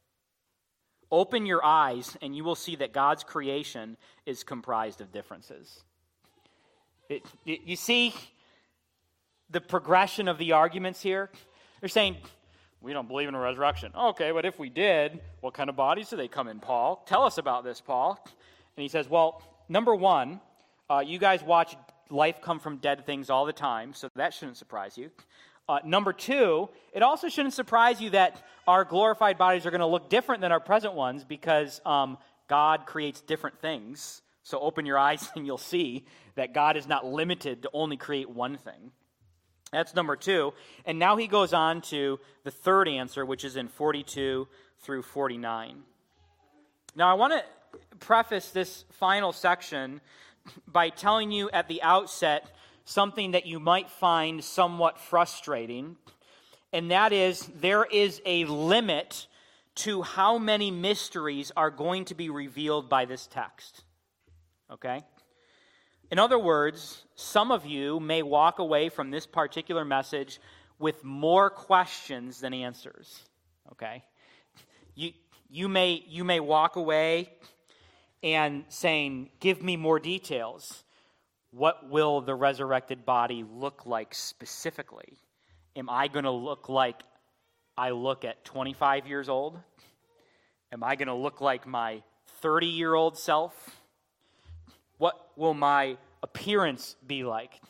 Open 1.11 1.47
your 1.47 1.65
eyes, 1.65 2.17
and 2.21 2.37
you 2.37 2.45
will 2.45 2.55
see 2.55 2.77
that 2.77 2.93
God's 2.93 3.25
creation 3.25 3.97
is 4.27 4.45
comprised 4.45 5.01
of 5.01 5.13
differences. 5.13 5.83
It, 7.09 7.25
it, 7.47 7.61
you 7.65 7.77
see 7.77 8.15
the 9.51 9.61
progression 9.61 10.29
of 10.29 10.37
the 10.39 10.53
arguments 10.53 11.01
here? 11.01 11.31
They're 11.81 11.89
saying, 11.89 12.17
we 12.81 12.93
don't 12.93 13.09
believe 13.09 13.29
in 13.29 13.35
a 13.35 13.41
resurrection. 13.41 13.93
Okay, 13.97 14.31
but 14.31 14.45
if 14.45 14.59
we 14.59 14.69
did, 14.69 15.21
what 15.41 15.55
kind 15.55 15.71
of 15.71 15.77
bodies 15.77 16.11
do 16.11 16.17
they 16.17 16.29
come 16.29 16.49
in, 16.49 16.61
Paul? 16.61 17.03
Tell 17.07 17.23
us 17.23 17.39
about 17.39 17.65
this, 17.65 17.81
Paul. 17.81 18.23
And 18.77 18.83
he 18.83 18.89
says, 18.89 19.09
well, 19.09 19.43
number 19.69 19.95
one, 19.95 20.41
uh, 20.91 21.03
you 21.05 21.19
guys 21.19 21.43
watch 21.43 21.77
life 22.11 22.41
come 22.41 22.61
from 22.61 22.77
dead 22.77 23.07
things 23.07 23.31
all 23.31 23.47
the 23.47 23.53
time, 23.53 23.95
so 23.95 24.09
that 24.15 24.33
shouldn't 24.35 24.57
surprise 24.57 24.97
you. 24.97 25.11
Uh, 25.69 25.81
number 25.85 26.13
two, 26.13 26.69
it 26.95 27.03
also 27.03 27.29
shouldn't 27.29 27.53
surprise 27.53 28.01
you 28.01 28.11
that 28.11 28.43
our 28.67 28.85
glorified 28.85 29.37
bodies 29.37 29.67
are 29.67 29.71
going 29.71 29.81
to 29.81 29.87
look 29.87 30.09
different 30.09 30.41
than 30.41 30.53
our 30.53 30.61
present 30.61 30.95
ones 30.95 31.25
because 31.25 31.81
um, 31.85 32.17
God 32.49 32.87
creates 32.87 33.21
different 33.21 33.61
things. 33.61 34.23
So 34.45 34.59
open 34.61 34.87
your 34.87 34.99
eyes 34.99 35.29
and 35.37 35.45
you'll 35.45 35.59
see 35.59 36.07
that 36.39 36.55
God 36.55 36.77
is 36.77 36.87
not 36.87 37.05
limited 37.05 37.63
to 37.63 37.71
only 37.73 37.97
create 37.97 38.31
one 38.31 38.57
thing. 38.57 38.93
That's 39.73 39.95
number 39.95 40.15
two. 40.15 40.55
And 40.87 40.99
now 40.99 41.17
he 41.17 41.27
goes 41.27 41.53
on 41.53 41.83
to 41.83 42.21
the 42.45 42.51
third 42.51 42.89
answer, 42.89 43.27
which 43.27 43.45
is 43.45 43.57
in 43.57 43.67
42 43.67 44.47
through 44.81 45.03
49. 45.03 45.83
Now, 46.95 47.11
I 47.11 47.15
want 47.15 47.33
to 47.33 47.97
preface 47.99 48.51
this 48.51 48.85
final 48.93 49.33
section 49.33 50.01
by 50.67 50.91
telling 50.91 51.33
you 51.33 51.51
at 51.51 51.67
the 51.67 51.83
outset 51.83 52.51
something 52.85 53.33
that 53.33 53.45
you 53.45 53.59
might 53.59 53.91
find 53.91 54.43
somewhat 54.43 54.99
frustrating, 54.99 55.97
and 56.73 56.93
that 56.93 57.13
is 57.13 57.51
there 57.61 57.85
is 57.85 58.23
a 58.25 58.45
limit 58.45 59.27
to 59.75 60.03
how 60.03 60.39
many 60.39 60.71
mysteries 60.71 61.53
are 61.57 61.71
going 61.71 62.05
to 62.07 62.15
be 62.15 62.31
revealed 62.31 62.89
by 62.89 63.05
this 63.05 63.27
text. 63.27 63.85
Okay? 64.71 65.03
In 66.11 66.19
other 66.19 66.39
words, 66.39 67.05
some 67.15 67.53
of 67.53 67.67
you 67.67 68.01
may 68.01 68.23
walk 68.23 68.59
away 68.59 68.89
from 68.89 69.11
this 69.11 69.27
particular 69.27 69.85
message 69.85 70.41
with 70.79 71.05
more 71.05 71.51
questions 71.51 72.41
than 72.41 72.55
answers. 72.55 73.23
Okay? 73.73 74.05
You, 74.95 75.13
you, 75.51 75.69
may, 75.69 76.03
you 76.09 76.25
may 76.25 76.41
walk 76.41 76.77
away 76.77 77.31
and 78.23 78.65
saying, 78.69 79.31
Give 79.39 79.63
me 79.63 79.77
more 79.77 79.99
details. 79.99 80.85
What 81.51 81.89
will 81.89 82.21
the 82.21 82.35
resurrected 82.35 83.05
body 83.05 83.45
look 83.49 83.87
like 83.87 84.15
specifically? 84.15 85.19
Am 85.77 85.89
I 85.91 86.09
going 86.09 86.25
to 86.25 86.31
look 86.31 86.69
like 86.69 87.03
I 87.77 87.91
look 87.91 88.25
at 88.25 88.45
25 88.45 89.07
years 89.07 89.29
old? 89.29 89.59
Am 90.73 90.83
I 90.83 90.97
going 90.97 91.09
to 91.09 91.15
look 91.15 91.41
like 91.41 91.67
my 91.67 92.03
30 92.41 92.67
year 92.67 92.95
old 92.95 93.19
self? 93.19 93.78
What 94.99 95.31
will 95.37 95.55
my 95.55 95.97
appearance 96.23 96.97
be 97.07 97.25
like? 97.25 97.61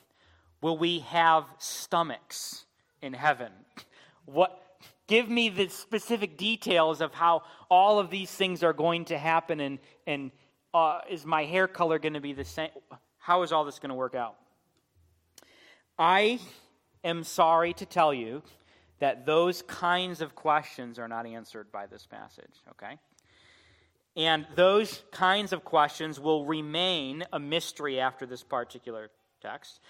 Will 0.61 0.77
we 0.77 1.01
have 1.01 1.45
stomachs 1.59 2.65
in 3.01 3.13
heaven? 3.13 3.53
What 4.25 4.63
give 5.07 5.29
me 5.29 5.49
the 5.49 5.69
specific 5.69 6.37
details 6.37 7.01
of 7.01 7.15
how 7.15 7.43
all 7.71 7.99
of 7.99 8.11
these 8.11 8.31
things 8.31 8.63
are 8.63 8.73
going 8.73 9.05
to 9.07 9.19
happen 9.19 9.61
and 9.61 9.79
and 10.07 10.31
uh, 10.75 11.01
is 11.09 11.25
my 11.25 11.45
hair 11.45 11.67
color 11.67 11.99
going 11.99 12.15
to 12.15 12.21
be 12.21 12.33
the 12.33 12.45
same? 12.45 12.71
How 13.19 13.43
is 13.43 13.53
all 13.53 13.65
this 13.65 13.79
going 13.79 13.91
to 13.91 13.95
work 13.95 14.15
out? 14.15 14.37
I 15.99 16.41
am 17.05 17.25
sorry 17.25 17.73
to 17.75 17.87
tell 17.87 18.13
you 18.13 18.43
that 19.01 19.27
those 19.27 19.63
kinds 19.63 20.21
of 20.21 20.35
questions 20.35 20.99
are 20.99 21.09
not 21.09 21.27
answered 21.27 21.71
by 21.71 21.87
this 21.87 22.07
passage, 22.07 22.63
okay? 22.71 22.99
And 24.17 24.47
those 24.57 25.03
kinds 25.13 25.53
of 25.53 25.65
questions 25.65 26.19
will 26.19 26.45
remain 26.45 27.25
a 27.33 27.39
mystery 27.39 28.01
after 28.01 28.27
this 28.27 28.43
particular 28.43 29.11
text. 29.41 29.81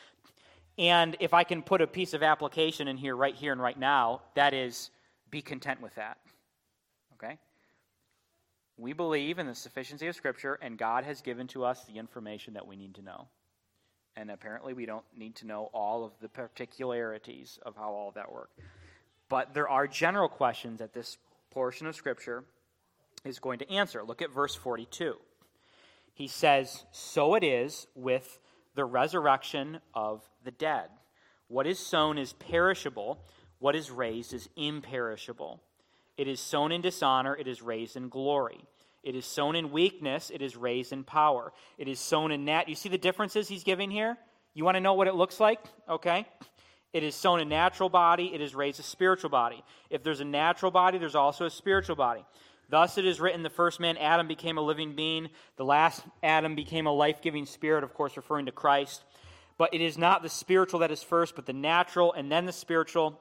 And 0.79 1.17
if 1.19 1.35
I 1.35 1.45
can 1.45 1.63
put 1.63 1.81
a 1.81 1.87
piece 1.87 2.15
of 2.15 2.23
application 2.23 2.89
in 2.89 2.97
here, 2.97 3.17
right 3.17 3.35
here 3.35 3.53
and 3.53 3.61
right 3.61 3.79
now, 3.79 4.23
that 4.35 4.55
is 4.55 4.91
be 5.31 5.43
content 5.43 5.81
with 5.81 5.95
that. 5.97 6.19
Okay? 7.15 7.39
We 8.77 8.93
believe 8.93 9.41
in 9.41 9.47
the 9.47 9.55
sufficiency 9.55 10.07
of 10.07 10.15
Scripture, 10.15 10.59
and 10.63 10.79
God 10.79 11.05
has 11.05 11.21
given 11.21 11.49
to 11.49 11.65
us 11.65 11.85
the 11.85 11.99
information 11.99 12.55
that 12.55 12.67
we 12.67 12.77
need 12.77 12.95
to 12.95 13.03
know. 13.03 13.27
And 14.17 14.31
apparently, 14.31 14.73
we 14.73 14.87
don't 14.87 15.05
need 15.17 15.37
to 15.37 15.47
know 15.47 15.71
all 15.73 16.05
of 16.05 16.13
the 16.21 16.29
particularities 16.29 17.59
of 17.65 17.77
how 17.77 17.91
all 17.93 18.09
of 18.09 18.15
that 18.15 18.33
works. 18.33 18.55
But 19.29 19.55
there 19.55 19.69
are 19.69 19.87
general 19.87 20.29
questions 20.29 20.79
that 20.79 20.93
this 20.93 21.19
portion 21.51 21.87
of 21.87 21.97
Scripture 21.97 22.45
is 23.25 23.39
going 23.39 23.59
to 23.61 23.71
answer. 23.71 24.03
Look 24.03 24.23
at 24.23 24.33
verse 24.33 24.55
42. 24.55 25.15
He 26.15 26.29
says, 26.29 26.85
So 26.93 27.35
it 27.35 27.45
is 27.45 27.87
with 27.95 28.39
the 28.75 28.85
resurrection 28.85 29.81
of 29.95 30.23
the 30.45 30.51
dead. 30.51 30.89
What 31.49 31.67
is 31.67 31.79
sown 31.79 32.19
is 32.19 32.33
perishable, 32.33 33.25
what 33.59 33.75
is 33.75 33.91
raised 33.91 34.33
is 34.33 34.49
imperishable. 34.57 35.63
It 36.17 36.29
is 36.29 36.41
sown 36.41 36.73
in 36.73 36.81
dishonor, 36.81 37.37
it 37.37 37.47
is 37.47 37.63
raised 37.63 37.97
in 37.97 38.09
glory. 38.09 38.65
It 39.03 39.15
is 39.15 39.25
sown 39.25 39.55
in 39.55 39.71
weakness, 39.71 40.31
it 40.35 40.43
is 40.43 40.57
raised 40.57 40.93
in 40.93 41.05
power. 41.05 41.53
It 41.79 41.89
is 41.89 42.01
sown 42.01 42.33
in 42.33 42.47
that. 42.47 42.69
You 42.69 42.75
see 42.75 42.89
the 42.89 42.99
differences 42.99 43.49
he's 43.49 43.65
giving 43.65 43.91
here? 43.91 44.19
You 44.55 44.65
want 44.65 44.77
to 44.77 44.81
know 44.81 44.95
what 44.95 45.07
it 45.07 45.15
looks 45.15 45.39
like? 45.39 45.61
Okay. 45.89 46.27
It 46.93 47.03
is 47.03 47.15
sown 47.15 47.41
a 47.41 47.45
natural 47.45 47.89
body, 47.89 48.33
it 48.35 48.41
is 48.41 48.55
raised 48.55 48.81
a 48.81 48.83
spiritual 48.83 49.31
body. 49.31 49.63
If 49.89 50.03
there's 50.03 50.21
a 50.21 50.25
natural 50.25 50.73
body, 50.73 50.99
there's 50.99 51.15
also 51.15 51.45
a 51.45 51.51
spiritual 51.51 51.97
body. 51.97 52.25
Thus 52.71 52.99
it 52.99 53.07
is 53.07 53.21
written 53.21 53.43
the 53.43 53.51
first 53.51 53.81
man, 53.81 53.97
Adam, 53.97 54.29
became 54.29 54.59
a 54.59 54.63
living 54.63 54.95
being. 54.95 55.29
The 55.57 55.65
last 55.65 56.03
Adam 56.23 56.55
became 56.55 56.87
a 56.87 56.93
life 56.93 57.23
giving 57.23 57.47
spirit, 57.47 57.83
of 57.83 57.95
course, 57.95 58.17
referring 58.17 58.47
to 58.47 58.53
Christ. 58.53 59.03
But 59.57 59.73
it 59.73 59.81
is 59.81 59.97
not 59.97 60.23
the 60.23 60.29
spiritual 60.29 60.81
that 60.81 60.91
is 60.91 61.03
first, 61.03 61.35
but 61.35 61.47
the 61.47 61.53
natural, 61.53 62.13
and 62.13 62.31
then 62.31 62.45
the 62.45 62.53
spiritual. 62.53 63.19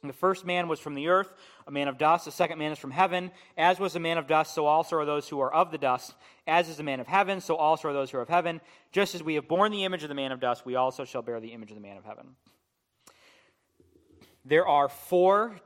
And 0.00 0.08
the 0.08 0.14
first 0.14 0.46
man 0.46 0.68
was 0.68 0.78
from 0.78 0.94
the 0.94 1.08
earth, 1.08 1.32
a 1.66 1.72
man 1.72 1.88
of 1.88 1.98
dust. 1.98 2.24
The 2.24 2.30
second 2.30 2.58
man 2.58 2.70
is 2.70 2.78
from 2.78 2.92
heaven. 2.92 3.32
As 3.56 3.80
was 3.80 3.92
the 3.92 4.00
man 4.00 4.16
of 4.16 4.28
dust, 4.28 4.54
so 4.54 4.66
also 4.66 4.96
are 4.96 5.04
those 5.04 5.28
who 5.28 5.40
are 5.40 5.52
of 5.52 5.72
the 5.72 5.78
dust. 5.78 6.14
As 6.46 6.68
is 6.68 6.76
the 6.76 6.84
man 6.84 7.00
of 7.00 7.08
heaven, 7.08 7.40
so 7.40 7.56
also 7.56 7.88
are 7.88 7.92
those 7.92 8.12
who 8.12 8.18
are 8.18 8.22
of 8.22 8.28
heaven. 8.28 8.60
Just 8.92 9.16
as 9.16 9.24
we 9.24 9.34
have 9.34 9.48
borne 9.48 9.72
the 9.72 9.84
image 9.84 10.04
of 10.04 10.08
the 10.08 10.14
man 10.14 10.30
of 10.30 10.38
dust, 10.38 10.64
we 10.64 10.76
also 10.76 11.04
shall 11.04 11.22
bear 11.22 11.40
the 11.40 11.52
image 11.52 11.70
of 11.70 11.74
the 11.74 11.82
man 11.82 11.96
of 11.96 12.04
heaven. 12.04 12.36
There 14.44 14.66
are 14.66 14.88
four 14.88 15.60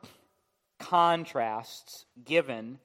contrasts 0.78 2.06
given 2.24 2.78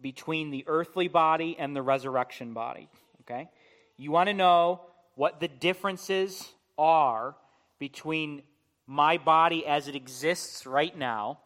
between 0.00 0.50
the 0.50 0.64
earthly 0.66 1.08
body 1.08 1.56
and 1.58 1.74
the 1.74 1.82
resurrection 1.82 2.52
body. 2.52 2.88
Okay? 3.22 3.48
You 3.96 4.10
want 4.10 4.28
to 4.28 4.34
know 4.34 4.82
what 5.14 5.40
the 5.40 5.48
differences 5.48 6.52
are 6.78 7.34
between 7.78 8.42
my 8.86 9.18
body 9.18 9.66
as 9.66 9.88
it 9.88 9.96
exists 9.96 10.66
right 10.66 10.96
now 10.96 11.38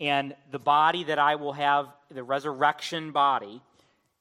and 0.00 0.34
the 0.50 0.58
body 0.58 1.04
that 1.04 1.18
I 1.18 1.34
will 1.36 1.52
have, 1.52 1.88
the 2.10 2.22
resurrection 2.22 3.12
body. 3.12 3.60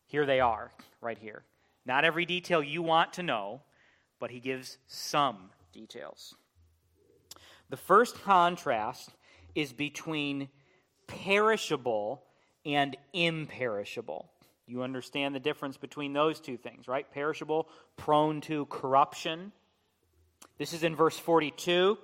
Here 0.07 0.25
they 0.25 0.39
are, 0.39 0.71
right 1.01 1.17
here. 1.17 1.43
Not 1.85 2.05
every 2.05 2.25
detail 2.25 2.63
you 2.63 2.81
want 2.81 3.13
to 3.13 3.23
know, 3.23 3.61
but 4.19 4.31
he 4.31 4.39
gives 4.39 4.77
some 4.87 5.49
details. 5.73 6.35
The 7.69 7.77
first 7.77 8.21
contrast 8.23 9.11
is 9.53 9.73
between 9.73 10.49
perishable 11.07 12.23
and 12.65 12.97
imperishable. 13.13 14.29
You 14.67 14.81
understand 14.81 15.35
the 15.35 15.39
difference 15.39 15.77
between 15.77 16.13
those 16.13 16.39
two 16.39 16.57
things, 16.57 16.87
right? 16.87 17.09
Perishable, 17.11 17.69
prone 17.97 18.41
to 18.41 18.65
corruption. 18.65 19.51
This 20.57 20.73
is 20.73 20.83
in 20.83 20.95
verse 20.95 21.17
42. 21.17 21.97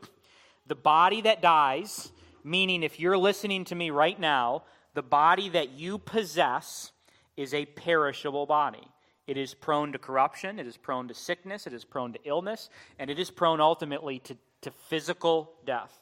The 0.67 0.75
body 0.75 1.21
that 1.21 1.41
dies, 1.41 2.11
meaning 2.43 2.83
if 2.83 2.99
you're 2.99 3.17
listening 3.17 3.65
to 3.65 3.75
me 3.75 3.89
right 3.89 4.19
now, 4.19 4.63
the 4.93 5.01
body 5.01 5.49
that 5.49 5.71
you 5.71 5.97
possess 5.97 6.91
is 7.35 7.53
a 7.53 7.65
perishable 7.65 8.45
body. 8.45 8.87
It 9.25 9.37
is 9.37 9.53
prone 9.53 9.93
to 9.93 9.97
corruption, 9.97 10.59
it 10.59 10.67
is 10.67 10.77
prone 10.77 11.07
to 11.07 11.13
sickness, 11.13 11.65
it 11.65 11.73
is 11.73 11.85
prone 11.85 12.13
to 12.13 12.19
illness, 12.25 12.69
and 12.99 13.09
it 13.09 13.17
is 13.17 13.31
prone 13.31 13.61
ultimately 13.61 14.19
to, 14.19 14.37
to 14.61 14.71
physical 14.71 15.53
death. 15.65 15.97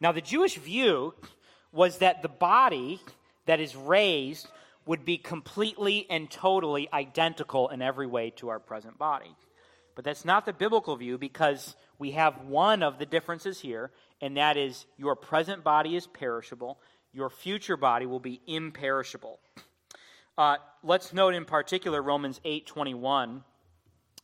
Now, 0.00 0.12
the 0.12 0.20
Jewish 0.20 0.56
view 0.56 1.14
was 1.76 1.98
that 1.98 2.22
the 2.22 2.28
body 2.28 3.00
that 3.44 3.60
is 3.60 3.76
raised 3.76 4.48
would 4.86 5.04
be 5.04 5.18
completely 5.18 6.06
and 6.08 6.30
totally 6.30 6.88
identical 6.92 7.68
in 7.68 7.82
every 7.82 8.06
way 8.06 8.30
to 8.30 8.48
our 8.48 8.58
present 8.58 8.96
body. 8.96 9.36
But 9.94 10.04
that's 10.04 10.24
not 10.24 10.46
the 10.46 10.52
biblical 10.52 10.96
view 10.96 11.18
because 11.18 11.76
we 11.98 12.12
have 12.12 12.46
one 12.46 12.82
of 12.82 12.98
the 12.98 13.04
differences 13.04 13.60
here, 13.60 13.90
and 14.22 14.38
that 14.38 14.56
is 14.56 14.86
your 14.96 15.16
present 15.16 15.64
body 15.64 15.96
is 15.96 16.06
perishable, 16.06 16.80
your 17.12 17.28
future 17.28 17.76
body 17.76 18.06
will 18.06 18.20
be 18.20 18.40
imperishable. 18.46 19.38
Uh, 20.38 20.56
let's 20.82 21.12
note 21.12 21.34
in 21.34 21.44
particular 21.44 22.00
Romans 22.02 22.40
8:21 22.44 23.42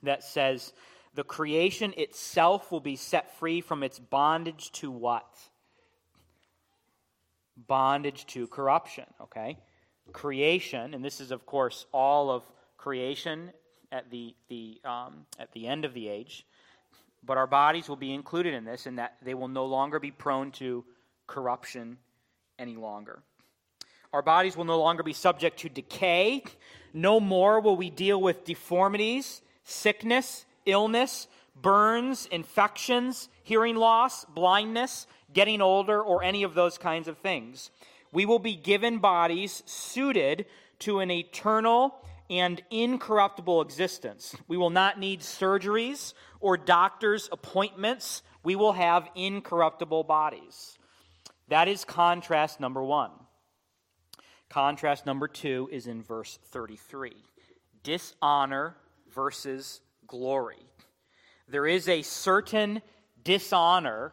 that 0.03 0.23
says 0.23 0.73
the 1.15 1.25
creation 1.25 1.93
itself 1.99 2.73
will 2.73 2.81
be 2.81 2.97
set 2.97 3.39
free 3.39 3.61
from 3.61 3.83
its 3.83 3.99
bondage 3.99 4.73
to 4.73 4.91
what? 4.91 5.27
Bondage 7.57 8.27
to 8.29 8.47
corruption, 8.47 9.05
okay? 9.21 9.59
Creation, 10.13 10.95
and 10.95 11.05
this 11.05 11.21
is 11.21 11.31
of 11.31 11.47
course 11.47 11.87
all 11.93 12.31
of 12.31 12.43
creation 12.77 13.53
at 13.93 14.11
the, 14.11 14.35
the, 14.49 14.81
um, 14.85 15.27
at 15.39 15.53
the 15.53 15.67
end 15.67 15.85
of 15.85 15.95
the 15.95 16.09
age. 16.09 16.47
But 17.25 17.37
our 17.37 17.47
bodies 17.47 17.89
will 17.89 17.97
be 17.97 18.13
included 18.13 18.55
in 18.55 18.65
this, 18.65 18.87
and 18.87 18.99
that 18.99 19.17
they 19.23 19.35
will 19.35 19.49
no 19.49 19.67
longer 19.67 20.01
be 20.01 20.11
prone 20.11 20.51
to 20.53 20.85
corruption 21.27 21.99
any 22.59 22.75
longer. 22.75 23.23
Our 24.13 24.23
bodies 24.23 24.57
will 24.57 24.65
no 24.65 24.79
longer 24.79 25.03
be 25.03 25.13
subject 25.13 25.61
to 25.61 25.69
decay. 25.69 26.43
No 26.93 27.21
more 27.21 27.61
will 27.61 27.77
we 27.77 27.91
deal 27.91 28.21
with 28.21 28.45
deformities, 28.45 29.41
sickness, 29.65 30.45
illness, 30.67 31.29
burns, 31.61 32.27
infections, 32.27 33.29
hearing 33.43 33.77
loss, 33.77 34.25
blindness, 34.27 35.07
getting 35.33 35.61
older, 35.61 36.01
or 36.01 36.23
any 36.23 36.43
of 36.43 36.55
those 36.55 36.79
kinds 36.79 37.09
of 37.09 37.19
things. 37.19 37.71
We 38.13 38.27
will 38.27 38.39
be 38.39 38.55
given 38.55 38.99
bodies 38.99 39.63
suited 39.67 40.47
to 40.81 41.01
an 41.01 41.11
eternal 41.11 41.95
and 42.29 42.63
incorruptible 42.71 43.63
existence. 43.63 44.35
We 44.49 44.57
will 44.57 44.71
not 44.71 44.99
need 44.99 45.21
surgeries 45.21 46.15
or 46.41 46.57
doctor's 46.57 47.29
appointments. 47.31 48.23
We 48.43 48.57
will 48.57 48.73
have 48.73 49.09
incorruptible 49.15 50.05
bodies. 50.05 50.79
That 51.49 51.69
is 51.69 51.85
contrast 51.85 52.61
number 52.61 52.83
one. 52.83 53.11
Contrast 54.49 55.07
number 55.07 55.29
two 55.29 55.69
is 55.73 55.87
in 55.87 56.03
verse 56.03 56.39
33 56.51 57.13
dishonor 57.83 58.77
versus 59.15 59.81
glory. 60.07 60.65
There 61.49 61.67
is 61.67 61.89
a 61.89 62.03
certain 62.03 62.83
dishonor 63.25 64.13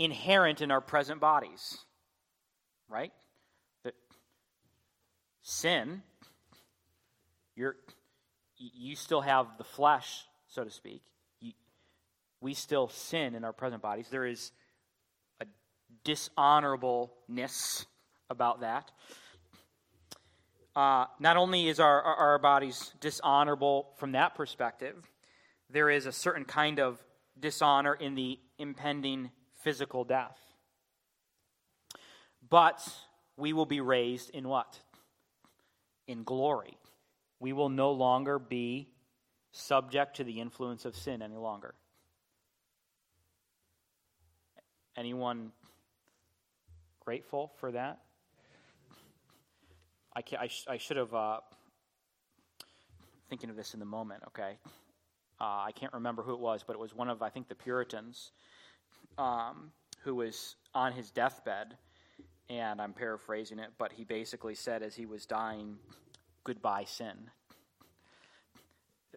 inherent 0.00 0.60
in 0.62 0.70
our 0.70 0.80
present 0.80 1.20
bodies, 1.20 1.78
right? 2.88 3.12
That 3.84 3.94
sin 5.42 6.02
you're, 7.60 7.76
you 8.56 8.96
still 8.96 9.20
have 9.20 9.58
the 9.58 9.64
flesh, 9.64 10.24
so 10.48 10.64
to 10.64 10.70
speak. 10.70 11.02
You, 11.40 11.52
we 12.40 12.54
still 12.54 12.88
sin 12.88 13.34
in 13.34 13.44
our 13.44 13.52
present 13.52 13.82
bodies. 13.82 14.06
There 14.10 14.24
is 14.24 14.50
a 15.42 15.46
dishonorableness 16.02 17.84
about 18.30 18.62
that. 18.62 18.90
Uh, 20.74 21.04
not 21.18 21.36
only 21.36 21.68
is 21.68 21.80
our, 21.80 22.00
our, 22.00 22.14
our 22.14 22.38
bodies 22.38 22.94
dishonorable 23.00 23.90
from 23.96 24.12
that 24.12 24.34
perspective, 24.34 24.96
there 25.68 25.90
is 25.90 26.06
a 26.06 26.12
certain 26.12 26.46
kind 26.46 26.80
of 26.80 26.98
dishonor 27.38 27.92
in 27.92 28.14
the 28.14 28.38
impending 28.58 29.30
physical 29.62 30.04
death. 30.04 30.38
But 32.48 32.86
we 33.36 33.52
will 33.52 33.66
be 33.66 33.80
raised 33.80 34.30
in 34.30 34.48
what? 34.48 34.78
In 36.06 36.24
glory 36.24 36.76
we 37.40 37.54
will 37.54 37.70
no 37.70 37.90
longer 37.90 38.38
be 38.38 38.86
subject 39.50 40.16
to 40.16 40.24
the 40.24 40.40
influence 40.40 40.84
of 40.84 40.94
sin 40.94 41.22
any 41.22 41.36
longer. 41.36 41.74
Anyone 44.96 45.50
grateful 47.00 47.52
for 47.58 47.72
that? 47.72 48.00
I, 50.14 50.22
I, 50.38 50.46
sh- 50.48 50.66
I 50.68 50.76
should 50.76 50.98
have, 50.98 51.14
uh, 51.14 51.38
thinking 53.30 53.48
of 53.48 53.56
this 53.56 53.74
in 53.74 53.80
the 53.80 53.86
moment, 53.86 54.22
okay? 54.28 54.58
Uh, 55.40 55.64
I 55.64 55.72
can't 55.74 55.92
remember 55.94 56.22
who 56.22 56.34
it 56.34 56.40
was, 56.40 56.62
but 56.66 56.74
it 56.74 56.78
was 56.78 56.94
one 56.94 57.08
of, 57.08 57.22
I 57.22 57.30
think, 57.30 57.48
the 57.48 57.54
Puritans 57.54 58.32
um, 59.20 59.70
who 60.02 60.14
was 60.14 60.56
on 60.74 60.92
his 60.92 61.10
deathbed, 61.10 61.76
and 62.48 62.80
I'm 62.80 62.94
paraphrasing 62.94 63.58
it, 63.58 63.70
but 63.78 63.92
he 63.92 64.04
basically 64.04 64.54
said 64.54 64.82
as 64.82 64.94
he 64.94 65.04
was 65.04 65.26
dying, 65.26 65.76
goodbye 66.42 66.84
sin. 66.84 67.30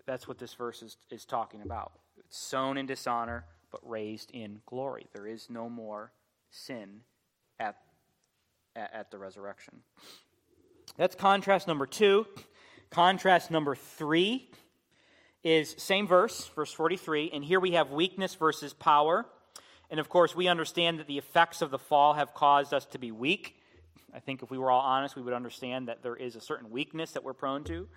That's 0.05 0.27
what 0.27 0.37
this 0.37 0.53
verse 0.53 0.83
is, 0.83 0.97
is 1.09 1.23
talking 1.25 1.61
about. 1.61 1.93
It's 2.17 2.37
sown 2.37 2.77
in 2.77 2.85
dishonor, 2.85 3.45
but 3.71 3.79
raised 3.89 4.31
in 4.31 4.59
glory. 4.65 5.07
There 5.13 5.25
is 5.25 5.49
no 5.49 5.69
more 5.69 6.11
sin 6.51 6.99
at, 7.59 7.77
at, 8.75 8.93
at 8.93 9.11
the 9.11 9.17
resurrection. 9.17 9.75
That's 10.97 11.15
contrast 11.15 11.65
number 11.67 11.85
two. 11.85 12.27
Contrast 12.89 13.49
number 13.49 13.73
three 13.73 14.51
is 15.43 15.75
same 15.77 16.07
verse, 16.07 16.51
verse 16.53 16.73
43, 16.73 17.31
and 17.33 17.43
here 17.43 17.61
we 17.61 17.71
have 17.71 17.91
weakness 17.91 18.35
versus 18.35 18.73
power. 18.73 19.25
And 19.93 19.99
of 19.99 20.10
course, 20.10 20.36
we 20.36 20.47
understand 20.47 20.97
that 20.97 21.06
the 21.06 21.19
effects 21.19 21.62
of 21.62 21.69
the 21.69 21.77
fall 21.77 22.15
have 22.15 22.34
caused 22.34 22.73
us 22.73 22.84
to 22.88 22.97
be 22.97 23.12
weak. 23.12 23.56
I 24.12 24.19
think 24.19 24.41
if 24.41 24.49
we 24.49 24.58
were 24.58 24.71
all 24.71 24.82
honest, 24.82 25.15
we 25.15 25.21
would 25.21 25.36
understand 25.36 25.88
that 25.88 26.01
there 26.01 26.15
is 26.15 26.36
a 26.36 26.41
certain 26.41 26.71
weakness 26.71 27.12
that 27.12 27.23
we're 27.23 27.34
prone 27.34 27.63
to. 27.65 27.88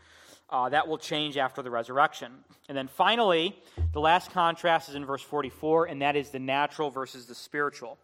Uh, 0.51 0.69
that 0.69 0.89
will 0.89 0.99
change 0.99 1.39
after 1.39 1.63
the 1.63 1.71
resurrection. 1.71 2.33
And 2.69 2.77
then 2.77 2.87
finally, 2.87 3.59
the 3.95 4.01
last 4.01 4.31
contrast 4.31 4.91
is 4.91 4.95
in 4.95 5.07
verse 5.07 5.23
44, 5.23 5.87
and 5.87 6.03
that 6.03 6.17
is 6.17 6.29
the 6.29 6.39
natural 6.39 6.91
versus 6.91 7.25
the 7.25 7.35
spiritual. 7.35 7.97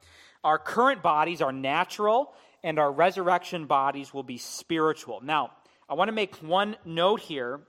Our 0.43 0.59
current 0.59 1.03
bodies 1.03 1.43
are 1.43 1.53
natural, 1.53 2.33
and 2.65 2.79
our 2.79 2.91
resurrection 2.91 3.67
bodies 3.67 4.15
will 4.15 4.23
be 4.23 4.39
spiritual. 4.39 5.21
Now, 5.23 5.51
I 5.87 5.93
want 5.93 6.09
to 6.09 6.13
make 6.13 6.37
one 6.37 6.77
note 6.87 7.21
here, 7.21 7.61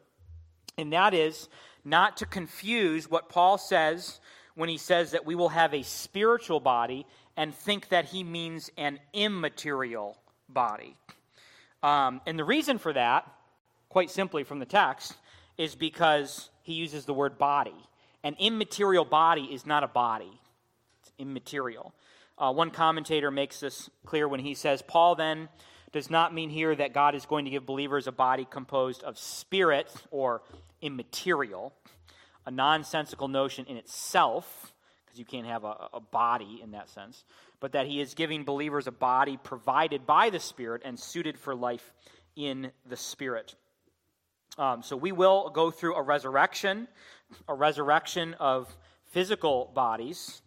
and 0.78 0.94
that 0.94 1.14
is 1.14 1.50
not 1.84 2.16
to 2.16 2.26
confuse 2.26 3.12
what 3.12 3.28
Paul 3.28 3.58
says 3.58 4.22
when 4.56 4.70
he 4.70 4.78
says 4.78 5.12
that 5.12 5.26
we 5.26 5.36
will 5.36 5.50
have 5.50 5.74
a 5.74 5.84
spiritual 5.84 6.60
body 6.60 7.06
and 7.36 7.54
think 7.54 7.89
that 7.89 8.06
he 8.06 8.24
means 8.24 8.70
an 8.78 9.00
immaterial 9.13 10.18
body. 10.48 10.96
Um, 11.82 12.22
and 12.26 12.38
the 12.38 12.43
reason 12.43 12.78
for 12.78 12.93
that, 12.93 13.30
quite 13.89 14.12
simply 14.12 14.43
from 14.43 14.60
the 14.60 14.66
text, 14.66 15.16
is 15.58 15.76
because 15.76 16.49
he 16.62 16.74
uses 16.74 17.06
the 17.06 17.14
word 17.14 17.38
body. 17.38 17.76
An 18.24 18.36
immaterial 18.39 19.06
body 19.06 19.43
is 19.43 19.66
not 19.66 19.84
a 19.84 19.88
body, 19.88 20.39
it's 21.01 21.12
immaterial. 21.18 21.93
Uh, 22.38 22.51
one 22.51 22.72
commentator 22.72 23.30
makes 23.30 23.60
this 23.60 23.89
clear 24.06 24.28
when 24.28 24.39
he 24.39 24.54
says, 24.54 24.82
Paul 24.82 25.16
then 25.16 25.49
does 25.91 26.10
not 26.10 26.34
mean 26.34 26.49
here 26.49 26.76
that 26.76 26.93
God 26.93 27.14
is 27.14 27.26
going 27.26 27.45
to 27.45 27.51
give 27.51 27.66
believers 27.66 28.08
a 28.08 28.12
body 28.12 28.47
composed 28.49 29.04
of 29.04 29.20
spirit 29.20 29.88
or 30.10 30.41
immaterial, 30.82 31.74
a 32.46 32.52
nonsensical 32.52 33.28
notion 33.28 33.66
in 33.66 33.78
itself, 33.78 34.74
because 35.06 35.20
you 35.20 35.26
can't 35.26 35.48
have 35.48 35.64
a, 35.64 35.89
a 35.94 36.00
body 36.00 36.60
in 36.64 36.72
that 36.72 36.89
sense 36.89 37.24
but 37.64 37.72
that 37.72 37.88
he 37.88 38.02
is 38.02 38.14
giving 38.14 38.44
believers 38.44 38.88
a 38.88 38.91
body 38.91 39.38
provided 39.41 40.06
by 40.06 40.30
the 40.30 40.39
Spirit 40.41 40.82
and 40.84 41.00
suited 41.00 41.39
for 41.39 41.56
life 41.56 41.94
in 42.36 42.70
the 42.89 42.98
Spirit. 42.98 43.56
Um, 44.58 44.84
so 44.84 44.98
we 44.98 45.14
will 45.14 45.50
go 45.50 45.72
through 45.72 45.96
a 45.96 46.02
resurrection, 46.02 46.89
a 47.48 47.54
resurrection 47.54 48.34
of 48.34 48.68
physical 49.12 49.72
bodies, 49.74 50.41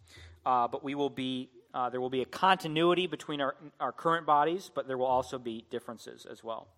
uh, 0.44 0.68
but 0.68 0.84
we 0.84 0.94
will 0.94 1.08
be 1.08 1.48
uh, 1.72 1.88
there 1.88 2.02
will 2.02 2.10
be 2.10 2.20
a 2.20 2.26
continuity 2.26 3.06
between 3.06 3.40
our, 3.40 3.54
our 3.80 3.92
current 3.92 4.26
bodies, 4.26 4.70
but 4.74 4.86
there 4.86 4.98
will 4.98 5.06
also 5.06 5.38
be 5.38 5.64
differences 5.70 6.26
as 6.30 6.44
well. 6.44 6.68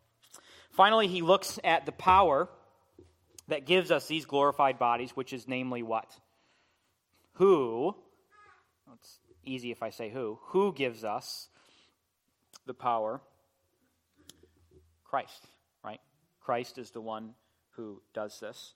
Finally, 0.71 1.09
he 1.09 1.21
looks 1.21 1.59
at 1.65 1.85
the 1.85 1.93
power 1.93 2.49
that 3.49 3.67
gives 3.67 3.91
us 3.91 4.07
these 4.07 4.27
glorified 4.27 4.79
bodies, 4.79 5.11
which 5.17 5.33
is 5.33 5.49
namely 5.49 5.83
what? 5.83 6.15
Who, 7.35 7.95
it's 8.95 9.19
easy 9.45 9.71
if 9.71 9.83
I 9.83 9.91
say 9.91 10.11
who, 10.11 10.39
who 10.47 10.73
gives 10.73 11.05
us 11.05 11.49
the 12.67 12.75
power? 12.75 13.21
Christ, 15.05 15.47
right? 15.83 16.01
Christ 16.41 16.79
is 16.79 16.91
the 16.91 17.01
one 17.01 17.35
who 17.71 18.03
does 18.13 18.39
this. 18.41 18.75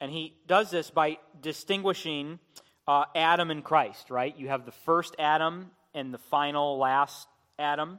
And 0.00 0.10
he 0.10 0.34
does 0.46 0.70
this 0.70 0.90
by 0.90 1.18
distinguishing 1.40 2.38
uh, 2.86 3.04
Adam 3.14 3.50
and 3.50 3.64
Christ, 3.64 4.10
right? 4.10 4.36
You 4.36 4.48
have 4.48 4.64
the 4.64 4.72
first 4.72 5.16
Adam 5.18 5.70
and 5.94 6.12
the 6.12 6.18
final 6.18 6.78
last 6.78 7.28
Adam. 7.58 7.98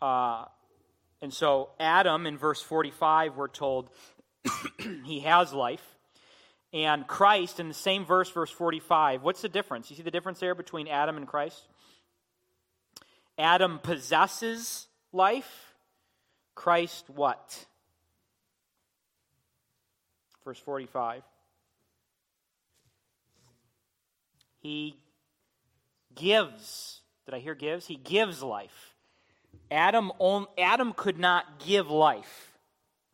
Uh, 0.00 0.44
and 1.22 1.32
so, 1.32 1.70
Adam 1.80 2.26
in 2.26 2.36
verse 2.36 2.62
45, 2.62 3.36
we're 3.36 3.48
told 3.48 3.88
he 5.04 5.20
has 5.20 5.52
life. 5.52 5.82
And 6.72 7.06
Christ 7.06 7.60
in 7.60 7.68
the 7.68 7.74
same 7.74 8.04
verse, 8.04 8.30
verse 8.30 8.50
45, 8.50 9.22
what's 9.22 9.42
the 9.42 9.48
difference? 9.48 9.90
You 9.90 9.96
see 9.96 10.02
the 10.02 10.10
difference 10.10 10.40
there 10.40 10.54
between 10.54 10.88
Adam 10.88 11.16
and 11.16 11.26
Christ? 11.26 11.62
Adam 13.38 13.78
possesses 13.78 14.86
life. 15.12 15.74
Christ 16.54 17.08
what? 17.08 17.66
Verse 20.44 20.58
45. 20.58 21.22
He 24.60 24.96
gives. 26.14 27.00
Did 27.26 27.34
I 27.34 27.38
hear 27.38 27.54
gives? 27.54 27.86
He 27.86 27.96
gives 27.96 28.42
life. 28.42 28.94
Adam, 29.70 30.12
Adam 30.58 30.92
could 30.92 31.18
not 31.18 31.60
give 31.64 31.90
life. 31.90 32.52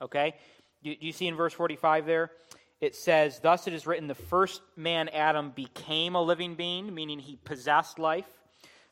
Okay? 0.01 0.35
Do 0.83 0.95
you 0.99 1.13
see 1.13 1.27
in 1.27 1.37
verse 1.37 1.53
45 1.53 2.07
there? 2.07 2.31
It 2.81 2.97
says, 2.97 3.39
Thus 3.39 3.69
it 3.69 3.75
is 3.75 3.87
written, 3.87 4.09
the 4.09 4.15
first 4.15 4.61
man, 4.77 5.09
Adam, 5.11 5.53
became 5.55 6.17
a 6.17 6.23
living 6.23 6.57
being, 6.57 6.93
meaning 6.93 7.21
he 7.21 7.37
possessed 7.37 7.99
life. 7.99 8.27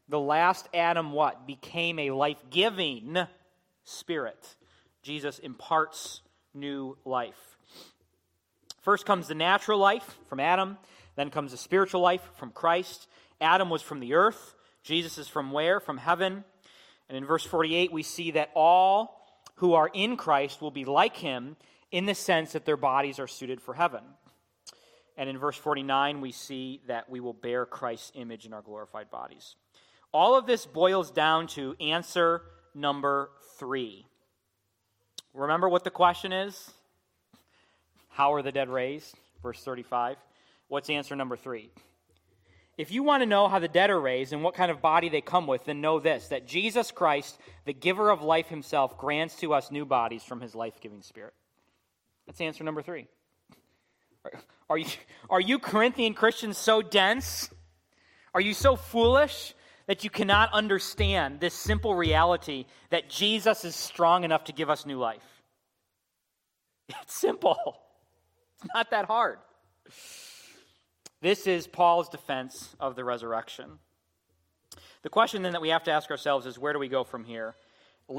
The 0.09 0.21
last 0.21 0.69
Adam, 0.73 1.13
what? 1.13 1.47
Became 1.47 1.99
a 1.99 2.11
life 2.11 2.43
giving 2.51 3.19
spirit. 3.85 4.55
Jesus 5.03 5.39
imparts 5.41 6.21
new 6.55 6.97
life. 7.05 7.57
First 8.83 9.07
comes 9.07 9.29
the 9.29 9.35
natural 9.35 9.79
life 9.79 10.19
from 10.29 10.41
Adam, 10.41 10.79
then 11.17 11.31
comes 11.31 11.51
the 11.51 11.57
spiritual 11.57 12.01
life 12.01 12.23
from 12.37 12.51
Christ. 12.51 13.09
Adam 13.41 13.71
was 13.71 13.83
from 13.83 14.01
the 14.01 14.15
earth. 14.15 14.55
Jesus 14.83 15.19
is 15.19 15.29
from 15.29 15.51
where? 15.51 15.81
From 15.81 15.99
heaven. 15.99 16.45
And 17.09 17.19
in 17.19 17.25
verse 17.25 17.45
48, 17.45 17.93
we 17.93 18.03
see 18.03 18.33
that 18.33 18.51
all 18.55 19.27
who 19.57 19.75
are 19.75 19.91
in 19.93 20.17
Christ 20.17 20.63
will 20.63 20.71
be 20.71 20.85
like 20.85 21.17
him 21.17 21.57
in 21.91 22.07
the 22.07 22.15
sense 22.15 22.53
that 22.53 22.65
their 22.65 22.77
bodies 22.77 23.19
are 23.19 23.27
suited 23.27 23.61
for 23.61 23.75
heaven. 23.75 24.03
And 25.17 25.29
in 25.29 25.39
verse 25.39 25.57
49, 25.57 26.21
we 26.21 26.33
see 26.33 26.81
that 26.87 27.11
we 27.11 27.21
will 27.21 27.35
bear 27.35 27.67
Christ's 27.67 28.13
image 28.15 28.47
in 28.47 28.53
our 28.53 28.63
glorified 28.63 29.11
bodies. 29.11 29.57
All 30.13 30.37
of 30.37 30.47
this 30.47 30.67
boils 30.67 31.11
down 31.11 31.47
to 31.49 31.75
answer 31.81 32.43
number 32.75 33.31
three. 33.59 34.07
Remember 35.35 35.69
what 35.69 35.85
the 35.85 35.91
question 35.91 36.33
is? 36.33 36.71
How 38.09 38.35
are 38.35 38.43
the 38.43 38.53
dead 38.53 38.69
raised? 38.69 39.15
Verse 39.43 39.63
35. 39.63 40.17
What's 40.69 40.91
answer 40.91 41.15
number 41.15 41.37
three? 41.37 41.71
If 42.79 42.91
you 42.91 43.03
want 43.03 43.23
to 43.23 43.27
know 43.27 43.47
how 43.47 43.59
the 43.59 43.69
dead 43.69 43.91
are 43.91 44.01
raised 44.01 44.33
and 44.33 44.43
what 44.43 44.55
kind 44.55 44.71
of 44.71 44.81
body 44.81 45.11
they 45.11 45.21
come 45.21 45.47
with, 45.47 45.67
then 45.67 45.81
know 45.81 46.01
this 46.01 46.29
that 46.29 46.47
Jesus 46.47 46.91
Christ, 46.91 47.39
the 47.67 47.75
giver 47.75 48.09
of 48.09 48.23
life 48.23 48.49
himself, 48.49 48.97
grants 48.97 49.37
to 49.41 49.53
us 49.53 49.71
new 49.71 49.85
bodies 49.85 50.25
from 50.25 50.41
his 50.41 50.55
life 50.55 50.81
giving 50.81 51.03
spirit. 51.03 51.35
That's 52.31 52.41
answer 52.43 52.63
number 52.63 52.81
three. 52.81 53.09
Are 54.69 54.79
you, 54.79 54.87
are 55.29 55.41
you 55.41 55.59
Corinthian 55.59 56.15
Christians 56.15 56.57
so 56.59 56.81
dense? 56.81 57.51
Are 58.33 58.41
you 58.41 58.55
so 58.55 58.77
foolish 58.77 59.53
that 59.89 60.05
you 60.05 60.11
cannot 60.11 60.53
understand 60.53 61.41
this 61.41 61.55
simple 61.55 61.93
reality 61.93 62.67
that 62.91 63.11
Jesus 63.11 63.65
is 63.65 63.75
strong 63.75 64.23
enough 64.23 64.45
to 64.45 64.53
give 64.53 64.71
us 64.71 64.87
new 64.87 64.97
life? 64.97 65.25
It's 67.03 67.13
simple, 67.13 67.81
it's 68.55 68.73
not 68.73 68.93
that 68.93 69.07
hard. 69.07 69.39
This 71.21 71.49
is 71.49 71.67
Paul's 71.67 72.09
defense 72.09 72.77
of 72.79 72.95
the 72.95 73.03
resurrection. 73.03 73.81
The 75.03 75.09
question 75.09 75.43
then 75.43 75.55
that 75.55 75.63
we 75.63 75.71
have 75.71 75.83
to 75.85 75.91
ask 75.91 76.13
ourselves 76.13 76.47
is 76.47 76.61
where 76.61 76.73
do 76.73 76.79
we 76.79 76.87
go 76.87 77.03
from 77.03 77.25
here? 77.25 77.57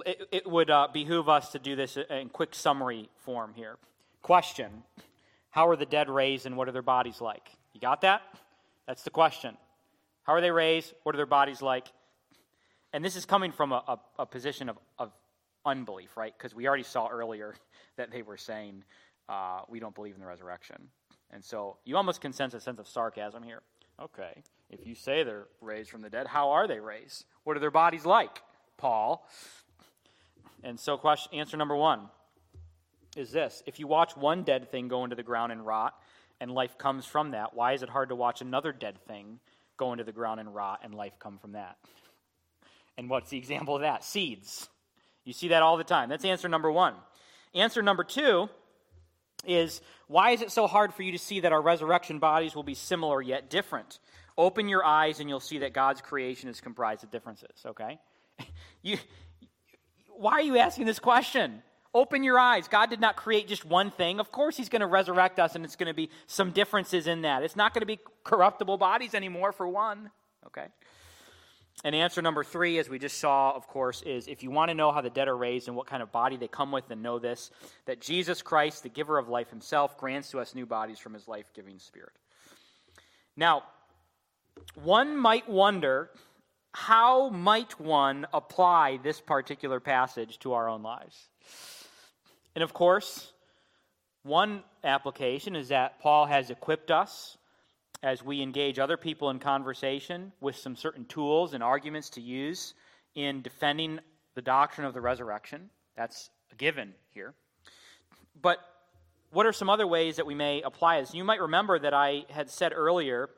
It, 0.05 0.27
it 0.33 0.51
would 0.51 0.69
uh, 0.69 0.89
behoove 0.91 1.29
us 1.29 1.53
to 1.53 1.59
do 1.59 1.77
this 1.77 1.95
in 1.95 2.27
quick 2.27 2.53
summary 2.53 3.09
form 3.23 3.53
here. 3.53 3.77
Question 4.21 4.83
How 5.49 5.67
are 5.67 5.75
the 5.75 5.85
dead 5.85 6.09
raised 6.09 6.45
and 6.45 6.57
what 6.57 6.67
are 6.67 6.71
their 6.71 6.81
bodies 6.81 7.21
like? 7.21 7.49
You 7.73 7.81
got 7.81 8.01
that? 8.01 8.21
That's 8.87 9.03
the 9.03 9.09
question. 9.09 9.57
How 10.23 10.33
are 10.33 10.41
they 10.41 10.51
raised? 10.51 10.93
What 11.03 11.15
are 11.15 11.17
their 11.17 11.25
bodies 11.25 11.61
like? 11.61 11.87
And 12.93 13.03
this 13.03 13.15
is 13.15 13.25
coming 13.25 13.51
from 13.51 13.71
a, 13.71 13.83
a, 13.87 13.99
a 14.19 14.25
position 14.25 14.69
of, 14.69 14.77
of 14.99 15.11
unbelief, 15.65 16.17
right? 16.17 16.33
Because 16.37 16.53
we 16.53 16.67
already 16.67 16.83
saw 16.83 17.07
earlier 17.07 17.55
that 17.97 18.11
they 18.11 18.21
were 18.21 18.37
saying, 18.37 18.83
uh, 19.29 19.61
we 19.69 19.79
don't 19.79 19.95
believe 19.95 20.15
in 20.15 20.21
the 20.21 20.27
resurrection. 20.27 20.89
And 21.31 21.43
so 21.43 21.77
you 21.85 21.95
almost 21.95 22.21
can 22.21 22.33
sense 22.33 22.53
a 22.53 22.59
sense 22.59 22.79
of 22.79 22.87
sarcasm 22.87 23.43
here. 23.43 23.61
Okay, 24.01 24.41
if 24.69 24.85
you 24.85 24.95
say 24.95 25.23
they're 25.23 25.47
raised 25.61 25.89
from 25.89 26.01
the 26.01 26.09
dead, 26.09 26.27
how 26.27 26.51
are 26.51 26.67
they 26.67 26.79
raised? 26.79 27.25
What 27.43 27.55
are 27.55 27.59
their 27.59 27.71
bodies 27.71 28.05
like, 28.05 28.41
Paul? 28.77 29.27
And 30.63 30.79
so, 30.79 30.97
question, 30.97 31.33
answer 31.37 31.55
number 31.55 31.75
one 31.75 32.09
is 33.15 33.31
this 33.31 33.63
If 33.65 33.79
you 33.79 33.87
watch 33.87 34.15
one 34.15 34.43
dead 34.43 34.69
thing 34.71 34.87
go 34.87 35.03
into 35.03 35.15
the 35.15 35.23
ground 35.23 35.51
and 35.51 35.65
rot, 35.65 35.93
and 36.39 36.51
life 36.51 36.77
comes 36.77 37.05
from 37.05 37.31
that, 37.31 37.53
why 37.53 37.73
is 37.73 37.83
it 37.83 37.89
hard 37.89 38.09
to 38.09 38.15
watch 38.15 38.41
another 38.41 38.71
dead 38.71 38.97
thing 39.07 39.39
go 39.77 39.91
into 39.91 40.03
the 40.03 40.11
ground 40.11 40.39
and 40.39 40.53
rot 40.53 40.81
and 40.83 40.95
life 40.95 41.13
come 41.19 41.37
from 41.37 41.53
that? 41.53 41.77
And 42.97 43.09
what's 43.09 43.29
the 43.29 43.37
example 43.37 43.75
of 43.75 43.81
that? 43.81 44.03
Seeds. 44.03 44.67
You 45.23 45.33
see 45.33 45.49
that 45.49 45.61
all 45.61 45.77
the 45.77 45.83
time. 45.83 46.09
That's 46.09 46.25
answer 46.25 46.49
number 46.49 46.71
one. 46.71 46.95
Answer 47.53 47.81
number 47.81 48.03
two 48.03 48.49
is 49.45 49.81
why 50.07 50.31
is 50.31 50.41
it 50.41 50.51
so 50.51 50.67
hard 50.67 50.93
for 50.93 51.03
you 51.03 51.11
to 51.11 51.17
see 51.17 51.41
that 51.41 51.51
our 51.51 51.61
resurrection 51.61 52.19
bodies 52.19 52.55
will 52.55 52.63
be 52.63 52.73
similar 52.73 53.21
yet 53.21 53.49
different? 53.49 53.99
Open 54.37 54.67
your 54.67 54.83
eyes 54.83 55.19
and 55.19 55.29
you'll 55.29 55.39
see 55.39 55.59
that 55.59 55.73
God's 55.73 56.01
creation 56.01 56.49
is 56.49 56.61
comprised 56.61 57.03
of 57.03 57.11
differences, 57.11 57.65
okay? 57.65 57.99
You, 58.83 58.97
why 60.09 60.31
are 60.33 60.41
you 60.41 60.57
asking 60.57 60.87
this 60.87 60.97
question? 60.97 61.61
Open 61.93 62.23
your 62.23 62.39
eyes. 62.39 62.67
God 62.67 62.89
did 62.89 63.01
not 63.01 63.17
create 63.17 63.47
just 63.47 63.65
one 63.65 63.91
thing. 63.91 64.19
Of 64.19 64.31
course, 64.31 64.55
He's 64.55 64.69
going 64.69 64.79
to 64.79 64.87
resurrect 64.87 65.39
us, 65.39 65.55
and 65.55 65.65
it's 65.65 65.75
going 65.75 65.87
to 65.87 65.93
be 65.93 66.09
some 66.25 66.51
differences 66.51 67.07
in 67.07 67.23
that. 67.23 67.43
It's 67.43 67.55
not 67.55 67.73
going 67.73 67.81
to 67.81 67.85
be 67.85 67.99
corruptible 68.23 68.77
bodies 68.77 69.13
anymore, 69.13 69.51
for 69.51 69.67
one, 69.67 70.09
okay? 70.47 70.67
And 71.83 71.95
answer 71.95 72.21
number 72.21 72.43
three, 72.43 72.77
as 72.77 72.89
we 72.89 72.99
just 72.99 73.17
saw, 73.17 73.51
of 73.55 73.67
course, 73.67 74.03
is 74.03 74.27
if 74.27 74.43
you 74.43 74.51
want 74.51 74.69
to 74.69 74.75
know 74.75 74.91
how 74.91 75.01
the 75.01 75.09
dead 75.09 75.27
are 75.27 75.35
raised 75.35 75.67
and 75.67 75.75
what 75.75 75.87
kind 75.87 76.03
of 76.03 76.11
body 76.11 76.37
they 76.37 76.47
come 76.47 76.71
with, 76.71 76.87
then 76.87 77.01
know 77.01 77.17
this 77.19 77.49
that 77.85 77.99
Jesus 77.99 78.41
Christ, 78.41 78.83
the 78.83 78.89
giver 78.89 79.17
of 79.17 79.29
life 79.29 79.49
himself, 79.49 79.97
grants 79.97 80.29
to 80.31 80.39
us 80.39 80.53
new 80.53 80.65
bodies 80.65 80.99
from 80.99 81.13
his 81.13 81.27
life 81.27 81.51
giving 81.53 81.79
spirit. 81.79 82.13
Now, 83.35 83.63
one 84.75 85.17
might 85.17 85.49
wonder 85.49 86.11
how 86.73 87.29
might 87.29 87.79
one 87.79 88.27
apply 88.33 88.99
this 89.03 89.19
particular 89.19 89.79
passage 89.79 90.39
to 90.39 90.53
our 90.53 90.69
own 90.69 90.83
lives? 90.83 91.29
And 92.55 92.63
of 92.63 92.73
course, 92.73 93.33
one 94.23 94.63
application 94.83 95.55
is 95.55 95.69
that 95.69 95.99
Paul 95.99 96.25
has 96.25 96.49
equipped 96.49 96.91
us 96.91 97.37
as 98.03 98.23
we 98.23 98.41
engage 98.41 98.79
other 98.79 98.97
people 98.97 99.29
in 99.29 99.39
conversation 99.39 100.31
with 100.41 100.55
some 100.55 100.75
certain 100.75 101.05
tools 101.05 101.53
and 101.53 101.63
arguments 101.63 102.09
to 102.11 102.21
use 102.21 102.73
in 103.15 103.41
defending 103.41 103.99
the 104.35 104.41
doctrine 104.41 104.87
of 104.87 104.93
the 104.93 105.01
resurrection. 105.01 105.69
That's 105.95 106.29
a 106.51 106.55
given 106.55 106.93
here. 107.13 107.33
But 108.41 108.59
what 109.31 109.45
are 109.45 109.53
some 109.53 109.69
other 109.69 109.87
ways 109.87 110.15
that 110.17 110.25
we 110.25 110.35
may 110.35 110.61
apply 110.61 110.99
this? 110.99 111.13
You 111.13 111.23
might 111.23 111.41
remember 111.41 111.79
that 111.79 111.93
I 111.93 112.25
had 112.29 112.49
said 112.49 112.73
earlier 112.75 113.29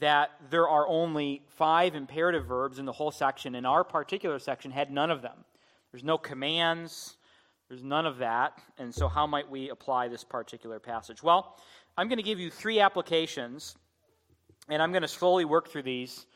that 0.00 0.30
there 0.50 0.68
are 0.68 0.86
only 0.88 1.42
five 1.56 1.94
imperative 1.94 2.46
verbs 2.46 2.78
in 2.78 2.86
the 2.86 2.92
whole 2.92 3.12
section, 3.12 3.54
and 3.54 3.66
our 3.66 3.84
particular 3.84 4.38
section 4.38 4.70
had 4.70 4.90
none 4.90 5.10
of 5.10 5.22
them. 5.22 5.44
There's 5.92 6.02
no 6.02 6.18
commands, 6.18 7.16
there's 7.72 7.82
none 7.82 8.04
of 8.04 8.18
that. 8.18 8.58
And 8.76 8.94
so, 8.94 9.08
how 9.08 9.26
might 9.26 9.48
we 9.48 9.70
apply 9.70 10.08
this 10.08 10.24
particular 10.24 10.78
passage? 10.78 11.22
Well, 11.22 11.56
I'm 11.96 12.06
going 12.06 12.18
to 12.18 12.22
give 12.22 12.38
you 12.38 12.50
three 12.50 12.80
applications 12.80 13.76
and 14.68 14.82
I'm 14.82 14.92
going 14.92 15.00
to 15.00 15.08
slowly 15.08 15.46
work 15.46 15.70
through 15.70 15.84
these 15.84 16.26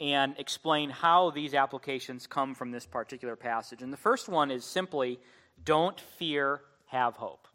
and 0.00 0.34
explain 0.36 0.90
how 0.90 1.30
these 1.30 1.54
applications 1.54 2.26
come 2.26 2.56
from 2.56 2.72
this 2.72 2.86
particular 2.86 3.36
passage. 3.36 3.82
And 3.82 3.92
the 3.92 3.96
first 3.96 4.28
one 4.28 4.50
is 4.50 4.64
simply 4.64 5.20
don't 5.64 6.00
fear, 6.18 6.62
have 6.86 7.14
hope. 7.14 7.46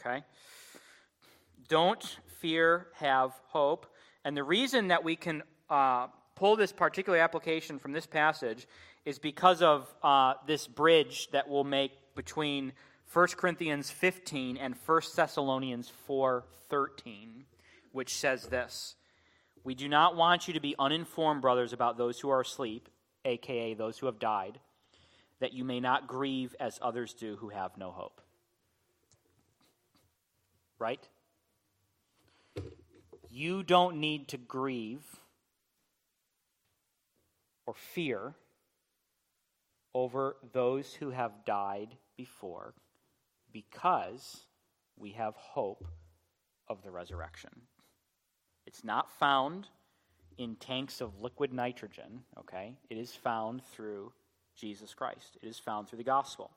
Okay? 0.00 0.24
Don't 1.68 2.18
fear, 2.40 2.88
have 2.94 3.30
hope. 3.46 3.86
And 4.24 4.36
the 4.36 4.42
reason 4.42 4.88
that 4.88 5.04
we 5.04 5.14
can 5.14 5.44
uh, 5.68 6.08
pull 6.34 6.56
this 6.56 6.72
particular 6.72 7.20
application 7.20 7.78
from 7.78 7.92
this 7.92 8.06
passage 8.06 8.66
is 9.04 9.18
because 9.18 9.62
of 9.62 9.92
uh, 10.02 10.34
this 10.46 10.66
bridge 10.66 11.30
that 11.32 11.48
we'll 11.48 11.64
make 11.64 11.92
between 12.14 12.72
1 13.12 13.26
Corinthians 13.36 13.90
15 13.90 14.56
and 14.56 14.74
1 14.86 15.02
Thessalonians 15.16 15.90
4:13, 16.08 17.44
which 17.92 18.14
says 18.14 18.46
this: 18.46 18.94
We 19.64 19.74
do 19.74 19.88
not 19.88 20.16
want 20.16 20.46
you 20.46 20.54
to 20.54 20.60
be 20.60 20.76
uninformed, 20.78 21.42
brothers, 21.42 21.72
about 21.72 21.96
those 21.96 22.20
who 22.20 22.30
are 22.30 22.42
asleep, 22.42 22.88
aka 23.24 23.74
those 23.74 23.98
who 23.98 24.06
have 24.06 24.18
died, 24.18 24.60
that 25.40 25.52
you 25.52 25.64
may 25.64 25.80
not 25.80 26.06
grieve 26.06 26.54
as 26.60 26.78
others 26.82 27.14
do 27.14 27.36
who 27.36 27.48
have 27.48 27.76
no 27.76 27.90
hope. 27.90 28.20
Right? 30.78 31.06
You 33.28 33.62
don't 33.62 33.96
need 33.96 34.28
to 34.28 34.36
grieve 34.36 35.04
or 37.66 37.74
fear 37.74 38.34
over 39.94 40.36
those 40.52 40.94
who 40.94 41.10
have 41.10 41.44
died 41.44 41.96
before 42.16 42.74
because 43.52 44.44
we 44.96 45.12
have 45.12 45.34
hope 45.36 45.84
of 46.68 46.82
the 46.82 46.90
resurrection. 46.90 47.50
It's 48.66 48.84
not 48.84 49.10
found 49.18 49.68
in 50.38 50.56
tanks 50.56 51.00
of 51.00 51.20
liquid 51.20 51.52
nitrogen, 51.52 52.22
okay? 52.38 52.76
It 52.88 52.96
is 52.96 53.12
found 53.12 53.62
through 53.72 54.12
Jesus 54.56 54.94
Christ, 54.94 55.38
it 55.42 55.48
is 55.48 55.58
found 55.58 55.88
through 55.88 55.98
the 55.98 56.04
gospel. 56.04 56.50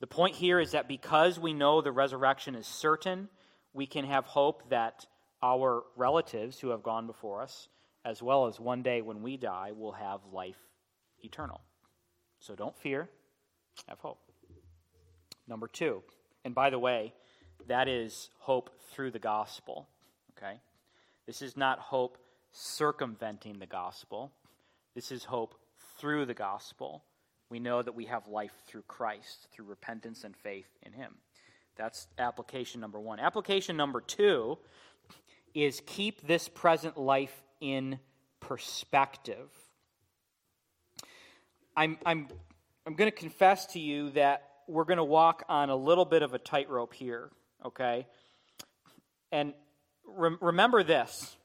The 0.00 0.06
point 0.06 0.36
here 0.36 0.60
is 0.60 0.72
that 0.72 0.86
because 0.86 1.40
we 1.40 1.52
know 1.52 1.80
the 1.80 1.90
resurrection 1.90 2.54
is 2.54 2.66
certain, 2.66 3.28
we 3.72 3.86
can 3.86 4.04
have 4.04 4.24
hope 4.26 4.70
that 4.70 5.06
our 5.42 5.84
relatives 5.96 6.58
who 6.58 6.70
have 6.70 6.82
gone 6.82 7.06
before 7.06 7.42
us, 7.42 7.68
as 8.04 8.22
well 8.22 8.46
as 8.46 8.60
one 8.60 8.82
day 8.82 9.02
when 9.02 9.22
we 9.22 9.36
die, 9.36 9.72
will 9.76 9.92
have 9.92 10.20
life 10.32 10.58
eternal. 11.22 11.60
So 12.40 12.54
don't 12.54 12.76
fear, 12.76 13.08
have 13.88 13.98
hope. 13.98 14.20
Number 15.46 15.66
two, 15.66 16.02
and 16.44 16.54
by 16.54 16.70
the 16.70 16.78
way, 16.78 17.14
that 17.66 17.88
is 17.88 18.30
hope 18.38 18.70
through 18.90 19.10
the 19.10 19.18
gospel. 19.18 19.88
Okay? 20.36 20.60
This 21.26 21.42
is 21.42 21.56
not 21.56 21.78
hope 21.78 22.18
circumventing 22.52 23.58
the 23.58 23.66
gospel. 23.66 24.32
This 24.94 25.12
is 25.12 25.24
hope 25.24 25.54
through 25.98 26.26
the 26.26 26.34
gospel. 26.34 27.04
We 27.50 27.60
know 27.60 27.82
that 27.82 27.94
we 27.94 28.06
have 28.06 28.26
life 28.28 28.52
through 28.66 28.82
Christ, 28.82 29.48
through 29.52 29.66
repentance 29.66 30.24
and 30.24 30.36
faith 30.36 30.68
in 30.82 30.92
Him. 30.92 31.14
That's 31.76 32.08
application 32.18 32.80
number 32.80 33.00
one. 33.00 33.20
Application 33.20 33.76
number 33.76 34.00
two 34.00 34.58
is 35.54 35.80
keep 35.86 36.26
this 36.26 36.48
present 36.48 36.98
life 36.98 37.42
in 37.60 37.98
perspective. 38.40 39.50
I'm, 41.78 41.96
I'm, 42.04 42.26
I'm 42.86 42.94
going 42.94 43.08
to 43.08 43.16
confess 43.16 43.66
to 43.66 43.78
you 43.78 44.10
that 44.10 44.42
we're 44.66 44.82
going 44.82 44.96
to 44.96 45.04
walk 45.04 45.44
on 45.48 45.70
a 45.70 45.76
little 45.76 46.04
bit 46.04 46.22
of 46.22 46.34
a 46.34 46.38
tightrope 46.38 46.92
here, 46.92 47.30
okay? 47.64 48.08
And 49.30 49.54
re- 50.04 50.36
remember 50.40 50.82
this 50.82 51.36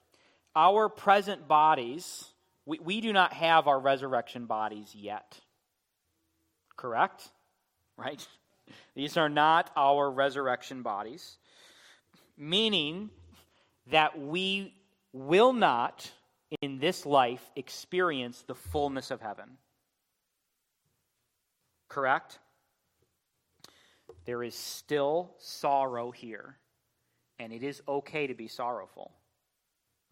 our 0.56 0.90
present 0.90 1.48
bodies, 1.48 2.26
we, 2.66 2.80
we 2.80 3.00
do 3.00 3.14
not 3.14 3.34
have 3.34 3.68
our 3.68 3.80
resurrection 3.80 4.48
bodies 4.48 4.96
yet. 4.96 5.40
Correct? 6.78 7.30
Right? 7.96 8.28
These 8.96 9.18
are 9.18 9.30
not 9.30 9.70
our 9.78 10.10
resurrection 10.10 10.82
bodies, 10.82 11.38
meaning 12.36 13.12
that 13.92 14.20
we 14.20 14.74
will 15.12 15.54
not, 15.54 16.10
in 16.64 16.80
this 16.80 17.06
life, 17.06 17.52
experience 17.56 18.44
the 18.48 18.56
fullness 18.56 19.12
of 19.12 19.22
heaven. 19.22 19.58
Correct? 21.88 22.40
There 24.26 24.44
is 24.44 24.56
still 24.56 25.36
sorrow 25.40 26.12
here, 26.12 26.58
and 27.40 27.52
it 27.52 27.64
is 27.64 27.82
okay 27.88 28.28
to 28.28 28.34
be 28.34 28.48
sorrowful. 28.48 29.12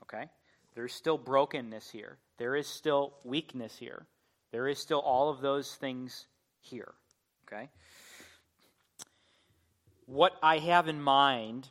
Okay? 0.04 0.30
There's 0.76 0.94
still 0.94 1.18
brokenness 1.18 1.90
here. 1.90 2.18
There 2.38 2.56
is 2.56 2.68
still 2.68 3.14
weakness 3.24 3.78
here. 3.78 4.06
There 4.52 4.68
is 4.68 4.80
still 4.80 5.00
all 5.00 5.30
of 5.30 5.42
those 5.42 5.76
things 5.76 6.28
here. 6.60 6.94
Okay? 7.48 7.70
What 10.06 10.34
I 10.44 10.58
have 10.60 10.88
in 10.88 11.02
mind 11.02 11.70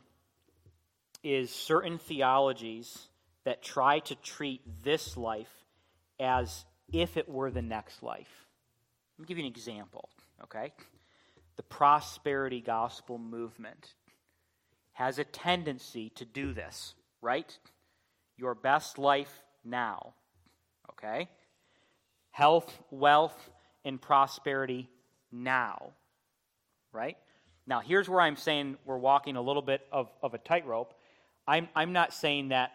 is 1.23 1.51
certain 1.51 1.99
theologies 1.99 3.07
that 3.43 3.61
try 3.61 3.99
to 3.99 4.15
treat 4.15 4.61
this 4.83 5.15
life 5.17 5.51
as 6.19 6.65
if 6.91 7.17
it 7.17 7.29
were 7.29 7.51
the 7.51 7.61
next 7.61 8.03
life. 8.03 8.47
Me 9.21 9.25
give 9.27 9.37
you 9.37 9.45
an 9.45 9.51
example, 9.51 10.09
okay? 10.43 10.73
the 11.61 11.63
prosperity 11.63 12.59
gospel 12.59 13.19
movement 13.19 13.93
has 14.93 15.19
a 15.19 15.23
tendency 15.23 16.09
to 16.15 16.25
do 16.25 16.53
this, 16.53 16.95
right? 17.21 17.55
Your 18.35 18.55
best 18.55 18.97
life 18.97 19.41
now, 19.63 20.13
okay? 20.91 21.29
Health, 22.31 22.79
wealth, 22.89 23.49
and 23.85 24.01
prosperity 24.01 24.89
now, 25.31 25.91
right? 26.91 27.17
Now, 27.67 27.79
here's 27.79 28.09
where 28.09 28.21
I'm 28.21 28.37
saying 28.37 28.77
we're 28.85 28.97
walking 28.97 29.35
a 29.35 29.41
little 29.41 29.61
bit 29.61 29.85
of, 29.91 30.09
of 30.23 30.33
a 30.33 30.39
tightrope. 30.39 30.95
I'm, 31.47 31.69
I'm 31.75 31.93
not 31.93 32.11
saying 32.13 32.49
that 32.49 32.71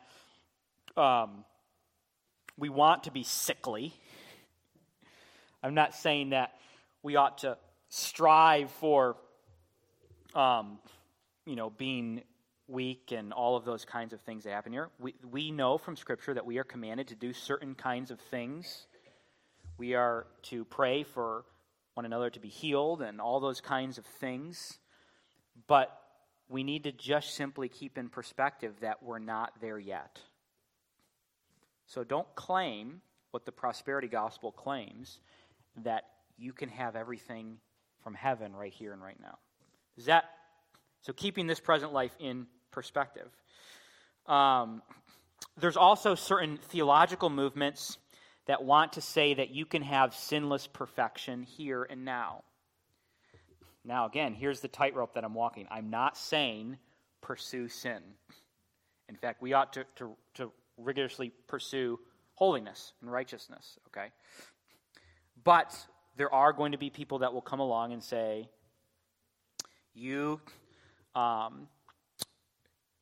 um, 0.97 1.45
we 2.57 2.69
want 2.69 3.05
to 3.05 3.11
be 3.11 3.25
sickly. 3.25 3.95
I'm 5.67 5.75
not 5.75 5.97
saying 5.97 6.31
that 6.31 6.53
we 7.03 7.17
ought 7.17 7.39
to 7.39 7.59
strive 7.89 8.71
for, 8.71 9.17
um, 10.33 10.79
you 11.45 11.57
know, 11.57 11.71
being 11.71 12.23
weak 12.69 13.11
and 13.11 13.33
all 13.33 13.57
of 13.57 13.65
those 13.65 13.85
kinds 13.85 14.13
of 14.13 14.21
things 14.21 14.45
that 14.45 14.51
happen 14.51 14.73
here. 14.73 14.91
We, 15.01 15.17
we 15.29 15.51
know 15.51 15.77
from 15.77 15.97
Scripture 15.97 16.35
that 16.35 16.47
we 16.47 16.59
are 16.59 16.65
commanded 16.65 17.09
to 17.09 17.17
do 17.17 17.33
certain 17.33 17.75
kinds 17.75 18.13
of 18.13 18.21
things. 18.21 18.87
We 19.77 19.95
are 19.95 20.29
to 20.45 20.65
pray 20.67 21.03
for 21.03 21.45
one 21.95 22.07
another 22.07 22.31
to 22.31 22.39
be 22.39 22.49
healed 22.49 23.03
and 23.03 23.21
all 23.21 23.41
those 23.41 23.61
kinds 23.61 23.99
of 23.99 24.07
things. 24.07 24.79
But 25.67 26.01
we 26.49 26.63
need 26.63 26.85
to 26.85 26.93
just 26.93 27.35
simply 27.35 27.69
keep 27.69 27.99
in 27.99 28.09
perspective 28.09 28.75
that 28.83 29.03
we're 29.03 29.19
not 29.19 29.61
there 29.61 29.81
yet. 29.81 30.21
So 31.87 32.05
don't 32.05 32.33
claim 32.37 33.01
what 33.33 33.47
the 33.47 33.53
prosperity 33.53 34.07
gospel 34.07 34.53
claims 34.53 35.19
that 35.85 36.05
you 36.39 36.53
can 36.53 36.69
have 36.69 36.97
everything 36.97 37.59
from 38.03 38.15
heaven 38.15 38.55
right 38.55 38.73
here 38.73 38.93
and 38.93 39.03
right 39.03 39.19
now. 39.21 39.39
Is 39.97 40.07
that 40.07 40.25
so? 41.03 41.13
Keeping 41.13 41.47
this 41.47 41.61
present 41.61 41.93
life 41.93 42.15
in 42.19 42.47
perspective. 42.71 43.29
Um, 44.27 44.83
there's 45.59 45.77
also 45.77 46.15
certain 46.15 46.59
theological 46.59 47.31
movements 47.31 47.99
that 48.47 48.63
want 48.63 48.93
to 48.95 49.01
say 49.01 49.35
that 49.35 49.51
you 49.51 49.67
can 49.67 49.83
have 49.83 50.15
sinless 50.15 50.67
perfection 50.67 51.43
here 51.43 51.87
and 51.89 52.05
now. 52.05 52.45
Now, 53.85 54.07
again, 54.07 54.35
here's 54.35 54.61
the 54.61 54.69
tightrope 54.69 55.15
that 55.15 55.25
I'm 55.25 55.35
walking. 55.35 55.67
I'm 55.71 55.91
not 55.91 56.17
saying 56.17 56.77
pursue 57.21 57.69
sin. 57.69 58.03
In 59.09 59.17
fact, 59.17 59.41
we 59.41 59.53
ought 59.53 59.73
to, 59.75 59.85
to, 59.97 60.17
to 60.35 60.53
rigorously 60.77 61.33
pursue 61.47 61.99
holiness 62.35 62.93
and 63.01 63.11
righteousness, 63.11 63.79
okay? 63.89 64.09
But 65.47 65.79
there 66.17 66.35
are 66.35 66.53
going 66.53 66.73
to 66.73 66.79
be 66.79 66.91
people 66.91 67.21
that 67.21 67.33
will 67.33 67.41
come 67.41 67.61
along 67.61 67.93
and 67.93 68.03
say, 68.03 68.49
You 69.95 70.41
um, 71.15 71.69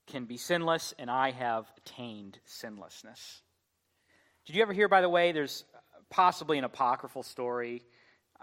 can 0.06 0.26
be 0.26 0.36
sinless, 0.36 0.92
and 0.98 1.10
I 1.10 1.30
have 1.30 1.64
attained 1.78 2.38
sinlessness. 2.44 3.40
Did 4.44 4.56
you 4.56 4.60
ever 4.60 4.74
hear, 4.74 4.88
by 4.88 5.00
the 5.00 5.08
way, 5.08 5.32
there's 5.32 5.64
possibly 6.10 6.58
an 6.58 6.64
apocryphal 6.64 7.22
story, 7.22 7.82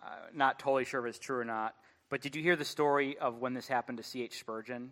uh, 0.02 0.10
not 0.34 0.58
totally 0.58 0.86
sure 0.86 1.06
if 1.06 1.10
it's 1.12 1.20
true 1.20 1.38
or 1.38 1.46
not, 1.46 1.76
but 2.10 2.22
did 2.22 2.36
you 2.36 2.42
hear 2.42 2.56
the 2.56 2.66
story 2.66 3.20
of 3.20 3.38
when 3.38 3.54
this 3.54 3.68
happened 3.68 4.00
to 4.00 4.04
C.H. 4.04 4.40
Spurgeon? 4.40 4.90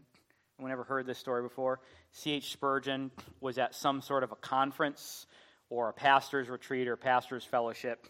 Anyone 0.60 0.72
ever 0.72 0.84
heard 0.84 1.08
this 1.08 1.18
story 1.18 1.42
before? 1.42 1.80
C.H. 2.12 2.52
Spurgeon 2.52 3.10
was 3.42 3.58
at 3.58 3.74
some 3.74 4.04
sort 4.04 4.24
of 4.24 4.32
a 4.32 4.36
conference 4.36 5.26
or 5.72 5.90
a 5.90 5.94
pastor's 5.94 6.48
retreat 6.48 6.88
or 6.88 6.96
pastor's 6.96 7.44
fellowship 7.44 8.08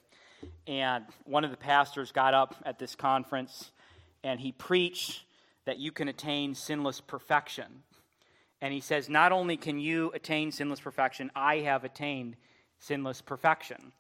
and 0.68 1.06
one 1.26 1.44
of 1.44 1.52
the 1.52 1.58
pastors 1.58 2.12
got 2.12 2.34
up 2.34 2.56
at 2.66 2.80
this 2.80 2.96
conference 2.96 3.72
and 4.24 4.40
he 4.40 4.52
preached 4.52 5.24
that 5.66 5.78
you 5.78 5.92
can 5.92 6.08
attain 6.08 6.56
sinless 6.56 7.02
perfection. 7.02 7.84
And 8.62 8.74
he 8.74 8.82
says, 8.82 9.10
Not 9.10 9.32
only 9.32 9.58
can 9.58 9.80
you 9.80 10.12
attain 10.14 10.52
sinless 10.52 10.80
perfection, 10.80 11.32
I 11.36 11.58
have 11.60 11.84
attained 11.84 12.36
sinless 12.80 13.22
perfection. 13.22 13.92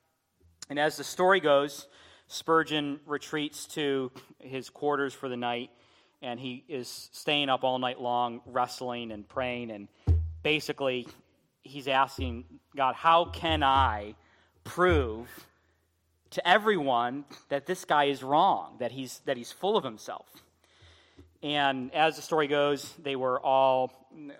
And 0.69 0.77
as 0.79 0.97
the 0.97 1.03
story 1.03 1.39
goes, 1.39 1.87
Spurgeon 2.27 2.99
retreats 3.07 3.65
to 3.67 4.11
his 4.39 4.69
quarters 4.69 5.15
for 5.15 5.29
the 5.29 5.37
night, 5.37 5.71
and 6.21 6.39
he 6.39 6.63
is 6.67 7.09
staying 7.11 7.49
up 7.49 7.63
all 7.63 7.79
night 7.79 7.99
long, 7.99 8.41
wrestling 8.45 9.11
and 9.11 9.27
praying. 9.27 9.71
And 9.71 9.87
basically, 10.43 11.07
he's 11.63 11.87
asking 11.87 12.45
God, 12.75 12.95
How 12.95 13.25
can 13.25 13.63
I 13.63 14.15
prove 14.63 15.27
to 16.31 16.47
everyone 16.47 17.25
that 17.49 17.65
this 17.65 17.85
guy 17.85 18.05
is 18.05 18.23
wrong, 18.23 18.75
that 18.79 18.91
he's, 18.91 19.19
that 19.25 19.37
he's 19.37 19.51
full 19.51 19.77
of 19.77 19.83
himself. 19.83 20.27
And 21.41 21.93
as 21.93 22.17
the 22.17 22.21
story 22.21 22.47
goes, 22.47 22.93
they 23.01 23.15
were 23.15 23.39
all 23.39 23.93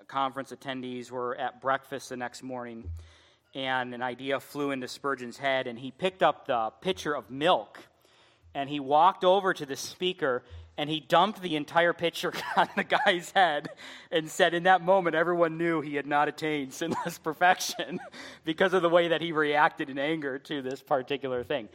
conference 0.07 0.51
attendees 0.51 1.09
were 1.11 1.35
at 1.35 1.61
breakfast 1.61 2.09
the 2.09 2.17
next 2.17 2.43
morning, 2.43 2.89
and 3.55 3.93
an 3.93 4.01
idea 4.01 4.39
flew 4.39 4.71
into 4.71 4.87
Spurgeon's 4.87 5.37
head, 5.37 5.67
and 5.67 5.79
he 5.79 5.91
picked 5.91 6.21
up 6.21 6.47
the 6.47 6.71
pitcher 6.81 7.15
of 7.15 7.31
milk, 7.31 7.79
and 8.53 8.69
he 8.69 8.79
walked 8.79 9.23
over 9.23 9.53
to 9.53 9.65
the 9.65 9.75
speaker, 9.75 10.43
and 10.79 10.89
he 10.89 11.01
dumped 11.01 11.41
the 11.41 11.57
entire 11.57 11.91
pitcher 11.91 12.31
on 12.55 12.69
the 12.77 12.85
guy's 12.85 13.31
head, 13.31 13.69
and 14.11 14.29
said, 14.29 14.53
in 14.53 14.63
that 14.63 14.81
moment, 14.81 15.13
everyone 15.13 15.57
knew 15.57 15.81
he 15.81 15.95
had 15.95 16.07
not 16.07 16.29
attained 16.29 16.73
sinless 16.73 17.17
perfection 17.17 17.99
because 18.45 18.73
of 18.73 18.81
the 18.81 18.87
way 18.87 19.09
that 19.09 19.19
he 19.19 19.33
reacted 19.33 19.89
in 19.89 19.99
anger 19.99 20.39
to 20.39 20.61
this 20.61 20.81
particular 20.81 21.43
thing. 21.43 21.67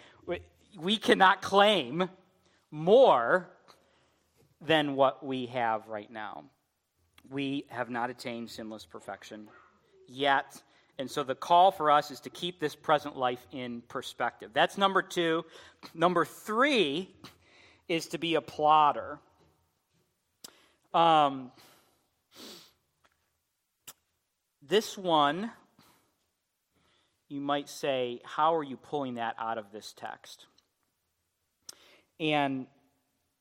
We 0.81 0.97
cannot 0.97 1.43
claim 1.43 2.09
more 2.71 3.51
than 4.63 4.97
what 4.97 5.25
we 5.25 5.47
have 5.47 5.87
right 5.87 6.11
now. 6.11 6.45
We 7.31 7.67
have 7.69 7.91
not 7.91 8.09
attained 8.09 8.51
sinless 8.51 8.87
perfection 8.87 9.49
yet. 10.09 10.63
And 10.99 11.11
so 11.11 11.23
the 11.25 11.35
call 11.35 11.73
for 11.73 11.91
us 11.91 12.11
is 12.11 12.21
to 12.21 12.31
keep 12.31 12.59
this 12.59 12.75
present 12.75 13.19
life 13.19 13.47
in 13.53 13.83
perspective. 13.83 14.53
That's 14.55 14.79
number 14.79 15.03
two. 15.03 15.45
Number 15.93 16.25
three 16.25 17.15
is 17.89 18.07
to 18.09 18.19
be 18.19 18.35
a 18.35 18.41
plotter. 18.41 19.19
Um, 20.93 21.51
this 24.63 24.97
one, 24.97 25.51
you 27.29 27.41
might 27.41 27.69
say, 27.69 28.21
how 28.25 28.55
are 28.57 28.63
you 28.63 28.77
pulling 28.77 29.15
that 29.15 29.35
out 29.39 29.59
of 29.59 29.73
this 29.73 29.93
text? 29.97 30.47
And 32.21 32.67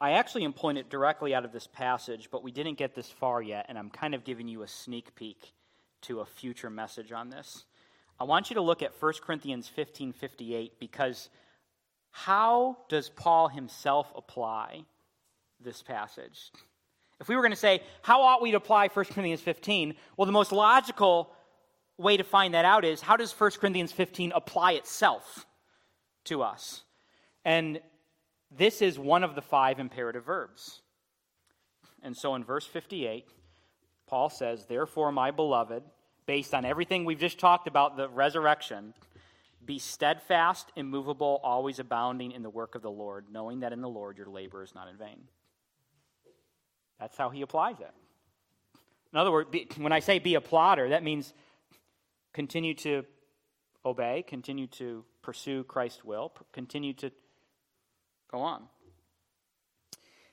I 0.01 0.11
actually 0.11 0.43
am 0.43 0.53
pulling 0.53 0.77
it 0.77 0.89
directly 0.89 1.33
out 1.33 1.45
of 1.45 1.51
this 1.51 1.67
passage, 1.67 2.29
but 2.31 2.43
we 2.43 2.51
didn't 2.51 2.77
get 2.77 2.95
this 2.95 3.09
far 3.09 3.41
yet, 3.41 3.67
and 3.69 3.77
I'm 3.77 3.89
kind 3.89 4.13
of 4.13 4.23
giving 4.23 4.47
you 4.47 4.63
a 4.63 4.67
sneak 4.67 5.15
peek 5.15 5.53
to 6.01 6.19
a 6.19 6.25
future 6.25 6.69
message 6.69 7.11
on 7.11 7.29
this. 7.29 7.63
I 8.19 8.25
want 8.25 8.49
you 8.49 8.55
to 8.55 8.61
look 8.61 8.81
at 8.81 8.91
1 8.99 9.13
Corinthians 9.21 9.67
15 9.67 10.11
58 10.13 10.79
because 10.79 11.29
how 12.15 12.77
does 12.89 13.09
Paul 13.09 13.47
himself 13.47 14.13
apply 14.15 14.85
this 15.59 15.81
passage? 15.81 16.51
If 17.19 17.27
we 17.27 17.35
were 17.35 17.41
going 17.41 17.53
to 17.53 17.57
say, 17.57 17.81
how 18.03 18.21
ought 18.21 18.41
we 18.41 18.51
to 18.51 18.57
apply 18.57 18.87
1 18.87 19.05
Corinthians 19.05 19.41
15? 19.41 19.95
Well, 20.15 20.27
the 20.27 20.31
most 20.31 20.51
logical 20.51 21.33
way 21.97 22.15
to 22.15 22.23
find 22.23 22.53
that 22.53 22.65
out 22.65 22.85
is 22.85 23.01
how 23.01 23.17
does 23.17 23.31
1 23.31 23.51
Corinthians 23.59 23.91
15 23.91 24.31
apply 24.35 24.73
itself 24.73 25.47
to 26.25 26.43
us? 26.43 26.83
And 27.43 27.81
this 28.55 28.83
is 28.83 28.99
one 28.99 29.23
of 29.23 29.33
the 29.33 29.41
five 29.41 29.79
imperative 29.79 30.23
verbs. 30.23 30.81
And 32.03 32.15
so 32.15 32.35
in 32.35 32.43
verse 32.43 32.67
58, 32.67 33.25
Paul 34.05 34.29
says, 34.29 34.65
Therefore, 34.65 35.11
my 35.11 35.31
beloved, 35.31 35.81
based 36.27 36.53
on 36.53 36.63
everything 36.63 37.05
we've 37.05 37.19
just 37.19 37.39
talked 37.39 37.67
about, 37.67 37.97
the 37.97 38.07
resurrection, 38.07 38.93
be 39.65 39.79
steadfast, 39.79 40.71
immovable, 40.75 41.39
always 41.43 41.79
abounding 41.79 42.31
in 42.31 42.43
the 42.43 42.49
work 42.49 42.75
of 42.75 42.81
the 42.81 42.91
Lord, 42.91 43.25
knowing 43.31 43.61
that 43.61 43.73
in 43.73 43.81
the 43.81 43.89
Lord 43.89 44.17
your 44.17 44.27
labor 44.27 44.63
is 44.63 44.75
not 44.75 44.87
in 44.87 44.97
vain. 44.97 45.21
That's 46.99 47.17
how 47.17 47.29
he 47.29 47.41
applies 47.41 47.79
it. 47.79 47.91
In 49.11 49.19
other 49.19 49.31
words, 49.31 49.49
be, 49.49 49.67
when 49.77 49.91
I 49.91 49.99
say 49.99 50.19
be 50.19 50.35
a 50.35 50.41
plodder, 50.41 50.89
that 50.89 51.03
means 51.03 51.33
continue 52.33 52.73
to 52.75 53.03
obey, 53.85 54.23
continue 54.27 54.67
to 54.67 55.03
pursue 55.21 55.63
Christ's 55.63 56.03
will, 56.03 56.33
continue 56.51 56.93
to 56.93 57.11
Go 58.33 58.39
on. 58.39 58.63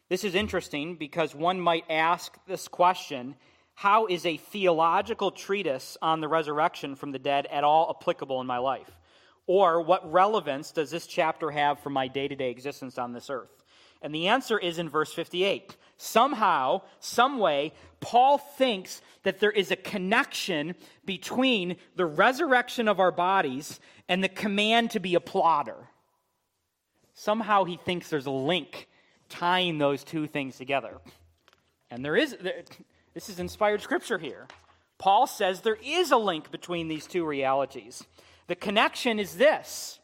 This 0.09 0.25
is 0.25 0.35
interesting 0.35 0.97
because 0.97 1.35
one 1.35 1.61
might 1.61 1.85
ask 1.91 2.35
this 2.47 2.67
question 2.67 3.37
How 3.75 4.07
is 4.07 4.25
a 4.25 4.39
theological 4.39 5.31
treatise 5.31 5.99
on 6.01 6.23
the 6.23 6.29
resurrection 6.29 6.97
from 6.97 7.13
the 7.13 7.19
dead 7.19 7.47
at 7.53 7.63
all 7.63 7.95
applicable 7.95 8.41
in 8.41 8.47
my 8.47 8.57
life? 8.57 8.91
Or 9.47 9.81
what 9.81 10.11
relevance 10.11 10.71
does 10.71 10.91
this 10.91 11.07
chapter 11.07 11.51
have 11.51 11.81
for 11.81 11.91
my 11.91 12.09
day 12.09 12.29
to 12.29 12.37
day 12.37 12.51
existence 12.51 12.99
on 12.99 13.13
this 13.13 13.31
earth? 13.31 13.51
And 14.03 14.15
the 14.15 14.29
answer 14.29 14.59
is 14.59 14.79
in 14.79 14.89
verse 14.89 15.13
58. 15.13 15.77
Somehow, 15.99 16.83
some 17.01 17.39
way, 17.39 17.73
Paul 18.01 18.39
thinks 18.39 19.03
that 19.23 19.41
there 19.41 19.51
is 19.51 19.71
a 19.71 19.77
connection 19.77 20.75
between 21.05 21.77
the 21.97 22.07
resurrection 22.07 22.89
of 22.89 23.01
our 23.01 23.13
bodies 23.13 23.81
and 24.09 24.25
the 24.25 24.29
command 24.29 24.93
to 24.93 25.01
be 25.01 25.15
a 25.15 25.21
plodder. 25.21 25.77
Somehow 27.13 27.65
he 27.65 27.77
thinks 27.77 28.09
there's 28.09 28.27
a 28.27 28.31
link 28.31 28.89
tying 29.29 29.77
those 29.77 30.03
two 30.03 30.27
things 30.27 30.57
together. 30.57 30.97
And 31.91 32.03
there 32.03 32.17
is, 32.17 32.35
this 33.13 33.29
is 33.29 33.39
inspired 33.39 33.83
scripture 33.83 34.19
here. 34.19 34.47
Paul 34.97 35.27
says 35.27 35.61
there 35.61 35.79
is 35.85 36.11
a 36.13 36.17
link 36.17 36.51
between 36.51 36.89
these 36.89 37.07
two 37.07 37.27
realities. 37.27 38.03
The 38.51 38.57
connection 38.57 39.21
is 39.21 39.37
this. 39.37 40.01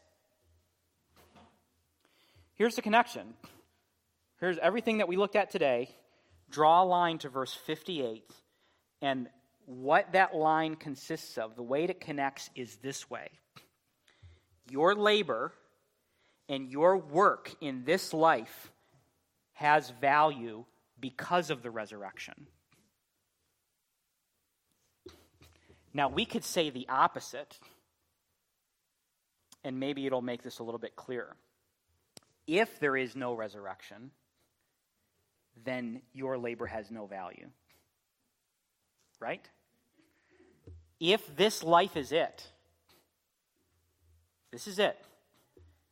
Here's 2.55 2.77
the 2.77 2.81
connection. 2.81 3.33
Here's 4.39 4.57
everything 4.59 4.99
that 4.99 5.09
we 5.09 5.17
looked 5.17 5.35
at 5.35 5.51
today. 5.51 5.89
Draw 6.49 6.83
a 6.83 6.85
line 6.85 7.17
to 7.17 7.29
verse 7.29 7.53
58. 7.53 8.23
And 9.01 9.27
what 9.65 10.13
that 10.13 10.33
line 10.33 10.77
consists 10.77 11.37
of, 11.37 11.57
the 11.57 11.61
way 11.61 11.83
it 11.83 11.99
connects 11.99 12.49
is 12.55 12.77
this 12.77 13.09
way 13.09 13.27
Your 14.69 14.95
labor 14.95 15.51
and 16.47 16.71
your 16.71 16.95
work 16.95 17.53
in 17.59 17.83
this 17.83 18.13
life 18.13 18.71
has 19.55 19.89
value 19.99 20.63
because 21.01 21.49
of 21.49 21.63
the 21.63 21.69
resurrection. 21.69 22.47
Now, 25.93 26.07
we 26.07 26.23
could 26.23 26.45
say 26.45 26.69
the 26.69 26.87
opposite, 26.87 27.59
and 29.67 29.81
maybe 29.81 30.05
it'll 30.05 30.21
make 30.21 30.43
this 30.43 30.59
a 30.59 30.63
little 30.63 30.79
bit 30.79 30.95
clearer. 30.95 31.35
If 32.47 32.79
there 32.79 32.95
is 32.95 33.17
no 33.17 33.33
resurrection, 33.33 34.11
then 35.65 36.01
your 36.13 36.37
labor 36.37 36.65
has 36.65 36.89
no 36.89 37.05
value. 37.05 37.49
Right? 39.19 39.45
If 41.01 41.35
this 41.35 41.63
life 41.63 41.97
is 41.97 42.13
it, 42.13 42.47
this 44.51 44.67
is 44.67 44.79
it. 44.79 44.97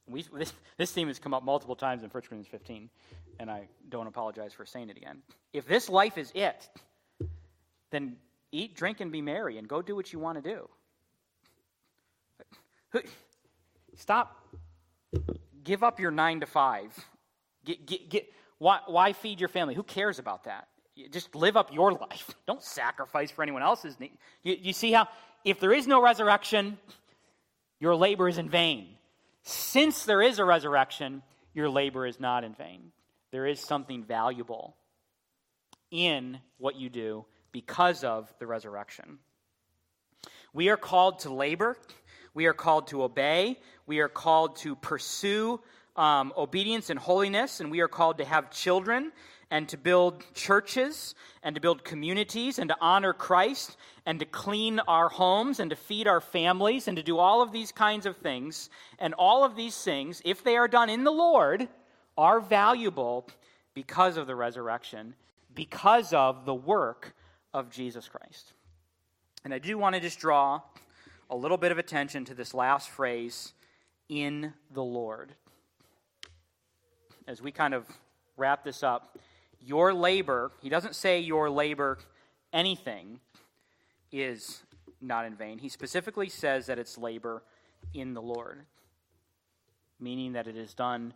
We, 0.08 0.24
this, 0.34 0.54
this 0.78 0.94
theme 0.94 1.10
has 1.10 1.20
come 1.20 1.34
up 1.34 1.44
multiple 1.44 1.76
times 1.76 2.02
in 2.02 2.10
1 2.10 2.22
Corinthians 2.22 2.48
15, 2.48 2.90
and 3.42 3.52
I 3.52 3.68
don't 3.90 4.08
apologize 4.08 4.54
for 4.54 4.66
saying 4.66 4.90
it 4.90 4.96
again. 4.96 5.22
If 5.52 5.68
this 5.68 5.90
life 5.90 6.18
is 6.18 6.32
it, 6.34 6.70
then 7.92 8.16
eat, 8.54 8.74
drink, 8.74 9.02
and 9.02 9.12
be 9.12 9.22
merry, 9.22 9.58
and 9.58 9.68
go 9.68 9.82
do 9.82 9.98
what 9.98 10.14
you 10.14 10.20
want 10.20 10.42
to 10.42 10.70
do. 12.94 13.04
Stop. 13.96 14.40
Give 15.64 15.84
up 15.84 16.00
your 16.00 16.12
nine 16.12 16.42
to 16.42 16.46
five. 16.46 16.94
Get, 17.66 17.86
get, 17.86 18.10
get, 18.10 18.30
why, 18.58 18.80
why 18.86 19.14
feed 19.14 19.40
your 19.40 19.50
family? 19.50 19.76
Who 19.76 19.84
cares 19.84 20.20
about 20.20 20.44
that? 20.46 20.68
Just 21.12 21.36
live 21.36 21.58
up 21.58 21.74
your 21.74 21.92
life. 21.92 22.34
Don't 22.48 22.64
sacrifice 22.64 23.32
for 23.32 23.44
anyone 23.44 23.64
else's 23.64 24.00
need. 24.00 24.18
You, 24.44 24.56
you 24.62 24.74
see 24.74 24.92
how, 24.92 25.08
if 25.44 25.60
there 25.60 25.74
is 25.74 25.88
no 25.88 26.02
resurrection, 26.02 26.78
your 27.80 27.96
labor 27.96 28.30
is 28.30 28.38
in 28.38 28.50
vain. 28.50 28.88
Since 29.44 30.06
there 30.06 30.22
is 30.22 30.40
a 30.40 30.46
resurrection, 30.46 31.22
your 31.54 31.70
labor 31.70 32.06
is 32.06 32.20
not 32.20 32.44
in 32.44 32.54
vain. 32.54 32.92
There 33.32 33.46
is 33.46 33.60
something 33.60 34.04
valuable 34.04 34.76
in 35.92 36.40
what 36.58 36.76
you 36.76 36.90
do 36.90 37.26
because 37.52 38.04
of 38.04 38.34
the 38.40 38.48
resurrection. 38.48 39.20
We 40.54 40.70
are 40.70 40.78
called 40.78 41.20
to 41.20 41.34
labor, 41.34 41.78
we 42.36 42.46
are 42.46 42.54
called 42.54 42.88
to 42.88 43.02
obey, 43.02 43.58
we 43.88 44.00
are 44.00 44.10
called 44.10 44.58
to 44.58 44.76
pursue 44.76 45.60
um, 45.96 46.34
obedience 46.38 46.92
and 46.92 47.00
holiness, 47.00 47.62
and 47.62 47.72
we 47.72 47.80
are 47.80 47.88
called 47.88 48.20
to 48.20 48.26
have 48.26 48.52
children 48.52 49.12
and 49.50 49.70
to 49.70 49.78
build 49.78 50.24
churches 50.34 51.16
and 51.42 51.56
to 51.56 51.62
build 51.62 51.84
communities 51.84 52.60
and 52.60 52.70
to 52.70 52.78
honor 52.82 53.14
Christ 53.14 53.78
and 54.06 54.20
to 54.20 54.26
clean 54.26 54.80
our 54.80 55.08
homes 55.08 55.60
and 55.60 55.70
to 55.70 55.76
feed 55.76 56.08
our 56.08 56.20
families 56.20 56.88
and 56.88 56.98
to 56.98 57.04
do 57.04 57.18
all 57.18 57.42
of 57.42 57.52
these 57.52 57.72
kinds 57.72 58.06
of 58.06 58.18
things. 58.18 58.70
And 59.00 59.14
all 59.14 59.44
of 59.44 59.56
these 59.56 59.82
things, 59.82 60.22
if 60.26 60.44
they 60.44 60.58
are 60.58 60.68
done 60.68 60.90
in 60.90 61.04
the 61.04 61.12
Lord, 61.12 61.68
are 62.18 62.40
valuable 62.40 63.28
because 63.74 64.18
of 64.18 64.28
the 64.28 64.36
resurrection, 64.36 65.16
because 65.54 66.14
of 66.14 66.46
the 66.46 66.54
work 66.54 67.14
of 67.54 67.70
Jesus 67.70 68.08
Christ. 68.08 68.54
And 69.44 69.54
I 69.54 69.60
do 69.60 69.78
want 69.78 69.96
to 69.96 70.02
just 70.02 70.20
draw 70.20 70.62
a 71.30 71.36
little 71.36 71.58
bit 71.58 71.72
of 71.72 71.78
attention 71.78 72.26
to 72.26 72.34
this 72.34 72.54
last 72.54 72.90
phrase, 72.90 73.54
in 74.10 74.54
the 74.74 74.84
Lord. 74.84 75.34
As 77.28 77.42
we 77.42 77.52
kind 77.52 77.74
of 77.74 77.86
wrap 78.38 78.64
this 78.64 78.84
up, 78.84 79.18
your 79.60 79.94
labor, 79.94 80.52
he 80.62 80.70
doesn't 80.70 80.96
say 80.96 81.20
your 81.20 81.50
labor 81.50 81.98
anything 82.54 83.20
is 84.12 84.62
not 85.02 85.26
in 85.26 85.36
vain. 85.36 85.58
He 85.58 85.70
specifically 85.70 86.30
says 86.30 86.68
that 86.68 86.78
it's 86.78 86.98
labor 86.98 87.44
in 87.94 88.14
the 88.14 88.22
Lord, 88.22 88.62
meaning 90.00 90.34
that 90.34 90.48
it 90.48 90.56
is 90.56 90.74
done 90.74 91.14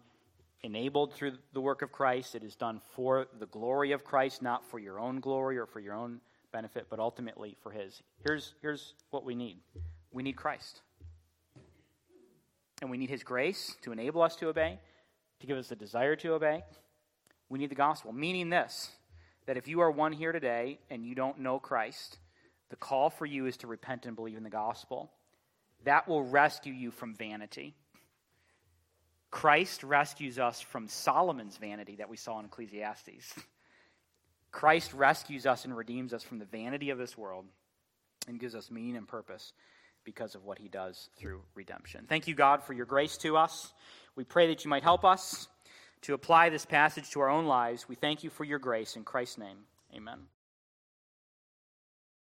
enabled 0.63 1.13
through 1.13 1.33
the 1.53 1.61
work 1.61 1.81
of 1.81 1.91
Christ. 1.91 2.35
It 2.35 2.43
is 2.43 2.55
done 2.55 2.81
for 2.95 3.27
the 3.39 3.45
glory 3.45 3.91
of 3.91 4.03
Christ, 4.03 4.41
not 4.41 4.65
for 4.65 4.79
your 4.79 4.99
own 4.99 5.19
glory 5.19 5.57
or 5.57 5.65
for 5.65 5.79
your 5.79 5.93
own 5.93 6.19
benefit, 6.51 6.87
but 6.89 6.99
ultimately 6.99 7.55
for 7.61 7.71
His. 7.71 8.01
Here's, 8.25 8.55
here's 8.61 8.93
what 9.11 9.23
we 9.23 9.35
need 9.35 9.57
we 10.11 10.23
need 10.23 10.35
Christ. 10.35 10.81
And 12.81 12.89
we 12.89 12.97
need 12.97 13.09
His 13.09 13.23
grace 13.23 13.75
to 13.81 13.91
enable 13.91 14.21
us 14.21 14.35
to 14.37 14.47
obey, 14.47 14.79
to 15.41 15.47
give 15.47 15.57
us 15.57 15.67
the 15.67 15.75
desire 15.75 16.15
to 16.17 16.33
obey. 16.33 16.63
We 17.49 17.59
need 17.59 17.71
the 17.71 17.75
gospel, 17.75 18.11
meaning 18.13 18.49
this 18.49 18.91
that 19.45 19.57
if 19.57 19.67
you 19.67 19.79
are 19.79 19.89
one 19.89 20.11
here 20.11 20.31
today 20.31 20.77
and 20.91 21.03
you 21.03 21.15
don't 21.15 21.39
know 21.39 21.57
Christ, 21.57 22.19
the 22.69 22.75
call 22.75 23.09
for 23.09 23.25
you 23.25 23.47
is 23.47 23.57
to 23.57 23.67
repent 23.67 24.05
and 24.05 24.15
believe 24.15 24.37
in 24.37 24.43
the 24.43 24.49
gospel. 24.49 25.11
That 25.85 26.07
will 26.07 26.23
rescue 26.23 26.73
you 26.73 26.91
from 26.91 27.15
vanity. 27.15 27.73
Christ 29.31 29.83
rescues 29.83 30.37
us 30.37 30.61
from 30.61 30.87
Solomon's 30.87 31.57
vanity 31.57 31.95
that 31.95 32.09
we 32.09 32.17
saw 32.17 32.39
in 32.39 32.45
Ecclesiastes. 32.45 33.33
Christ 34.51 34.93
rescues 34.93 35.45
us 35.45 35.65
and 35.65 35.75
redeems 35.75 36.13
us 36.13 36.23
from 36.23 36.37
the 36.37 36.45
vanity 36.45 36.89
of 36.91 36.97
this 36.97 37.17
world 37.17 37.45
and 38.27 38.39
gives 38.39 38.55
us 38.55 38.69
meaning 38.69 38.97
and 38.97 39.07
purpose 39.07 39.53
because 40.09 40.33
of 40.33 40.43
what 40.43 40.57
he 40.57 40.67
does 40.67 41.09
through 41.17 41.41
redemption. 41.53 42.05
Thank 42.09 42.27
you, 42.27 42.33
God, 42.33 42.63
for 42.63 42.73
your 42.73 42.87
grace 42.87 43.15
to 43.17 43.37
us. 43.37 43.73
We 44.15 44.23
pray 44.23 44.47
that 44.47 44.65
you 44.65 44.69
might 44.69 44.81
help 44.81 45.05
us 45.05 45.47
to 46.01 46.15
apply 46.15 46.49
this 46.49 46.65
passage 46.65 47.11
to 47.11 47.19
our 47.19 47.29
own 47.29 47.45
lives. 47.45 47.87
We 47.87 47.93
thank 47.95 48.23
you 48.23 48.31
for 48.31 48.43
your 48.43 48.57
grace. 48.57 48.95
In 48.95 49.03
Christ's 49.03 49.37
name, 49.37 49.57
amen. 49.95 50.19